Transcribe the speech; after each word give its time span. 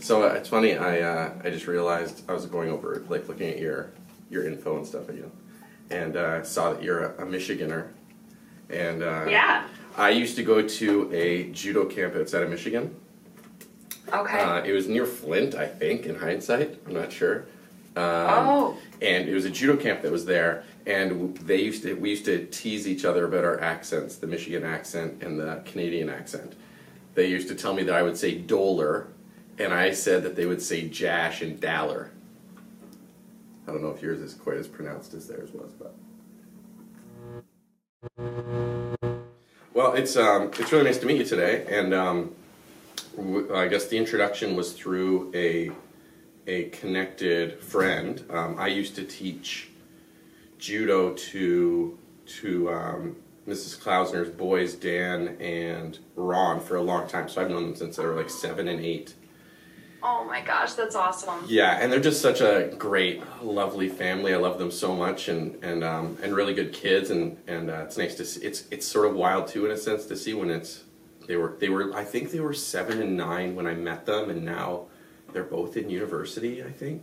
So 0.00 0.22
uh, 0.22 0.34
it's 0.34 0.48
funny. 0.48 0.76
I 0.76 1.00
uh, 1.00 1.32
I 1.44 1.50
just 1.50 1.66
realized 1.66 2.22
I 2.28 2.32
was 2.32 2.46
going 2.46 2.70
over 2.70 3.04
like 3.08 3.28
looking 3.28 3.48
at 3.48 3.58
your 3.58 3.90
your 4.30 4.46
info 4.46 4.76
and 4.76 4.86
stuff 4.86 5.08
again, 5.08 5.30
and 5.90 6.16
uh, 6.16 6.42
saw 6.44 6.72
that 6.72 6.82
you're 6.82 7.04
a, 7.04 7.22
a 7.22 7.26
Michiganer. 7.26 7.88
And 8.70 9.02
uh, 9.02 9.26
Yeah. 9.28 9.66
I 9.96 10.10
used 10.10 10.36
to 10.36 10.44
go 10.44 10.62
to 10.62 11.12
a 11.12 11.50
judo 11.50 11.84
camp 11.86 12.14
outside 12.14 12.42
of 12.42 12.50
Michigan. 12.50 12.94
Okay. 14.12 14.40
Uh, 14.40 14.62
it 14.62 14.72
was 14.72 14.86
near 14.86 15.06
Flint, 15.06 15.54
I 15.54 15.66
think. 15.66 16.06
In 16.06 16.14
hindsight, 16.14 16.78
I'm 16.86 16.94
not 16.94 17.10
sure. 17.10 17.46
Um, 17.96 18.04
oh. 18.48 18.76
and 19.02 19.28
it 19.28 19.34
was 19.34 19.44
a 19.44 19.50
judo 19.50 19.76
camp 19.76 20.02
that 20.02 20.12
was 20.12 20.24
there 20.24 20.62
and 20.86 21.36
they 21.38 21.60
used 21.60 21.82
to 21.82 21.94
we 21.94 22.10
used 22.10 22.24
to 22.24 22.46
tease 22.46 22.86
each 22.86 23.04
other 23.04 23.24
about 23.24 23.44
our 23.44 23.60
accents 23.60 24.16
the 24.16 24.26
michigan 24.28 24.62
accent 24.62 25.20
and 25.20 25.38
the 25.40 25.62
canadian 25.64 26.08
accent 26.08 26.54
they 27.14 27.26
used 27.26 27.48
to 27.48 27.56
tell 27.56 27.74
me 27.74 27.82
that 27.82 27.94
i 27.94 28.02
would 28.02 28.16
say 28.16 28.38
doler 28.38 29.08
and 29.58 29.72
i 29.72 29.90
said 29.90 30.22
that 30.22 30.36
they 30.36 30.46
would 30.46 30.62
say 30.62 30.88
jash 30.88 31.42
and 31.42 31.60
daller 31.60 32.08
i 33.66 33.72
don't 33.72 33.82
know 33.82 33.90
if 33.90 34.02
yours 34.02 34.20
is 34.20 34.34
quite 34.34 34.56
as 34.56 34.68
pronounced 34.68 35.14
as 35.14 35.26
theirs 35.26 35.50
was 35.52 35.72
but 35.72 35.94
well 39.74 39.92
it's 39.92 40.16
um, 40.16 40.50
it's 40.58 40.72
really 40.72 40.84
nice 40.84 40.98
to 40.98 41.06
meet 41.06 41.18
you 41.18 41.24
today 41.24 41.64
and 41.68 41.92
um, 41.94 42.34
i 43.54 43.66
guess 43.66 43.86
the 43.86 43.96
introduction 43.96 44.56
was 44.56 44.72
through 44.72 45.30
a 45.34 45.70
a 46.48 46.64
connected 46.70 47.60
friend. 47.60 48.24
Um, 48.30 48.56
I 48.58 48.68
used 48.68 48.96
to 48.96 49.04
teach 49.04 49.68
judo 50.58 51.12
to 51.12 51.96
to 52.26 52.70
um, 52.70 53.16
Mrs. 53.46 53.78
Klausner's 53.78 54.30
boys, 54.30 54.74
Dan 54.74 55.36
and 55.40 55.98
Ron, 56.16 56.60
for 56.60 56.76
a 56.76 56.82
long 56.82 57.08
time. 57.08 57.28
So 57.28 57.40
I've 57.40 57.50
known 57.50 57.64
them 57.64 57.76
since 57.76 57.96
they 57.96 58.04
were 58.04 58.14
like 58.14 58.30
seven 58.30 58.68
and 58.68 58.80
eight. 58.80 59.14
Oh 60.02 60.24
my 60.24 60.40
gosh, 60.40 60.74
that's 60.74 60.94
awesome. 60.94 61.44
Yeah, 61.48 61.78
and 61.80 61.92
they're 61.92 62.00
just 62.00 62.22
such 62.22 62.40
a 62.40 62.72
great, 62.78 63.20
lovely 63.42 63.88
family. 63.88 64.32
I 64.32 64.36
love 64.36 64.58
them 64.58 64.70
so 64.70 64.94
much, 64.94 65.28
and 65.28 65.62
and 65.62 65.82
um, 65.82 66.16
and 66.22 66.34
really 66.34 66.54
good 66.54 66.72
kids, 66.72 67.10
and 67.10 67.36
and 67.48 67.68
uh, 67.68 67.82
it's 67.84 67.98
nice 67.98 68.14
to 68.16 68.24
see. 68.24 68.44
It's 68.44 68.64
it's 68.70 68.86
sort 68.86 69.06
of 69.06 69.14
wild 69.14 69.48
too, 69.48 69.66
in 69.66 69.72
a 69.72 69.76
sense, 69.76 70.06
to 70.06 70.16
see 70.16 70.34
when 70.34 70.50
it's 70.50 70.84
they 71.26 71.36
were 71.36 71.56
they 71.58 71.68
were 71.68 71.92
I 71.94 72.04
think 72.04 72.30
they 72.30 72.40
were 72.40 72.54
seven 72.54 73.02
and 73.02 73.16
nine 73.16 73.56
when 73.56 73.66
I 73.66 73.74
met 73.74 74.06
them, 74.06 74.30
and 74.30 74.44
now 74.44 74.86
they're 75.32 75.42
both 75.42 75.76
in 75.76 75.90
university. 75.90 76.62
I 76.62 76.70
think. 76.70 77.02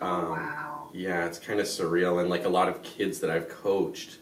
Um, 0.00 0.30
wow. 0.30 0.90
Yeah, 0.92 1.26
it's 1.26 1.38
kind 1.38 1.60
of 1.60 1.66
surreal, 1.66 2.20
and 2.20 2.28
like 2.28 2.44
a 2.44 2.48
lot 2.48 2.68
of 2.68 2.82
kids 2.82 3.20
that 3.20 3.30
I've 3.30 3.48
coached, 3.48 4.18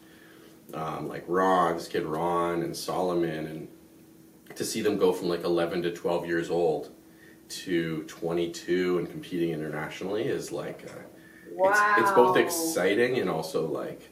um, 0.75 1.09
like 1.09 1.25
Ron, 1.27 1.77
this 1.77 1.89
kid 1.89 2.05
Ron, 2.05 2.63
and 2.63 2.77
Solomon, 2.77 3.47
and 3.47 3.69
to 4.57 4.65
see 4.65 4.83
them 4.83 4.99
go 4.99 5.13
from 5.13 5.29
like 5.29 5.45
11 5.45 5.83
to 5.83 5.91
12 5.91 6.27
years 6.27 6.51
old 6.51 6.91
to 7.63 8.03
22 8.05 8.99
and 8.99 9.11
competing 9.11 9.51
internationally 9.51 10.23
is 10.25 10.53
like 10.53 10.85
uh, 10.89 10.99
Wow. 11.55 11.71
it's, 11.99 12.03
it's 12.03 12.11
both 12.13 12.37
exciting 12.37 13.19
and 13.19 13.29
also 13.29 13.67
like 13.67 14.09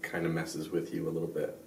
kind 0.00 0.24
of 0.24 0.32
messes 0.32 0.70
with 0.70 0.92
you 0.94 1.06
a 1.08 1.10
little 1.10 1.28
bit. 1.28 1.58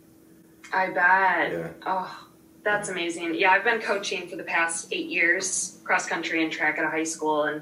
I 0.73 0.87
bet. 0.87 1.51
Yeah. 1.51 1.67
Oh, 1.85 2.27
that's 2.63 2.89
amazing. 2.89 3.35
Yeah, 3.35 3.51
I've 3.51 3.63
been 3.63 3.79
coaching 3.79 4.27
for 4.27 4.35
the 4.35 4.43
past 4.43 4.87
eight 4.91 5.07
years, 5.09 5.79
cross 5.83 6.07
country 6.07 6.43
and 6.43 6.51
track 6.51 6.79
at 6.79 6.85
a 6.85 6.89
high 6.89 7.03
school, 7.03 7.43
and 7.43 7.61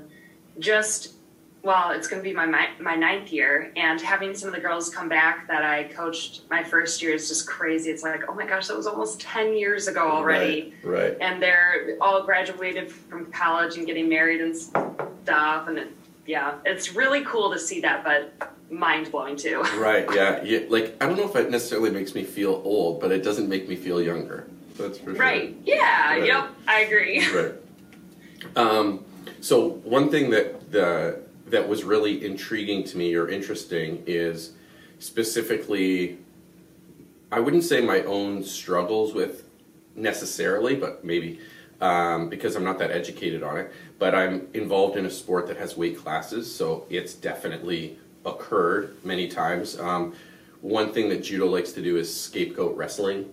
just 0.59 1.15
well, 1.63 1.91
it's 1.91 2.07
going 2.09 2.21
to 2.21 2.27
be 2.29 2.35
my, 2.35 2.45
my 2.45 2.67
my 2.79 2.95
ninth 2.95 3.31
year, 3.31 3.71
and 3.77 3.99
having 4.01 4.35
some 4.35 4.49
of 4.49 4.53
the 4.55 4.59
girls 4.59 4.89
come 4.89 5.07
back 5.07 5.47
that 5.47 5.63
I 5.63 5.85
coached 5.85 6.41
my 6.49 6.61
first 6.63 7.01
year 7.01 7.13
is 7.13 7.29
just 7.29 7.47
crazy. 7.47 7.89
It's 7.89 8.03
like, 8.03 8.23
oh 8.29 8.33
my 8.33 8.45
gosh, 8.45 8.67
that 8.67 8.75
was 8.75 8.85
almost 8.85 9.21
ten 9.21 9.55
years 9.55 9.87
ago 9.87 10.11
already, 10.11 10.73
Right. 10.83 10.99
right. 11.11 11.17
and 11.21 11.41
they're 11.41 11.97
all 12.01 12.23
graduated 12.23 12.91
from 12.91 13.31
college 13.31 13.77
and 13.77 13.85
getting 13.87 14.09
married 14.09 14.41
and 14.41 14.55
stuff, 14.55 15.67
and 15.69 15.77
it, 15.77 15.87
yeah, 16.25 16.55
it's 16.65 16.93
really 16.95 17.23
cool 17.23 17.51
to 17.53 17.57
see 17.59 17.79
that, 17.81 18.03
but 18.03 18.53
mind 18.69 19.09
blowing 19.11 19.37
too. 19.37 19.63
Right, 19.77 20.05
yeah, 20.13 20.43
yeah. 20.43 20.59
Like 20.67 20.97
I 21.01 21.05
don't 21.07 21.15
know 21.17 21.29
if 21.29 21.35
it 21.37 21.49
necessarily 21.49 21.91
makes 21.91 22.13
me 22.13 22.23
feel 22.25 22.61
old, 22.65 22.99
but 22.99 23.11
it 23.13 23.23
doesn't 23.23 23.47
make 23.47 23.69
me 23.69 23.77
feel 23.77 24.01
younger. 24.01 24.47
That's 24.77 24.97
for 24.97 25.11
sure. 25.11 25.15
Right? 25.15 25.55
Yeah. 25.63 26.09
Right. 26.11 26.25
Yep. 26.25 26.49
I 26.67 26.79
agree. 26.81 27.25
Right. 27.33 27.53
Um, 28.57 29.05
so 29.39 29.69
one 29.83 30.09
thing 30.09 30.29
that 30.31 30.71
the 30.71 31.22
that 31.53 31.69
was 31.69 31.83
really 31.83 32.25
intriguing 32.25 32.83
to 32.83 32.97
me 32.97 33.13
or 33.13 33.29
interesting 33.29 34.03
is 34.07 34.53
specifically, 34.97 36.17
I 37.31 37.39
wouldn't 37.39 37.63
say 37.63 37.79
my 37.79 38.01
own 38.01 38.43
struggles 38.43 39.13
with 39.13 39.43
necessarily, 39.95 40.75
but 40.75 41.05
maybe 41.05 41.39
um, 41.79 42.27
because 42.27 42.55
I'm 42.55 42.63
not 42.63 42.79
that 42.79 42.89
educated 42.89 43.43
on 43.43 43.57
it. 43.57 43.71
But 43.99 44.15
I'm 44.15 44.47
involved 44.55 44.97
in 44.97 45.05
a 45.05 45.11
sport 45.11 45.45
that 45.47 45.57
has 45.57 45.77
weight 45.77 45.95
classes, 45.95 46.53
so 46.53 46.87
it's 46.89 47.13
definitely 47.13 47.99
occurred 48.25 48.95
many 49.05 49.27
times. 49.27 49.79
Um, 49.79 50.15
one 50.61 50.91
thing 50.91 51.07
that 51.09 51.23
judo 51.23 51.45
likes 51.45 51.71
to 51.73 51.83
do 51.83 51.97
is 51.97 52.09
scapegoat 52.11 52.75
wrestling 52.75 53.29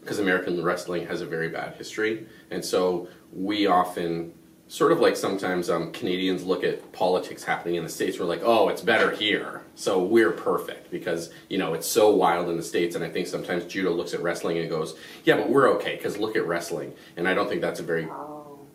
because 0.00 0.20
American 0.20 0.62
wrestling 0.62 1.08
has 1.08 1.22
a 1.22 1.26
very 1.26 1.48
bad 1.48 1.74
history, 1.74 2.24
and 2.52 2.64
so 2.64 3.08
we 3.32 3.66
often 3.66 4.32
sort 4.72 4.90
of 4.90 5.00
like 5.00 5.18
sometimes 5.18 5.68
um, 5.68 5.92
Canadians 5.92 6.44
look 6.44 6.64
at 6.64 6.92
politics 6.92 7.44
happening 7.44 7.74
in 7.74 7.84
the 7.84 7.90
states. 7.90 8.18
We're 8.18 8.24
like, 8.24 8.40
oh, 8.42 8.70
it's 8.70 8.80
better 8.80 9.10
here, 9.10 9.60
so 9.74 10.02
we're 10.02 10.30
perfect 10.30 10.90
because 10.90 11.30
you 11.50 11.58
know 11.58 11.74
it's 11.74 11.86
so 11.86 12.08
wild 12.08 12.48
in 12.48 12.56
the 12.56 12.62
states. 12.62 12.96
And 12.96 13.04
I 13.04 13.10
think 13.10 13.26
sometimes 13.26 13.66
judo 13.66 13.90
looks 13.90 14.14
at 14.14 14.22
wrestling 14.22 14.56
and 14.56 14.70
goes, 14.70 14.96
yeah, 15.24 15.36
but 15.36 15.50
we're 15.50 15.68
okay 15.74 15.96
because 15.96 16.16
look 16.16 16.36
at 16.36 16.46
wrestling. 16.46 16.94
And 17.18 17.28
I 17.28 17.34
don't 17.34 17.50
think 17.50 17.60
that's 17.60 17.80
a 17.80 17.82
very 17.82 18.08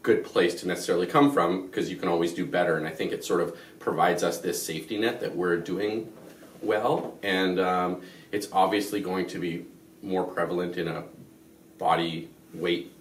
good 0.03 0.23
place 0.23 0.53
to 0.61 0.67
necessarily 0.67 1.07
come 1.07 1.33
from 1.33 1.65
because 1.65 1.89
you 1.89 1.95
can 1.95 2.09
always 2.09 2.31
do 2.31 2.45
better. 2.45 2.77
And 2.77 2.85
I 2.87 2.91
think 2.91 3.11
it 3.11 3.25
sort 3.25 3.41
of 3.41 3.57
provides 3.79 4.21
us 4.21 4.37
this 4.37 4.63
safety 4.63 4.99
net 4.99 5.19
that 5.21 5.35
we're 5.35 5.57
doing 5.57 6.13
well, 6.61 7.17
and 7.23 7.59
um, 7.59 8.03
it's 8.31 8.47
obviously 8.51 9.01
going 9.01 9.25
to 9.29 9.39
be 9.39 9.65
more 10.03 10.25
prevalent 10.25 10.77
in 10.77 10.87
a 10.89 11.05
body 11.79 12.29
weight 12.53 12.93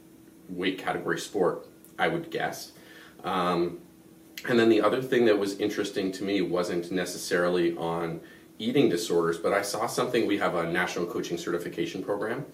weight 0.49 0.79
category 0.79 1.19
sport, 1.19 1.67
I 1.99 2.09
would 2.09 2.31
guess. 2.31 2.73
Um, 3.27 3.79
and 4.49 4.59
then 4.59 4.69
the 4.69 4.81
other 4.81 5.03
thing 5.03 5.25
that 5.27 5.39
was 5.39 5.59
interesting 5.59 6.13
to 6.13 6.25
me 6.25 6.41
wasn't 6.41 6.93
necessarily 6.93 7.77
on 7.77 8.21
eating 8.59 8.89
disorders, 8.89 9.39
but 9.39 9.53
I 9.53 9.63
saw 9.63 9.87
something. 9.87 10.27
We 10.27 10.39
have 10.39 10.55
a 10.55 10.71
national 10.71 11.07
coaching 11.07 11.37
certification 11.37 12.03
program, 12.03 12.47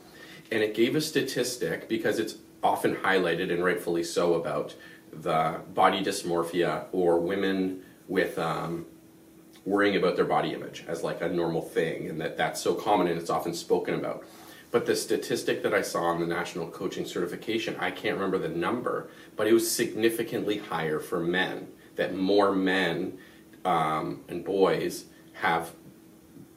and 0.50 0.62
it 0.62 0.74
gave 0.74 0.96
a 0.96 1.00
statistic 1.00 1.88
because 1.88 2.18
it's 2.18 2.36
often 2.62 2.96
highlighted 2.96 3.52
and 3.52 3.62
rightfully 3.62 4.02
so 4.02 4.34
about 4.34 4.74
the 5.12 5.60
body 5.74 6.02
dysmorphia 6.02 6.86
or 6.92 7.20
women 7.20 7.82
with 8.08 8.38
um, 8.38 8.86
worrying 9.66 9.96
about 9.96 10.16
their 10.16 10.24
body 10.24 10.54
image 10.54 10.84
as 10.88 11.02
like 11.02 11.20
a 11.20 11.28
normal 11.28 11.62
thing, 11.62 12.08
and 12.08 12.20
that 12.20 12.36
that's 12.36 12.60
so 12.60 12.74
common 12.74 13.06
and 13.06 13.20
it's 13.20 13.30
often 13.30 13.52
spoken 13.52 13.94
about. 13.94 14.24
But 14.72 14.86
the 14.86 14.96
statistic 14.96 15.62
that 15.62 15.74
I 15.74 15.82
saw 15.82 16.04
on 16.04 16.18
the 16.18 16.26
national 16.26 16.66
coaching 16.68 17.04
certification, 17.04 17.76
I 17.78 17.90
can't 17.90 18.16
remember 18.16 18.38
the 18.38 18.48
number, 18.48 19.10
but 19.36 19.46
it 19.46 19.52
was 19.52 19.70
significantly 19.70 20.58
higher 20.58 20.98
for 20.98 21.20
men. 21.20 21.68
That 21.96 22.16
more 22.16 22.52
men 22.52 23.18
um, 23.66 24.24
and 24.28 24.42
boys 24.42 25.04
have 25.34 25.72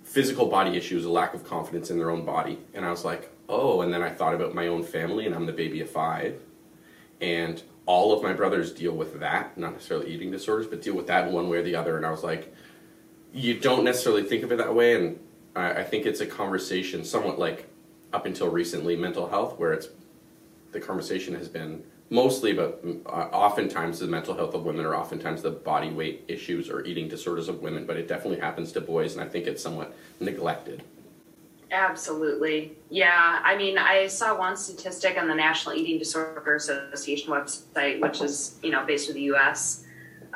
physical 0.04 0.46
body 0.46 0.78
issues, 0.78 1.04
a 1.04 1.10
lack 1.10 1.34
of 1.34 1.44
confidence 1.44 1.92
in 1.92 1.98
their 1.98 2.10
own 2.10 2.24
body. 2.24 2.58
And 2.74 2.86
I 2.86 2.90
was 2.90 3.04
like, 3.04 3.32
oh, 3.50 3.82
and 3.82 3.94
then 3.94 4.02
I 4.02 4.10
thought 4.10 4.34
about 4.34 4.56
my 4.56 4.68
own 4.68 4.84
family, 4.84 5.26
and 5.26 5.36
I'm 5.36 5.46
the 5.46 5.52
baby 5.54 5.82
of 5.82 5.90
five. 5.90 6.40
And 7.20 7.62
all 7.86 8.14
of 8.14 8.24
my 8.24 8.32
brothers 8.32 8.72
deal 8.72 8.94
with 8.94 9.20
that, 9.20 9.58
not 9.58 9.74
necessarily 9.74 10.10
eating 10.10 10.32
disorders, 10.32 10.68
but 10.68 10.82
deal 10.82 10.96
with 10.96 11.08
that 11.08 11.32
one 11.32 11.50
way 11.50 11.58
or 11.58 11.64
the 11.64 11.76
other. 11.76 11.98
And 11.98 12.06
I 12.06 12.12
was 12.12 12.24
like, 12.24 12.56
you 13.34 13.60
don't 13.60 13.84
necessarily 13.84 14.24
think 14.24 14.44
of 14.44 14.54
it 14.54 14.58
that 14.58 14.74
way. 14.74 14.96
And 14.96 15.20
I, 15.54 15.82
I 15.82 15.84
think 15.84 16.06
it's 16.06 16.22
a 16.22 16.26
conversation, 16.26 17.04
somewhat 17.04 17.38
like 17.38 17.70
up 18.14 18.26
until 18.26 18.50
recently, 18.50 18.96
mental 18.96 19.28
health, 19.28 19.58
where 19.60 19.74
it's 19.74 19.90
the 20.72 20.80
conversation 20.80 21.34
has 21.36 21.48
been 21.48 21.84
mostly 22.10 22.52
about 22.52 22.80
uh, 23.06 23.10
oftentimes 23.10 24.00
the 24.00 24.08
mental 24.08 24.36
health 24.36 24.54
of 24.54 24.64
women 24.64 24.86
or 24.86 24.96
oftentimes 24.96 25.42
the 25.42 25.52
body 25.52 25.90
weight 25.90 26.24
issues 26.28 26.70
or 26.70 26.86
eating 26.86 27.08
disorders 27.08 27.48
of 27.48 27.62
women, 27.62 27.86
but 27.86 27.98
it 27.98 28.08
definitely 28.08 28.40
happens 28.40 28.72
to 28.74 28.82
boys, 28.82 29.14
and 29.14 29.22
I 29.24 29.28
think 29.28 29.48
it's 29.48 29.62
somewhat 29.62 29.96
neglected. 30.20 30.84
Absolutely. 31.72 32.78
Yeah. 32.90 33.42
I 33.44 33.58
mean, 33.58 33.78
I 33.78 34.08
saw 34.08 34.38
one 34.38 34.56
statistic 34.56 35.18
on 35.18 35.28
the 35.28 35.34
National 35.34 35.76
Eating 35.76 35.98
Disorder 35.98 36.56
Association 36.56 37.32
website, 37.32 38.00
which 38.02 38.22
is, 38.22 38.60
you 38.62 38.70
know, 38.70 38.86
based 38.86 39.10
in 39.10 39.16
the 39.16 39.24
US, 39.34 39.84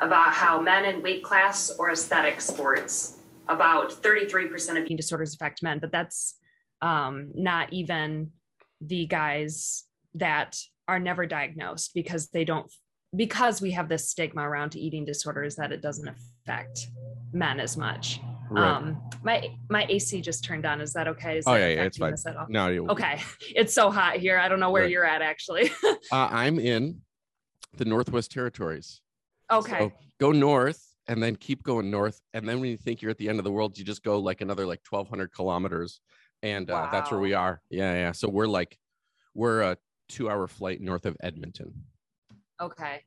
about 0.00 0.32
how 0.32 0.60
men 0.60 0.84
in 0.84 1.02
weight 1.02 1.22
class 1.22 1.70
or 1.78 1.92
aesthetic 1.92 2.40
sports, 2.40 3.18
about 3.48 3.90
33% 3.90 4.70
of 4.70 4.84
eating 4.84 4.96
disorders 4.96 5.34
affect 5.34 5.62
men, 5.62 5.78
but 5.78 5.92
that's 5.92 6.34
um, 6.82 7.30
not 7.34 7.72
even 7.72 8.30
the 8.80 9.06
guys 9.06 9.84
that 10.14 10.58
are 10.88 10.98
never 10.98 11.26
diagnosed 11.26 11.92
because 11.94 12.28
they 12.30 12.44
don't, 12.44 12.70
because 13.14 13.60
we 13.60 13.70
have 13.72 13.88
this 13.88 14.08
stigma 14.08 14.48
around 14.48 14.76
eating 14.76 15.04
disorders 15.04 15.56
that 15.56 15.72
it 15.72 15.82
doesn't 15.82 16.08
affect 16.08 16.88
men 17.32 17.60
as 17.60 17.76
much. 17.76 18.20
Um, 18.56 19.00
my 19.22 19.48
my 19.68 19.86
AC 19.88 20.20
just 20.22 20.42
turned 20.42 20.66
on. 20.66 20.80
Is 20.80 20.92
that 20.94 21.06
okay? 21.06 21.38
Is 21.38 21.44
Oh, 21.46 21.52
that 21.54 21.60
yeah, 21.60 21.68
yeah, 21.68 21.82
it's 21.84 21.98
fine. 21.98 22.10
this 22.10 22.26
at 22.26 22.36
all? 22.36 22.46
No, 22.48 22.66
you 22.68 22.88
Okay, 22.88 23.20
it's 23.54 23.72
so 23.72 23.92
hot 23.92 24.16
here. 24.16 24.38
I 24.38 24.48
don't 24.48 24.58
know 24.58 24.72
where 24.72 24.82
Right. 24.82 24.90
you're 24.90 25.04
at 25.04 25.22
actually. 25.22 25.70
Uh, 26.12 26.28
I'm 26.32 26.58
in. 26.58 27.02
the 27.76 27.84
Northwest 27.84 28.32
Territories. 28.32 29.00
Okay. 29.52 29.78
So 29.78 29.92
go 30.18 30.32
north 30.32 30.82
and 31.06 31.22
then 31.22 31.36
keep 31.36 31.62
going 31.62 31.88
north. 31.90 32.20
And 32.34 32.48
then 32.48 32.58
when 32.60 32.70
you 32.70 32.76
think 32.76 33.00
you're 33.02 33.12
at 33.12 33.18
the 33.18 33.28
end 33.28 33.38
of 33.38 33.44
the 33.44 33.52
world, 33.52 33.78
you 33.78 33.84
just 33.84 34.02
go 34.02 34.18
like 34.18 34.40
another 34.40 34.66
like 34.66 34.80
1200 34.88 35.32
kilometers. 35.32 36.00
And 36.42 36.70
uh, 36.70 36.88
that's 36.90 37.10
where 37.10 37.20
we 37.20 37.34
are. 37.34 37.60
Yeah. 37.70 37.92
Yeah. 37.94 38.12
So 38.12 38.28
we're 38.28 38.46
like, 38.46 38.78
we're 39.34 39.62
a 39.62 39.76
two 40.08 40.30
hour 40.30 40.46
flight 40.46 40.80
north 40.80 41.06
of 41.06 41.16
Edmonton. 41.22 41.72
okay. 42.60 43.02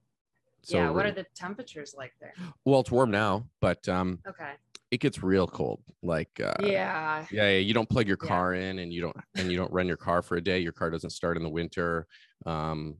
So 0.65 0.77
yeah. 0.77 0.85
What 0.91 1.05
we're- 1.05 1.11
the 1.11 1.25
temperatures 1.35 1.93
like 1.97 2.13
there? 2.21 2.33
well, 2.63 2.79
it's 2.79 2.91
warm 2.91 3.11
now, 3.11 3.47
but 3.59 3.87
um, 3.89 4.19
Okay. 4.25 4.51
it 4.91 5.01
gets 5.01 5.21
real 5.21 5.45
cold. 5.45 5.81
Like, 6.01 6.29
uh, 6.41 6.53
yeah. 6.61 7.25
yeah, 7.31 7.49
yeah, 7.49 7.57
you 7.57 7.73
don't 7.73 7.89
plug 7.89 8.07
your 8.07 8.17
Yeah. 8.21 8.27
car 8.29 8.53
in 8.53 8.79
and 8.79 8.93
you 8.93 9.01
don't 9.01 9.17
and 9.35 9.51
you 9.51 9.57
don't 9.57 9.71
run 9.73 9.87
your 9.87 9.97
car 9.97 10.21
for 10.21 10.37
a 10.37 10.41
day. 10.41 10.59
Your 10.59 10.71
car 10.71 10.89
doesn't 10.89 11.09
start 11.09 11.35
in 11.35 11.43
the 11.43 11.49
winter. 11.49 12.07
Um, 12.45 12.95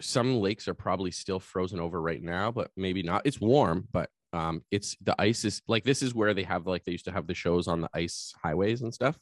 some 0.00 0.36
lakes 0.36 0.68
are 0.68 0.74
probably 0.74 1.10
still 1.10 1.40
frozen 1.40 1.80
over 1.80 2.00
right 2.00 2.22
now, 2.22 2.52
but 2.52 2.70
maybe 2.76 3.02
not. 3.02 3.22
It's 3.24 3.40
warm, 3.40 3.88
but 3.92 4.08
um, 4.32 4.62
it's 4.70 4.96
the 5.02 5.14
ice 5.20 5.44
is 5.44 5.60
like 5.66 5.82
this 5.84 6.02
is 6.02 6.14
where 6.14 6.34
they 6.34 6.44
have 6.44 6.66
like 6.68 6.84
they 6.84 6.92
used 6.92 7.04
to 7.06 7.12
have 7.12 7.26
the 7.26 7.34
shows 7.34 7.66
on 7.66 7.80
the 7.80 7.90
ice 7.94 8.32
highways 8.44 8.82
and 8.82 8.94
stuff. 8.94 9.18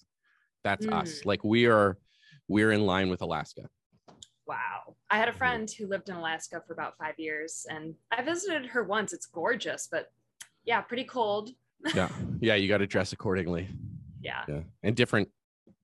That's 0.64 0.86
us. 0.86 1.20
Mm. 1.20 1.26
Like 1.26 1.44
we 1.44 1.66
are 1.66 1.98
we're 2.48 2.72
in 2.72 2.84
line 2.84 3.08
with 3.10 3.22
Alaska. 3.22 3.62
Wow. 4.46 4.96
I 5.10 5.18
had 5.18 5.28
a 5.28 5.32
Mhm. 5.32 5.36
friend 5.36 5.70
who 5.70 5.86
lived 5.86 6.08
in 6.08 6.16
Alaska 6.16 6.62
for 6.66 6.72
about 6.72 6.96
five 6.98 7.18
years 7.18 7.66
and 7.70 7.94
I 8.10 8.22
visited 8.22 8.66
her 8.66 8.82
once. 8.82 9.12
It's 9.12 9.26
gorgeous, 9.26 9.88
but 9.90 10.12
yeah, 10.64 10.80
pretty 10.80 11.04
cold. 11.04 11.50
Yeah. 11.94 12.10
yeah, 12.40 12.56
you 12.56 12.68
got 12.68 12.78
to 12.78 12.86
dress 12.86 13.12
accordingly. 13.12 13.68
Yeah. 14.20 14.44
yeah 14.48 14.60
and 14.82 14.94
different 14.94 15.30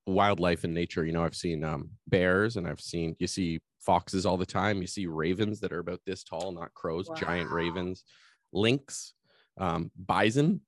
wildlife 0.06 0.62
and 0.62 0.72
nature 0.74 1.04
you 1.06 1.10
know 1.12 1.24
i've 1.24 1.34
seen 1.34 1.64
um 1.64 1.90
bears 2.06 2.56
and 2.58 2.68
i've 2.68 2.80
seen 2.82 3.16
you 3.18 3.26
see 3.26 3.60
foxes 3.80 4.24
all 4.26 4.36
the 4.36 4.44
time 4.46 4.80
you 4.80 4.86
see 4.86 5.06
ravens 5.06 5.58
that 5.60 5.72
are 5.72 5.78
about 5.80 6.00
this 6.06 6.22
tall 6.22 6.52
not 6.52 6.72
crows 6.74 7.08
giant 7.16 7.50
ravens 7.50 8.04
lynx 8.52 9.14
um 9.58 9.90
bison 9.96 10.60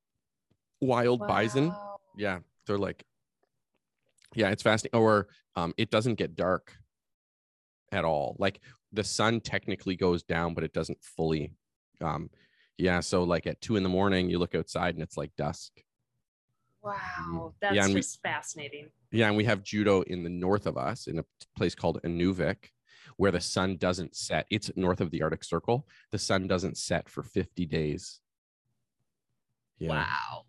wild 0.80 1.20
bison 1.28 1.72
yeah 2.16 2.38
they're 2.66 2.78
like 2.78 3.04
yeah 4.34 4.50
it's 4.50 4.62
fascinating 4.62 4.98
or 5.00 5.28
um 5.56 5.72
it 5.76 5.90
doesn't 5.90 6.16
get 6.16 6.36
dark 6.36 6.74
at 7.92 8.04
all 8.04 8.36
like 8.38 8.60
the 8.92 9.04
sun 9.04 9.40
technically 9.40 9.96
goes 9.96 10.22
down 10.22 10.54
but 10.54 10.64
it 10.64 10.72
doesn't 10.72 11.02
fully 11.02 11.52
um 12.00 12.28
yeah 12.76 13.00
so 13.00 13.24
like 13.24 13.46
at 13.46 13.60
two 13.60 13.76
in 13.76 13.82
the 13.82 13.88
morning 13.88 14.28
you 14.28 14.38
look 14.38 14.54
outside 14.54 14.94
and 14.94 15.02
it's 15.02 15.16
like 15.16 15.34
dusk 15.36 15.72
Wow. 16.80 17.54
Yeah, 17.60 17.72
That's 17.72 17.88
we- 17.88 17.94
just 17.94 18.22
fascinating. 18.22 18.88
Yeah, 19.10 19.26
and 19.26 19.36
we 19.36 19.44
have 19.44 19.62
judo 19.64 20.02
in 20.02 20.22
the 20.22 20.30
north 20.30 20.66
of 20.66 20.76
us 20.78 21.06
in 21.06 21.18
a 21.18 21.24
place 21.56 21.74
called 21.74 22.00
Inuvik, 22.04 22.70
where 23.16 23.32
the 23.32 23.40
sun 23.40 23.76
doesn't 23.78 24.14
set. 24.14 24.46
It's 24.48 24.70
north 24.76 25.00
of 25.00 25.10
the 25.10 25.22
Arctic 25.22 25.42
Circle. 25.44 25.86
The 26.12 26.18
sun 26.18 26.46
doesn't 26.46 26.76
set 26.76 27.08
for 27.08 27.22
50 27.22 27.66
days. 27.66 28.20
Yeah. 29.78 29.90
Wow. 29.90 30.44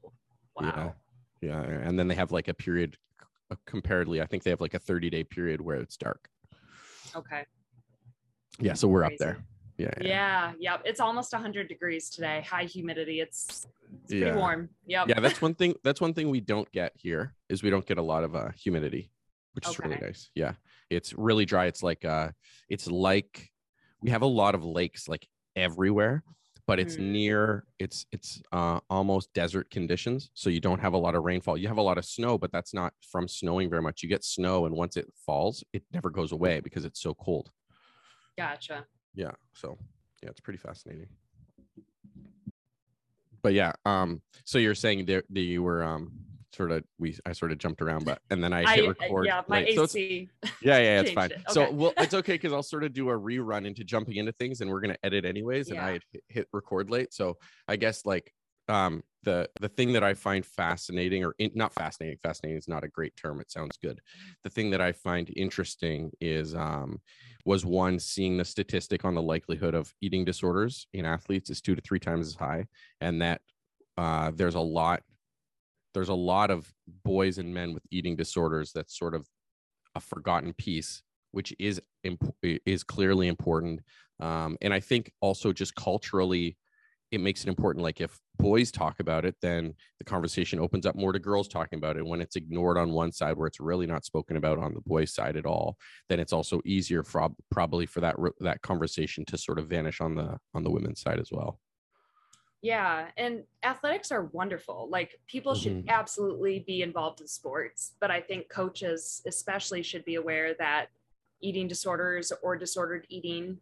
Wow. 0.56 0.94
Yeah. 1.42 1.52
Yeah. 1.52 1.62
And 1.64 1.98
then 1.98 2.08
they 2.08 2.16
have 2.16 2.31
like 2.31 2.48
a 2.48 2.54
period 2.54 2.98
comparatively, 3.66 4.22
I 4.22 4.25
think 4.25 4.44
they 4.44 4.50
have 4.50 4.62
like 4.62 4.74
a 4.74 4.80
30 4.80 5.10
day 5.10 5.24
period 5.24 5.62
where 5.62 5.78
it's 5.78 5.98
dark. 5.98 6.30
Okay. 7.16 7.46
Yeah. 8.60 8.74
So 8.74 8.88
we're 8.88 9.04
up 9.04 9.13
there. 9.19 9.38
Yeah. 9.78 9.94
Yeah. 10.01 10.54
Yep. 10.60 10.81
It's 10.86 11.00
almost 11.00 11.31
100 11.31 11.68
degrees 11.68 12.10
today. 12.10 12.46
High 12.48 12.66
humidity. 12.66 13.22
It's, 13.22 13.46
it's 13.48 13.68
pretty 14.07 14.25
Yeah. 14.25 14.36
warm. 14.36 14.69
Yep. 14.86 15.07
Yeah. 15.07 15.19
That's 15.22 15.42
one 15.42 15.56
thing. 15.56 15.75
That's 15.84 16.01
one 16.01 16.13
thing 16.13 16.30
we 16.30 16.42
don't 16.42 16.69
get 16.72 16.92
here 16.96 17.34
is 17.48 17.63
we 17.63 17.69
don't 17.69 17.86
get 17.86 17.98
a 17.98 18.01
lot 18.01 18.24
of 18.24 18.36
uh, 18.36 18.50
humidity, 18.51 19.12
which 19.54 19.68
is 19.68 19.80
really 19.80 19.98
nice. 20.02 20.30
Yeah. 20.36 20.54
It's 20.90 21.13
really 21.13 21.45
dry. 21.45 21.68
It's 21.68 21.81
like, 21.81 22.04
uh, 22.04 22.30
it's 22.68 22.88
like 22.88 23.50
we 24.02 24.10
have 24.10 24.22
a 24.22 24.28
lot 24.28 24.54
of 24.54 24.66
lakes 24.66 25.07
like 25.07 25.28
everywhere 25.56 26.24
but 26.69 26.80
it's 26.80 26.98
Mm. 26.98 27.12
near 27.18 27.63
it's 27.80 28.06
it's 28.12 28.44
uh, 28.51 28.80
almost 28.92 29.33
desert 29.33 29.71
conditions 29.71 30.30
so 30.36 30.51
you 30.51 30.60
don't 30.60 30.80
have 30.80 30.94
a 30.94 30.98
lot 31.06 31.16
of 31.16 31.24
rainfall 31.24 31.57
you 31.57 31.68
have 31.68 31.77
a 31.77 31.81
lot 31.81 31.98
of 31.98 32.06
snow 32.06 32.38
but 32.38 32.51
that's 32.51 32.74
not 32.75 32.94
from 33.12 33.27
snowing 33.27 33.71
very 33.71 33.81
much 33.81 34.04
you 34.04 34.07
get 34.10 34.24
snow 34.24 34.66
and 34.68 34.75
once 34.75 34.95
it 34.95 35.07
falls 35.25 35.63
it 35.74 35.83
never 35.92 36.12
goes 36.12 36.31
away 36.31 36.60
because 36.60 36.86
it's 36.86 37.01
so 37.01 37.13
cold 37.16 37.50
Gotcha. 38.38 38.86
yeah 39.16 39.31
so 39.54 39.77
yeah 40.21 40.30
it's 40.30 40.39
pretty 40.42 40.60
fascinating 40.60 41.07
but 43.42 43.54
yeah 43.54 43.71
um 43.86 44.21
so 44.45 44.60
you're 44.60 44.75
saying 44.75 45.06
that 45.07 45.25
you 45.36 45.63
were 45.63 45.83
um 45.83 46.12
sort 46.59 46.71
of 46.71 46.83
we 46.97 47.15
i 47.25 47.31
sort 47.31 47.53
of 47.53 47.57
jumped 47.57 47.81
around 47.81 48.03
but 48.03 48.19
and 48.31 48.44
then 48.44 48.51
i 48.51 48.63
I, 48.63 48.75
hit 48.75 48.85
uh, 48.85 48.89
record 48.89 49.25
yeah, 49.27 49.41
my 49.47 49.61
late. 49.61 49.75
So 49.75 49.83
it's- 49.83 50.51
yeah, 50.61 50.77
yeah, 50.77 51.01
it's 51.01 51.11
fine. 51.11 51.31
it. 51.31 51.39
So 51.50 51.71
well, 51.71 51.94
it's 51.97 52.13
okay 52.21 52.33
because 52.33 52.51
I'll 52.51 52.63
sort 52.63 52.83
of 52.83 52.91
do 52.94 53.09
a 53.09 53.17
rerun 53.17 53.65
into 53.65 53.83
jumping 53.83 54.17
into 54.17 54.33
things, 54.33 54.59
and 54.59 54.69
we're 54.69 54.81
gonna 54.81 54.97
edit 55.03 55.23
anyways. 55.23 55.69
And 55.69 55.79
I 55.79 56.00
hit 56.27 56.47
record 56.51 56.89
late, 56.89 57.13
so 57.13 57.38
I 57.67 57.77
guess 57.77 58.06
like 58.06 58.33
um 58.67 59.01
the 59.23 59.50
the 59.61 59.69
thing 59.69 59.94
that 59.94 60.03
I 60.03 60.13
find 60.13 60.45
fascinating, 60.45 61.23
or 61.23 61.33
in, 61.39 61.51
not 61.56 61.73
fascinating, 61.73 62.17
fascinating 62.21 62.57
is 62.57 62.67
not 62.67 62.83
a 62.83 62.88
great 62.88 63.15
term. 63.15 63.39
It 63.39 63.51
sounds 63.51 63.77
good. 63.81 64.00
The 64.44 64.50
thing 64.50 64.69
that 64.71 64.81
I 64.81 64.91
find 64.91 65.31
interesting 65.35 66.11
is 66.19 66.56
um 66.56 67.00
was 67.45 67.65
one 67.65 68.00
seeing 68.00 68.38
the 68.38 68.45
statistic 68.45 69.06
on 69.06 69.15
the 69.15 69.21
likelihood 69.21 69.75
of 69.75 69.94
eating 70.01 70.25
disorders 70.25 70.88
in 70.94 71.06
athletes 71.06 71.50
is 71.50 71.61
two 71.61 71.75
to 71.75 71.81
three 71.81 72.00
times 72.00 72.27
as 72.27 72.35
high, 72.35 72.65
and 73.00 73.21
that 73.21 73.41
uh, 73.97 74.31
there's 74.33 74.56
a 74.56 74.59
lot 74.59 75.03
there's 75.94 76.09
a 76.09 76.13
lot 76.13 76.51
of 76.51 76.71
boys 77.03 77.38
and 77.38 77.53
men 77.53 77.74
with 77.74 77.83
eating 77.91 78.15
disorders 78.15 78.71
that's 78.74 78.97
sort 78.97 79.15
of 79.15 79.27
a 79.95 80.00
forgotten 80.00 80.53
piece 80.53 81.01
which 81.31 81.53
is 81.59 81.80
imp- 82.03 82.36
is 82.41 82.83
clearly 82.83 83.27
important. 83.27 83.81
Um, 84.19 84.57
and 84.62 84.74
i 84.74 84.81
think 84.81 85.13
also 85.21 85.53
just 85.53 85.75
culturally 85.75 86.57
it 87.12 87.21
makes 87.21 87.44
it 87.44 87.47
important 87.47 87.83
like 87.83 88.01
if 88.01 88.19
boys 88.38 88.71
talk 88.71 89.00
about 89.00 89.25
it 89.25 89.36
then 89.41 89.74
the 89.97 90.03
conversation 90.03 90.59
opens 90.59 90.86
up 90.86 90.95
more 90.95 91.12
to 91.13 91.19
girls 91.19 91.47
talking 91.47 91.77
about 91.77 91.97
it. 91.97 92.06
When 92.06 92.21
it's 92.21 92.35
ignored 92.35 92.77
on 92.77 92.92
one 92.92 93.12
side 93.12 93.38
where 93.38 93.47
it's 93.47 93.59
really 93.59 93.88
not 93.88 94.06
spoken 94.06 94.38
about 94.38 94.59
on 94.59 94.74
the 94.74 94.81
boys 94.81 95.13
side 95.13 95.38
at 95.38 95.45
all 95.45 95.77
then 96.09 96.19
it's 96.19 96.33
also 96.33 96.62
easier 96.65 97.01
for 97.03 97.30
probably 97.50 97.85
for 97.85 98.01
that 98.01 98.18
that 98.42 98.62
conversation 98.62 99.24
to 99.25 99.38
sort 99.38 99.57
of 99.57 99.68
vanish 99.68 100.01
on 100.01 100.15
the 100.15 100.38
on 100.53 100.63
the 100.63 100.71
women's 100.71 101.00
side 101.00 101.19
as 101.19 101.30
well 101.31 101.59
Yeah, 102.61 103.09
and 103.15 103.44
athletics 103.63 104.11
are 104.11 104.25
wonderful. 104.25 104.89
Like 104.89 105.19
people 105.27 105.56
should 105.56 105.85
Mhm. 105.85 105.88
absolutely 105.88 106.59
be 106.59 106.81
involved 106.81 107.21
in 107.21 107.27
sports, 107.27 107.95
but 108.00 108.11
I 108.11 108.19
think 108.21 108.50
coaches 108.50 109.21
especially 109.25 109.81
should 109.81 110.03
be 110.03 110.15
aware 110.15 110.53
that 110.56 110.89
eating 111.41 111.67
disorders 111.69 112.33
or 112.44 112.57
disordered 112.57 113.06
eating 113.09 113.61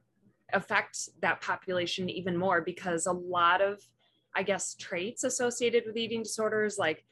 affect 0.53 1.09
that 1.21 1.41
population 1.41 2.09
even 2.09 2.35
more 2.35 2.61
because 2.61 3.05
a 3.05 3.11
lot 3.11 3.61
of 3.61 3.85
I 4.33 4.43
guess 4.43 4.75
traits 4.75 5.23
associated 5.23 5.85
with 5.85 5.97
eating 5.97 6.23
disorders 6.23 6.77
like 6.77 7.05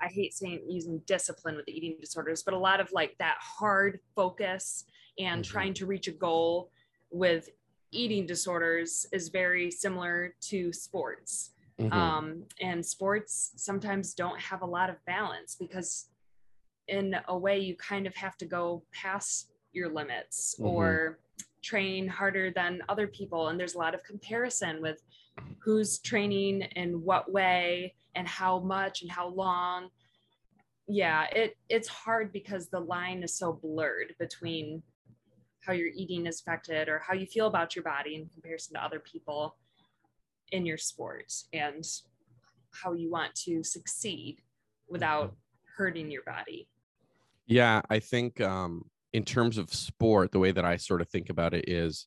I 0.00 0.06
hate 0.06 0.32
saying 0.32 0.64
using 0.68 1.00
discipline 1.00 1.56
with 1.56 1.68
eating 1.68 1.98
disorders, 2.00 2.42
but 2.42 2.54
a 2.54 2.58
lot 2.58 2.80
of 2.80 2.92
like 2.92 3.16
that 3.18 3.36
hard 3.40 4.00
focus 4.14 4.84
and 5.18 5.42
Mhm. 5.42 5.48
trying 5.48 5.74
to 5.74 5.86
reach 5.86 6.06
a 6.08 6.12
goal 6.12 6.70
with 7.10 7.48
eating 7.90 8.26
disorders 8.26 9.06
is 9.12 9.28
very 9.28 9.70
similar 9.70 10.34
to 10.40 10.72
sports. 10.72 11.50
Mhm. 11.78 11.92
Um, 11.92 12.44
and 12.60 12.84
sports 12.84 13.52
sometimes 13.56 14.14
don't 14.14 14.38
have 14.40 14.62
a 14.62 14.66
lot 14.66 14.90
of 14.90 14.96
balance 15.04 15.54
because, 15.54 16.10
in 16.88 17.16
a 17.28 17.36
way, 17.38 17.58
you 17.58 17.76
kind 17.76 18.06
of 18.06 18.14
have 18.16 18.36
to 18.38 18.46
go 18.46 18.82
past 18.92 19.52
your 19.72 19.88
limits 19.88 20.56
Mhm. 20.58 20.64
or 20.66 21.20
train 21.62 22.08
harder 22.08 22.50
than 22.50 22.82
other 22.88 23.06
people. 23.06 23.48
And 23.48 23.58
there's 23.58 23.74
a 23.74 23.78
lot 23.78 23.94
of 23.94 24.02
comparison 24.02 24.80
with 24.82 25.02
who's 25.60 25.98
training 25.98 26.62
in 26.62 27.04
what 27.04 27.30
way 27.30 27.94
and 28.14 28.26
how 28.26 28.58
much 28.60 29.02
and 29.02 29.10
how 29.10 29.28
long. 29.28 29.90
Yeah, 30.88 31.24
it 31.26 31.56
it's 31.68 31.88
hard 31.88 32.32
because 32.32 32.68
the 32.68 32.80
line 32.80 33.22
is 33.22 33.34
so 33.34 33.52
blurred 33.52 34.16
between 34.18 34.82
how 35.68 35.74
your 35.74 35.90
eating 35.94 36.26
is 36.26 36.40
affected 36.40 36.88
or 36.88 36.98
how 36.98 37.12
you 37.12 37.26
feel 37.26 37.46
about 37.46 37.76
your 37.76 37.82
body 37.82 38.14
in 38.14 38.26
comparison 38.26 38.74
to 38.74 38.82
other 38.82 38.98
people 38.98 39.54
in 40.50 40.64
your 40.64 40.78
sport 40.78 41.30
and 41.52 41.84
how 42.72 42.94
you 42.94 43.10
want 43.10 43.34
to 43.34 43.62
succeed 43.62 44.38
without 44.88 45.36
hurting 45.76 46.10
your 46.10 46.22
body. 46.22 46.70
Yeah, 47.46 47.82
I 47.90 47.98
think 47.98 48.40
um, 48.40 48.86
in 49.12 49.24
terms 49.24 49.58
of 49.58 49.72
sport, 49.72 50.32
the 50.32 50.38
way 50.38 50.52
that 50.52 50.64
I 50.64 50.76
sort 50.76 51.02
of 51.02 51.08
think 51.10 51.28
about 51.28 51.52
it 51.52 51.68
is 51.68 52.06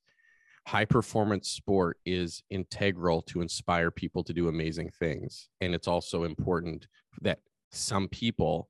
high 0.67 0.85
performance 0.85 1.49
sport 1.49 1.97
is 2.03 2.41
integral 2.49 3.21
to 3.23 3.41
inspire 3.41 3.91
people 3.91 4.23
to 4.23 4.33
do 4.33 4.47
amazing 4.47 4.89
things. 4.97 5.49
And 5.61 5.75
it's 5.75 5.87
also 5.87 6.23
important 6.23 6.87
that 7.21 7.39
some 7.71 8.07
people 8.07 8.69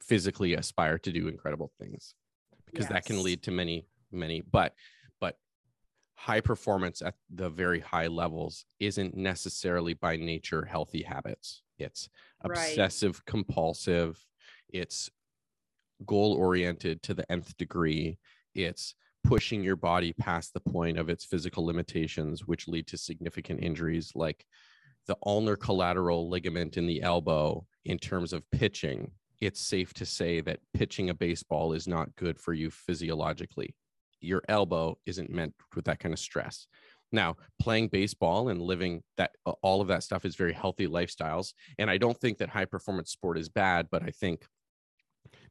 physically 0.00 0.54
aspire 0.54 0.98
to 0.98 1.12
do 1.12 1.28
incredible 1.28 1.70
things 1.78 2.14
because 2.72 2.88
that 2.88 3.04
can 3.04 3.22
lead 3.22 3.42
to 3.44 3.50
many, 3.50 3.86
many, 4.10 4.40
but, 4.40 4.74
but 5.20 5.36
high 6.14 6.40
performance 6.40 7.02
at 7.02 7.14
the 7.30 7.48
very 7.50 7.80
high 7.80 8.06
levels 8.06 8.64
isn't 8.80 9.16
necessarily 9.16 9.94
by 9.94 10.16
nature 10.16 10.64
healthy 10.64 11.02
habits. 11.02 11.62
It's 11.78 12.08
Right. 12.44 12.56
obsessive 12.56 13.24
compulsive 13.24 14.26
it's 14.68 15.10
goal 16.04 16.32
oriented 16.32 17.00
to 17.04 17.14
the 17.14 17.30
nth 17.30 17.56
degree 17.56 18.18
it's 18.54 18.94
pushing 19.22 19.62
your 19.62 19.76
body 19.76 20.12
past 20.12 20.52
the 20.52 20.60
point 20.60 20.98
of 20.98 21.08
its 21.08 21.24
physical 21.24 21.64
limitations, 21.64 22.44
which 22.48 22.66
lead 22.66 22.88
to 22.88 22.98
significant 22.98 23.62
injuries 23.62 24.10
like 24.16 24.44
the 25.06 25.16
ulnar 25.24 25.54
collateral 25.56 26.28
ligament 26.28 26.76
in 26.76 26.86
the 26.86 27.00
elbow 27.02 27.64
in 27.84 27.98
terms 27.98 28.32
of 28.32 28.48
pitching, 28.50 29.12
it's 29.42 29.60
safe 29.60 29.92
to 29.94 30.06
say 30.06 30.40
that 30.40 30.60
pitching 30.72 31.10
a 31.10 31.14
baseball 31.14 31.72
is 31.72 31.88
not 31.88 32.14
good 32.14 32.38
for 32.38 32.52
you 32.52 32.70
physiologically. 32.70 33.74
Your 34.20 34.40
elbow 34.48 34.96
isn't 35.04 35.30
meant 35.30 35.52
with 35.74 35.84
that 35.86 35.98
kind 35.98 36.12
of 36.12 36.20
stress. 36.20 36.68
Now, 37.10 37.34
playing 37.60 37.88
baseball 37.88 38.50
and 38.50 38.62
living 38.62 39.02
that 39.16 39.32
all 39.60 39.80
of 39.80 39.88
that 39.88 40.04
stuff 40.04 40.24
is 40.24 40.36
very 40.36 40.52
healthy 40.52 40.86
lifestyles. 40.86 41.54
And 41.76 41.90
I 41.90 41.98
don't 41.98 42.16
think 42.18 42.38
that 42.38 42.50
high 42.50 42.66
performance 42.66 43.10
sport 43.10 43.36
is 43.36 43.48
bad, 43.48 43.88
but 43.90 44.04
I 44.04 44.10
think 44.10 44.46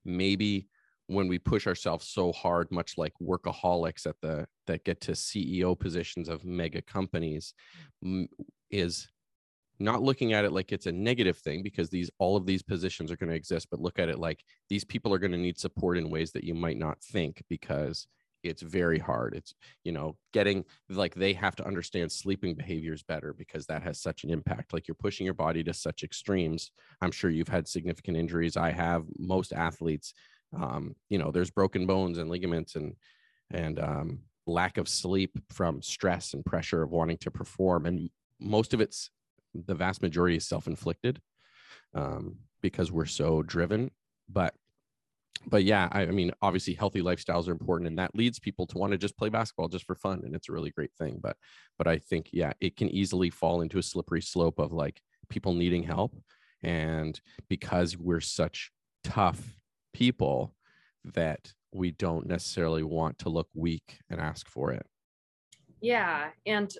maybe 0.05 0.69
when 1.07 1.27
we 1.27 1.37
push 1.37 1.67
ourselves 1.67 2.07
so 2.07 2.31
hard 2.31 2.71
much 2.71 2.93
like 2.97 3.11
workaholics 3.21 4.05
at 4.05 4.15
the 4.21 4.47
that 4.67 4.85
get 4.85 5.01
to 5.01 5.11
ceo 5.11 5.77
positions 5.77 6.29
of 6.29 6.45
mega 6.45 6.81
companies 6.81 7.53
is 8.71 9.09
not 9.83 10.01
looking 10.01 10.33
at 10.33 10.45
it 10.45 10.51
like 10.51 10.71
it's 10.71 10.85
a 10.85 10.91
negative 10.91 11.37
thing 11.37 11.63
because 11.63 11.89
these 11.89 12.09
all 12.19 12.35
of 12.37 12.45
these 12.45 12.63
positions 12.63 13.11
are 13.11 13.17
going 13.17 13.29
to 13.29 13.35
exist 13.35 13.67
but 13.69 13.81
look 13.81 13.99
at 13.99 14.09
it 14.09 14.19
like 14.19 14.43
these 14.69 14.83
people 14.83 15.13
are 15.13 15.19
going 15.19 15.31
to 15.31 15.37
need 15.37 15.59
support 15.59 15.97
in 15.97 16.09
ways 16.09 16.31
that 16.31 16.43
you 16.43 16.53
might 16.53 16.77
not 16.77 17.01
think 17.01 17.43
because 17.49 18.07
it's 18.43 18.63
very 18.63 18.97
hard. 18.97 19.35
It's 19.35 19.53
you 19.83 19.91
know 19.91 20.17
getting 20.33 20.65
like 20.89 21.13
they 21.13 21.33
have 21.33 21.55
to 21.57 21.67
understand 21.67 22.11
sleeping 22.11 22.55
behaviors 22.55 23.03
better 23.03 23.33
because 23.33 23.67
that 23.67 23.83
has 23.83 24.01
such 24.01 24.23
an 24.23 24.31
impact. 24.31 24.73
Like 24.73 24.87
you're 24.87 24.95
pushing 24.95 25.25
your 25.25 25.35
body 25.35 25.63
to 25.63 25.75
such 25.75 26.01
extremes. 26.01 26.71
I'm 27.01 27.11
sure 27.11 27.29
you've 27.29 27.47
had 27.47 27.67
significant 27.67 28.17
injuries. 28.17 28.57
I 28.57 28.71
have. 28.71 29.05
Most 29.19 29.53
athletes 29.53 30.15
um, 30.55 30.95
you 31.09 31.17
know 31.17 31.31
there's 31.31 31.51
broken 31.51 31.85
bones 31.85 32.17
and 32.17 32.29
ligaments 32.29 32.75
and 32.75 32.95
and 33.51 33.79
um, 33.79 34.19
lack 34.47 34.77
of 34.77 34.87
sleep 34.87 35.37
from 35.49 35.81
stress 35.81 36.33
and 36.33 36.45
pressure 36.45 36.81
of 36.83 36.91
wanting 36.91 37.17
to 37.17 37.31
perform 37.31 37.85
and 37.85 38.09
most 38.39 38.73
of 38.73 38.81
it's 38.81 39.09
the 39.53 39.75
vast 39.75 40.01
majority 40.01 40.37
is 40.37 40.47
self-inflicted 40.47 41.19
um, 41.93 42.37
because 42.61 42.91
we're 42.91 43.05
so 43.05 43.41
driven. 43.41 43.91
But 44.29 44.53
but 45.47 45.63
yeah 45.63 45.89
I, 45.91 46.01
I, 46.03 46.11
mean 46.11 46.31
obviously 46.41 46.75
healthy 46.75 47.01
lifestyles 47.01 47.47
are 47.47 47.51
important 47.51 47.87
and 47.87 47.97
that 47.97 48.15
leads 48.15 48.39
people 48.39 48.67
to 48.67 48.77
want 48.77 48.91
to 48.91 48.97
just 48.97 49.17
play 49.17 49.29
basketball 49.29 49.69
just 49.69 49.85
for 49.85 49.95
fun 49.95 50.21
and 50.23 50.35
it's 50.35 50.49
a 50.49 50.51
really 50.51 50.69
great 50.69 50.93
thing. 50.99 51.19
But 51.21 51.35
but 51.77 51.87
i 51.87 51.97
think 51.97 52.29
yeah 52.31 52.53
it 52.61 52.77
can 52.77 52.89
easily 52.89 53.29
fall 53.29 53.61
into 53.61 53.79
a 53.79 53.83
slippery 53.83 54.21
slope 54.21 54.59
of 54.59 54.71
like 54.71 55.01
people 55.29 55.53
needing 55.53 55.83
help. 55.83 56.15
And 56.61 57.19
because 57.49 57.97
we're 57.97 58.21
such 58.21 58.71
tough 59.03 59.57
people 59.93 60.53
that 61.03 61.53
we 61.73 61.91
don't 61.91 62.27
necessarily 62.27 62.83
want 62.83 63.17
to 63.19 63.29
look 63.29 63.47
weak 63.55 63.99
and 64.09 64.21
ask 64.21 64.47
for 64.47 64.71
it. 64.71 64.85
Yeah 65.81 66.29
and 66.45 66.71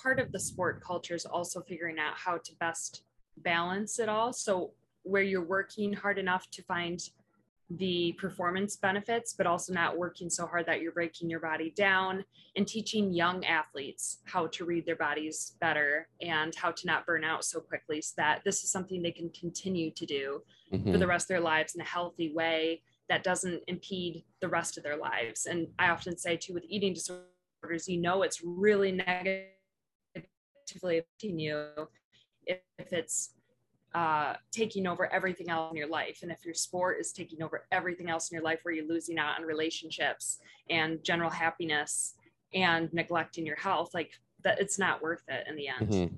part 0.00 0.18
of 0.20 0.32
the 0.32 0.40
sport 0.40 0.82
culture 0.82 1.14
is 1.14 1.26
also 1.26 1.60
figuring 1.62 1.98
out 1.98 2.14
how 2.16 2.38
to 2.38 2.52
best 2.60 3.02
balance 3.38 3.98
it 3.98 4.08
all. 4.08 4.32
So 4.32 4.72
where 5.02 5.22
you're 5.22 5.44
working 5.44 5.92
hard 5.92 6.18
enough 6.18 6.50
to 6.50 6.62
find 6.62 7.00
the 7.68 8.12
performance 8.18 8.76
benefits, 8.76 9.32
but 9.32 9.46
also 9.46 9.72
not 9.72 9.98
working 9.98 10.30
so 10.30 10.46
hard 10.46 10.66
that 10.66 10.80
you're 10.80 10.92
breaking 10.92 11.28
your 11.28 11.40
body 11.40 11.72
down 11.76 12.24
and 12.54 12.66
teaching 12.66 13.12
young 13.12 13.44
athletes 13.44 14.18
how 14.24 14.46
to 14.48 14.64
read 14.64 14.86
their 14.86 14.96
bodies 14.96 15.56
better 15.60 16.08
and 16.20 16.54
how 16.54 16.70
to 16.70 16.86
not 16.86 17.04
burn 17.06 17.24
out 17.24 17.44
so 17.44 17.60
quickly 17.60 18.00
so 18.00 18.14
that 18.16 18.42
this 18.44 18.62
is 18.62 18.70
something 18.70 19.02
they 19.02 19.10
can 19.10 19.30
continue 19.30 19.90
to 19.90 20.06
do 20.06 20.42
mm-hmm. 20.72 20.92
for 20.92 20.98
the 20.98 21.06
rest 21.06 21.24
of 21.24 21.28
their 21.28 21.40
lives 21.40 21.74
in 21.74 21.80
a 21.80 21.84
healthy 21.84 22.32
way 22.32 22.82
that 23.08 23.24
doesn't 23.24 23.62
impede 23.66 24.22
the 24.40 24.48
rest 24.48 24.76
of 24.76 24.84
their 24.84 24.96
lives. 24.96 25.46
And 25.46 25.66
I 25.78 25.90
often 25.90 26.16
say 26.16 26.36
too 26.36 26.54
with 26.54 26.64
eating 26.68 26.94
disorders, 26.94 27.88
you 27.88 28.00
know 28.00 28.22
it's 28.22 28.42
really 28.44 28.92
negative 28.92 29.46
actively 30.66 30.98
affecting 30.98 31.38
you 31.38 31.66
if, 32.46 32.58
if 32.78 32.92
it's 32.92 33.30
uh, 33.94 34.34
taking 34.50 34.86
over 34.86 35.10
everything 35.12 35.48
else 35.48 35.70
in 35.70 35.76
your 35.76 35.88
life. 35.88 36.18
And 36.22 36.30
if 36.30 36.44
your 36.44 36.54
sport 36.54 36.98
is 37.00 37.12
taking 37.12 37.42
over 37.42 37.66
everything 37.72 38.10
else 38.10 38.30
in 38.30 38.36
your 38.36 38.44
life, 38.44 38.60
where 38.62 38.74
you're 38.74 38.86
losing 38.86 39.18
out 39.18 39.38
on 39.38 39.46
relationships 39.46 40.38
and 40.68 41.02
general 41.02 41.30
happiness 41.30 42.14
and 42.52 42.92
neglecting 42.92 43.46
your 43.46 43.56
health, 43.56 43.94
like 43.94 44.12
that, 44.42 44.60
it's 44.60 44.78
not 44.78 45.02
worth 45.02 45.22
it 45.28 45.46
in 45.48 45.56
the 45.56 45.68
end. 45.68 45.88
Mm-hmm. 45.88 46.14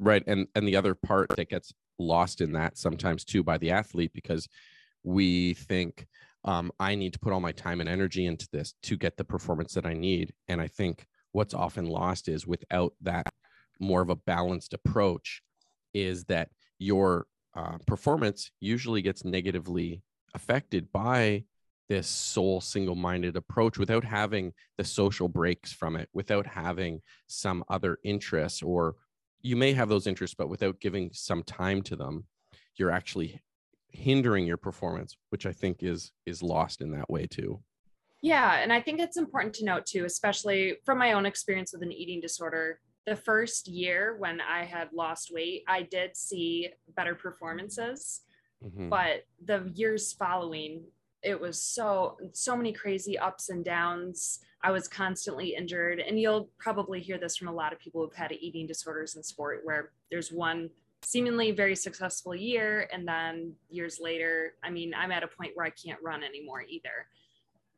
Right. 0.00 0.22
And 0.26 0.48
and 0.54 0.66
the 0.66 0.76
other 0.76 0.94
part 0.94 1.28
that 1.36 1.48
gets 1.48 1.72
lost 1.98 2.40
in 2.40 2.52
that 2.52 2.76
sometimes 2.76 3.24
too 3.24 3.42
by 3.42 3.56
the 3.56 3.70
athlete 3.70 4.10
because 4.12 4.48
we 5.04 5.54
think 5.54 6.06
um, 6.44 6.72
I 6.80 6.94
need 6.94 7.12
to 7.12 7.18
put 7.18 7.32
all 7.32 7.40
my 7.40 7.52
time 7.52 7.80
and 7.80 7.88
energy 7.88 8.26
into 8.26 8.48
this 8.52 8.74
to 8.82 8.96
get 8.96 9.16
the 9.16 9.24
performance 9.24 9.72
that 9.74 9.86
I 9.86 9.94
need. 9.94 10.34
And 10.48 10.60
I 10.60 10.66
think 10.66 11.06
what's 11.32 11.54
often 11.54 11.86
lost 11.86 12.28
is 12.28 12.46
without 12.46 12.92
that 13.00 13.26
more 13.80 14.02
of 14.02 14.10
a 14.10 14.16
balanced 14.16 14.74
approach 14.74 15.42
is 15.92 16.24
that 16.24 16.50
your 16.78 17.26
uh, 17.54 17.78
performance 17.86 18.50
usually 18.60 19.02
gets 19.02 19.24
negatively 19.24 20.02
affected 20.34 20.90
by 20.92 21.44
this 21.88 22.08
sole 22.08 22.60
single-minded 22.60 23.36
approach 23.36 23.78
without 23.78 24.04
having 24.04 24.52
the 24.78 24.84
social 24.84 25.28
breaks 25.28 25.72
from 25.72 25.96
it 25.96 26.08
without 26.12 26.46
having 26.46 27.00
some 27.26 27.62
other 27.68 27.98
interests 28.04 28.62
or 28.62 28.96
you 29.42 29.54
may 29.54 29.72
have 29.72 29.88
those 29.88 30.06
interests 30.06 30.34
but 30.36 30.48
without 30.48 30.80
giving 30.80 31.10
some 31.12 31.42
time 31.42 31.82
to 31.82 31.94
them 31.94 32.24
you're 32.76 32.90
actually 32.90 33.40
hindering 33.90 34.46
your 34.46 34.56
performance 34.56 35.16
which 35.30 35.46
i 35.46 35.52
think 35.52 35.82
is 35.82 36.10
is 36.26 36.42
lost 36.42 36.80
in 36.80 36.90
that 36.90 37.08
way 37.08 37.26
too. 37.26 37.60
Yeah 38.22 38.54
and 38.54 38.72
i 38.72 38.80
think 38.80 38.98
it's 38.98 39.18
important 39.18 39.54
to 39.56 39.64
note 39.64 39.86
too 39.86 40.04
especially 40.06 40.78
from 40.84 40.98
my 40.98 41.12
own 41.12 41.26
experience 41.26 41.72
with 41.72 41.82
an 41.82 41.92
eating 41.92 42.20
disorder 42.20 42.80
the 43.06 43.16
first 43.16 43.68
year 43.68 44.16
when 44.18 44.40
I 44.40 44.64
had 44.64 44.88
lost 44.92 45.32
weight, 45.32 45.64
I 45.68 45.82
did 45.82 46.16
see 46.16 46.70
better 46.96 47.14
performances. 47.14 48.22
Mm-hmm. 48.64 48.88
But 48.88 49.26
the 49.44 49.70
years 49.74 50.12
following, 50.12 50.84
it 51.22 51.38
was 51.40 51.60
so 51.60 52.16
so 52.32 52.56
many 52.56 52.72
crazy 52.72 53.18
ups 53.18 53.50
and 53.50 53.64
downs. 53.64 54.40
I 54.62 54.70
was 54.70 54.88
constantly 54.88 55.54
injured, 55.54 56.00
and 56.00 56.18
you'll 56.18 56.48
probably 56.58 57.00
hear 57.00 57.18
this 57.18 57.36
from 57.36 57.48
a 57.48 57.52
lot 57.52 57.72
of 57.74 57.78
people 57.78 58.02
who've 58.02 58.14
had 58.14 58.32
eating 58.32 58.66
disorders 58.66 59.16
in 59.16 59.22
sport, 59.22 59.60
where 59.64 59.92
there's 60.10 60.32
one 60.32 60.70
seemingly 61.02 61.50
very 61.50 61.76
successful 61.76 62.34
year, 62.34 62.88
and 62.90 63.06
then 63.06 63.52
years 63.68 63.98
later, 64.00 64.54
I 64.62 64.70
mean, 64.70 64.94
I'm 64.96 65.12
at 65.12 65.22
a 65.22 65.28
point 65.28 65.52
where 65.54 65.66
I 65.66 65.70
can't 65.70 66.02
run 66.02 66.24
anymore 66.24 66.62
either. 66.62 67.06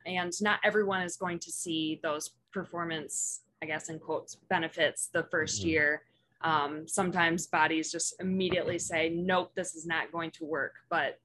And 0.07 0.33
not 0.41 0.61
everyone 0.63 1.03
is 1.03 1.17
going 1.17 1.41
to 1.41 1.51
see 1.51 1.99
those 2.05 2.31
performance 2.53 3.41
I 3.63 3.67
guess 3.67 3.89
in 3.89 3.99
quotes, 3.99 4.37
benefits 4.49 5.09
the 5.13 5.25
1st 5.25 5.61
mm-hmm. 5.61 5.69
year. 5.69 6.03
Um, 6.43 6.87
sometimes 6.87 7.47
bodies 7.47 7.91
just 7.91 8.15
immediately 8.21 8.79
say, 8.79 9.09
nope, 9.09 9.53
this 9.55 9.75
is 9.75 9.87
not 9.87 10.13
going 10.13 10.31
to 10.33 10.45
work. 10.45 10.75
But 10.91 11.19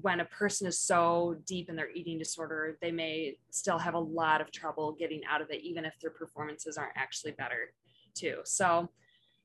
when 0.00 0.20
a 0.20 0.24
person 0.26 0.66
is 0.66 0.78
so 0.78 1.36
deep 1.46 1.68
in 1.68 1.76
their 1.76 1.90
eating 1.90 2.18
disorder, 2.18 2.78
they 2.80 2.92
may 2.92 3.36
still 3.50 3.78
have 3.78 3.94
a 3.94 3.98
lot 3.98 4.40
of 4.40 4.52
trouble 4.52 4.94
getting 4.98 5.22
out 5.28 5.40
of 5.40 5.50
it, 5.50 5.62
even 5.62 5.84
if 5.84 5.98
their 6.00 6.10
performances 6.10 6.76
aren't 6.76 6.96
actually 6.96 7.32
better, 7.32 7.72
too. 8.14 8.38
So 8.44 8.88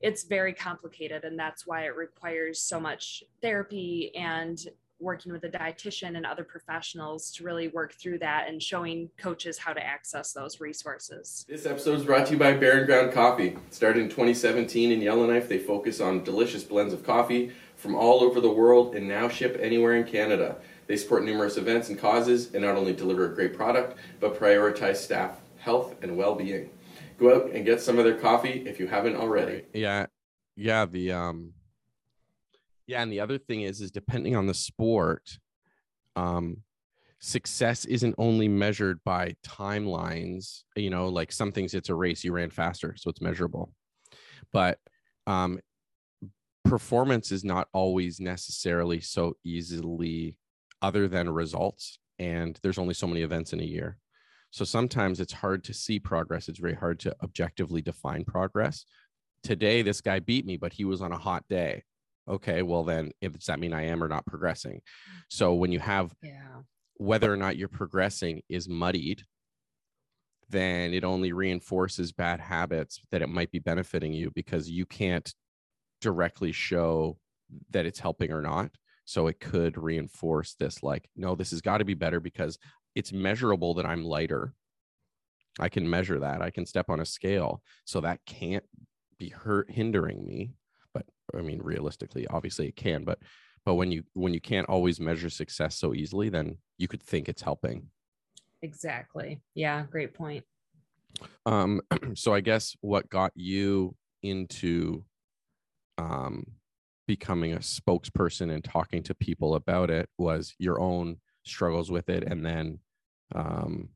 it's 0.01 0.23
very 0.23 0.53
complicated, 0.53 1.23
and 1.23 1.39
that's 1.39 1.65
why 1.65 1.85
it 1.85 1.95
requires 1.95 2.61
so 2.61 2.79
much 2.79 3.23
therapy 3.41 4.11
and 4.15 4.59
working 5.03 5.31
with 5.31 5.43
a 5.43 5.49
dietitian 5.49 6.15
and 6.15 6.25
other 6.25 6.43
professionals 6.43 7.31
to 7.31 7.43
really 7.43 7.67
work 7.67 7.93
through 7.93 8.19
that 8.19 8.47
and 8.47 8.61
showing 8.61 9.09
coaches 9.17 9.57
how 9.57 9.73
to 9.73 9.85
access 9.85 10.33
those 10.33 10.59
resources. 10.59 11.45
This 11.47 11.65
episode 11.65 11.99
is 11.99 12.05
brought 12.05 12.25
to 12.27 12.33
you 12.33 12.39
by 12.39 12.53
Barren 12.53 12.85
Ground 12.85 13.13
Coffee. 13.13 13.57
Started 13.69 14.01
in 14.01 14.09
2017 14.09 14.91
in 14.91 15.01
Yellowknife, 15.01 15.47
they 15.47 15.59
focus 15.59 15.99
on 15.99 16.23
delicious 16.23 16.63
blends 16.63 16.93
of 16.93 17.05
coffee 17.05 17.51
from 17.75 17.95
all 17.95 18.23
over 18.23 18.39
the 18.39 18.49
world 18.49 18.95
and 18.95 19.07
now 19.07 19.27
ship 19.27 19.57
anywhere 19.61 19.95
in 19.95 20.05
Canada. 20.05 20.55
They 20.87 20.97
support 20.97 21.23
numerous 21.23 21.57
events 21.57 21.89
and 21.89 21.99
causes 21.99 22.53
and 22.53 22.63
not 22.63 22.75
only 22.75 22.93
deliver 22.93 23.31
a 23.31 23.35
great 23.35 23.55
product, 23.55 23.97
but 24.19 24.39
prioritize 24.39 24.97
staff 24.97 25.39
health 25.57 25.95
and 26.01 26.17
well-being. 26.17 26.69
Go 27.17 27.35
out 27.35 27.51
and 27.51 27.65
get 27.65 27.81
some 27.81 27.97
of 27.97 28.05
their 28.05 28.17
coffee 28.17 28.63
if 28.65 28.79
you 28.79 28.87
haven't 28.87 29.15
already. 29.15 29.63
Yeah. 29.73 30.07
Yeah, 30.55 30.85
the 30.85 31.11
um 31.13 31.53
yeah, 32.87 33.01
and 33.01 33.11
the 33.11 33.19
other 33.19 33.37
thing 33.37 33.61
is, 33.61 33.81
is 33.81 33.91
depending 33.91 34.35
on 34.35 34.45
the 34.45 34.53
sport, 34.53 35.37
um, 36.15 36.57
success 37.19 37.85
isn't 37.85 38.15
only 38.17 38.47
measured 38.47 38.99
by 39.05 39.35
timelines. 39.45 40.63
You 40.75 40.89
know, 40.89 41.07
like 41.07 41.31
some 41.31 41.51
things, 41.51 41.73
it's 41.73 41.89
a 41.89 41.95
race. 41.95 42.23
You 42.23 42.33
ran 42.33 42.49
faster, 42.49 42.95
so 42.97 43.09
it's 43.09 43.21
measurable. 43.21 43.73
But 44.51 44.79
um, 45.25 45.59
performance 46.65 47.31
is 47.31 47.43
not 47.43 47.69
always 47.73 48.19
necessarily 48.19 48.99
so 48.99 49.37
easily 49.43 50.37
other 50.81 51.07
than 51.07 51.29
results. 51.29 51.99
And 52.19 52.59
there's 52.61 52.77
only 52.77 52.93
so 52.93 53.07
many 53.07 53.21
events 53.21 53.53
in 53.53 53.61
a 53.61 53.65
year. 53.65 53.97
So 54.51 54.65
sometimes 54.65 55.19
it's 55.19 55.33
hard 55.33 55.63
to 55.63 55.73
see 55.73 55.99
progress. 55.99 56.47
It's 56.47 56.59
very 56.59 56.75
hard 56.75 56.99
to 57.01 57.15
objectively 57.23 57.81
define 57.81 58.23
progress. 58.25 58.85
Today, 59.41 59.81
this 59.81 59.99
guy 59.99 60.19
beat 60.19 60.45
me, 60.45 60.57
but 60.57 60.73
he 60.73 60.85
was 60.85 61.01
on 61.01 61.11
a 61.11 61.17
hot 61.17 61.43
day 61.49 61.83
okay 62.27 62.61
well 62.61 62.83
then 62.83 63.11
if 63.21 63.33
does 63.33 63.45
that 63.45 63.59
mean 63.59 63.73
i 63.73 63.83
am 63.83 64.03
or 64.03 64.07
not 64.07 64.25
progressing 64.25 64.79
so 65.29 65.53
when 65.53 65.71
you 65.71 65.79
have 65.79 66.13
yeah. 66.23 66.61
whether 66.95 67.31
or 67.31 67.37
not 67.37 67.57
you're 67.57 67.67
progressing 67.67 68.41
is 68.49 68.69
muddied 68.69 69.23
then 70.49 70.93
it 70.93 71.03
only 71.03 71.33
reinforces 71.33 72.11
bad 72.11 72.39
habits 72.39 73.01
that 73.11 73.21
it 73.21 73.29
might 73.29 73.51
be 73.51 73.59
benefiting 73.59 74.13
you 74.13 74.31
because 74.35 74.69
you 74.69 74.85
can't 74.85 75.33
directly 75.99 76.51
show 76.51 77.17
that 77.71 77.85
it's 77.85 77.99
helping 77.99 78.31
or 78.31 78.41
not. 78.41 78.71
So 79.05 79.27
it 79.27 79.39
could 79.39 79.77
reinforce 79.77 80.53
this 80.53 80.83
like, 80.83 81.09
no, 81.15 81.35
this 81.35 81.51
has 81.51 81.61
got 81.61 81.79
to 81.79 81.85
be 81.85 81.93
better 81.93 82.19
because 82.19 82.57
it's 82.95 83.11
measurable 83.11 83.73
that 83.75 83.85
I'm 83.85 84.05
lighter. 84.05 84.53
I 85.59 85.69
can 85.69 85.89
measure 85.89 86.19
that. 86.19 86.41
I 86.41 86.51
can 86.51 86.65
step 86.65 86.89
on 86.89 86.99
a 86.99 87.05
scale. 87.05 87.61
So 87.85 88.01
that 88.01 88.19
can't 88.25 88.63
be 89.17 89.29
hurt 89.29 89.71
hindering 89.71 90.25
me. 90.25 90.51
I 91.37 91.41
mean, 91.41 91.61
realistically, 91.61 92.27
obviously 92.27 92.67
it 92.67 92.75
can, 92.75 93.03
but 93.03 93.19
but 93.65 93.75
when 93.75 93.91
you 93.91 94.03
when 94.13 94.33
you 94.33 94.41
can't 94.41 94.67
always 94.69 94.99
measure 94.99 95.29
success 95.29 95.75
so 95.75 95.93
easily, 95.93 96.29
then 96.29 96.57
you 96.77 96.87
could 96.87 97.01
think 97.01 97.29
it's 97.29 97.41
helping. 97.41 97.89
Exactly. 98.61 99.41
Yeah, 99.55 99.83
great 99.89 100.13
point. 100.13 100.43
Um, 101.45 101.81
so 102.15 102.33
I 102.33 102.41
guess 102.41 102.75
what 102.81 103.09
got 103.09 103.31
you 103.35 103.95
into 104.21 105.03
um 105.97 106.45
becoming 107.07 107.53
a 107.53 107.59
spokesperson 107.59 108.51
and 108.53 108.63
talking 108.63 109.03
to 109.03 109.13
people 109.13 109.55
about 109.55 109.89
it 109.89 110.09
was 110.17 110.55
your 110.57 110.79
own 110.79 111.17
struggles 111.45 111.91
with 111.91 112.09
it 112.09 112.23
and 112.23 112.45
then 112.45 112.79
um 113.35 113.89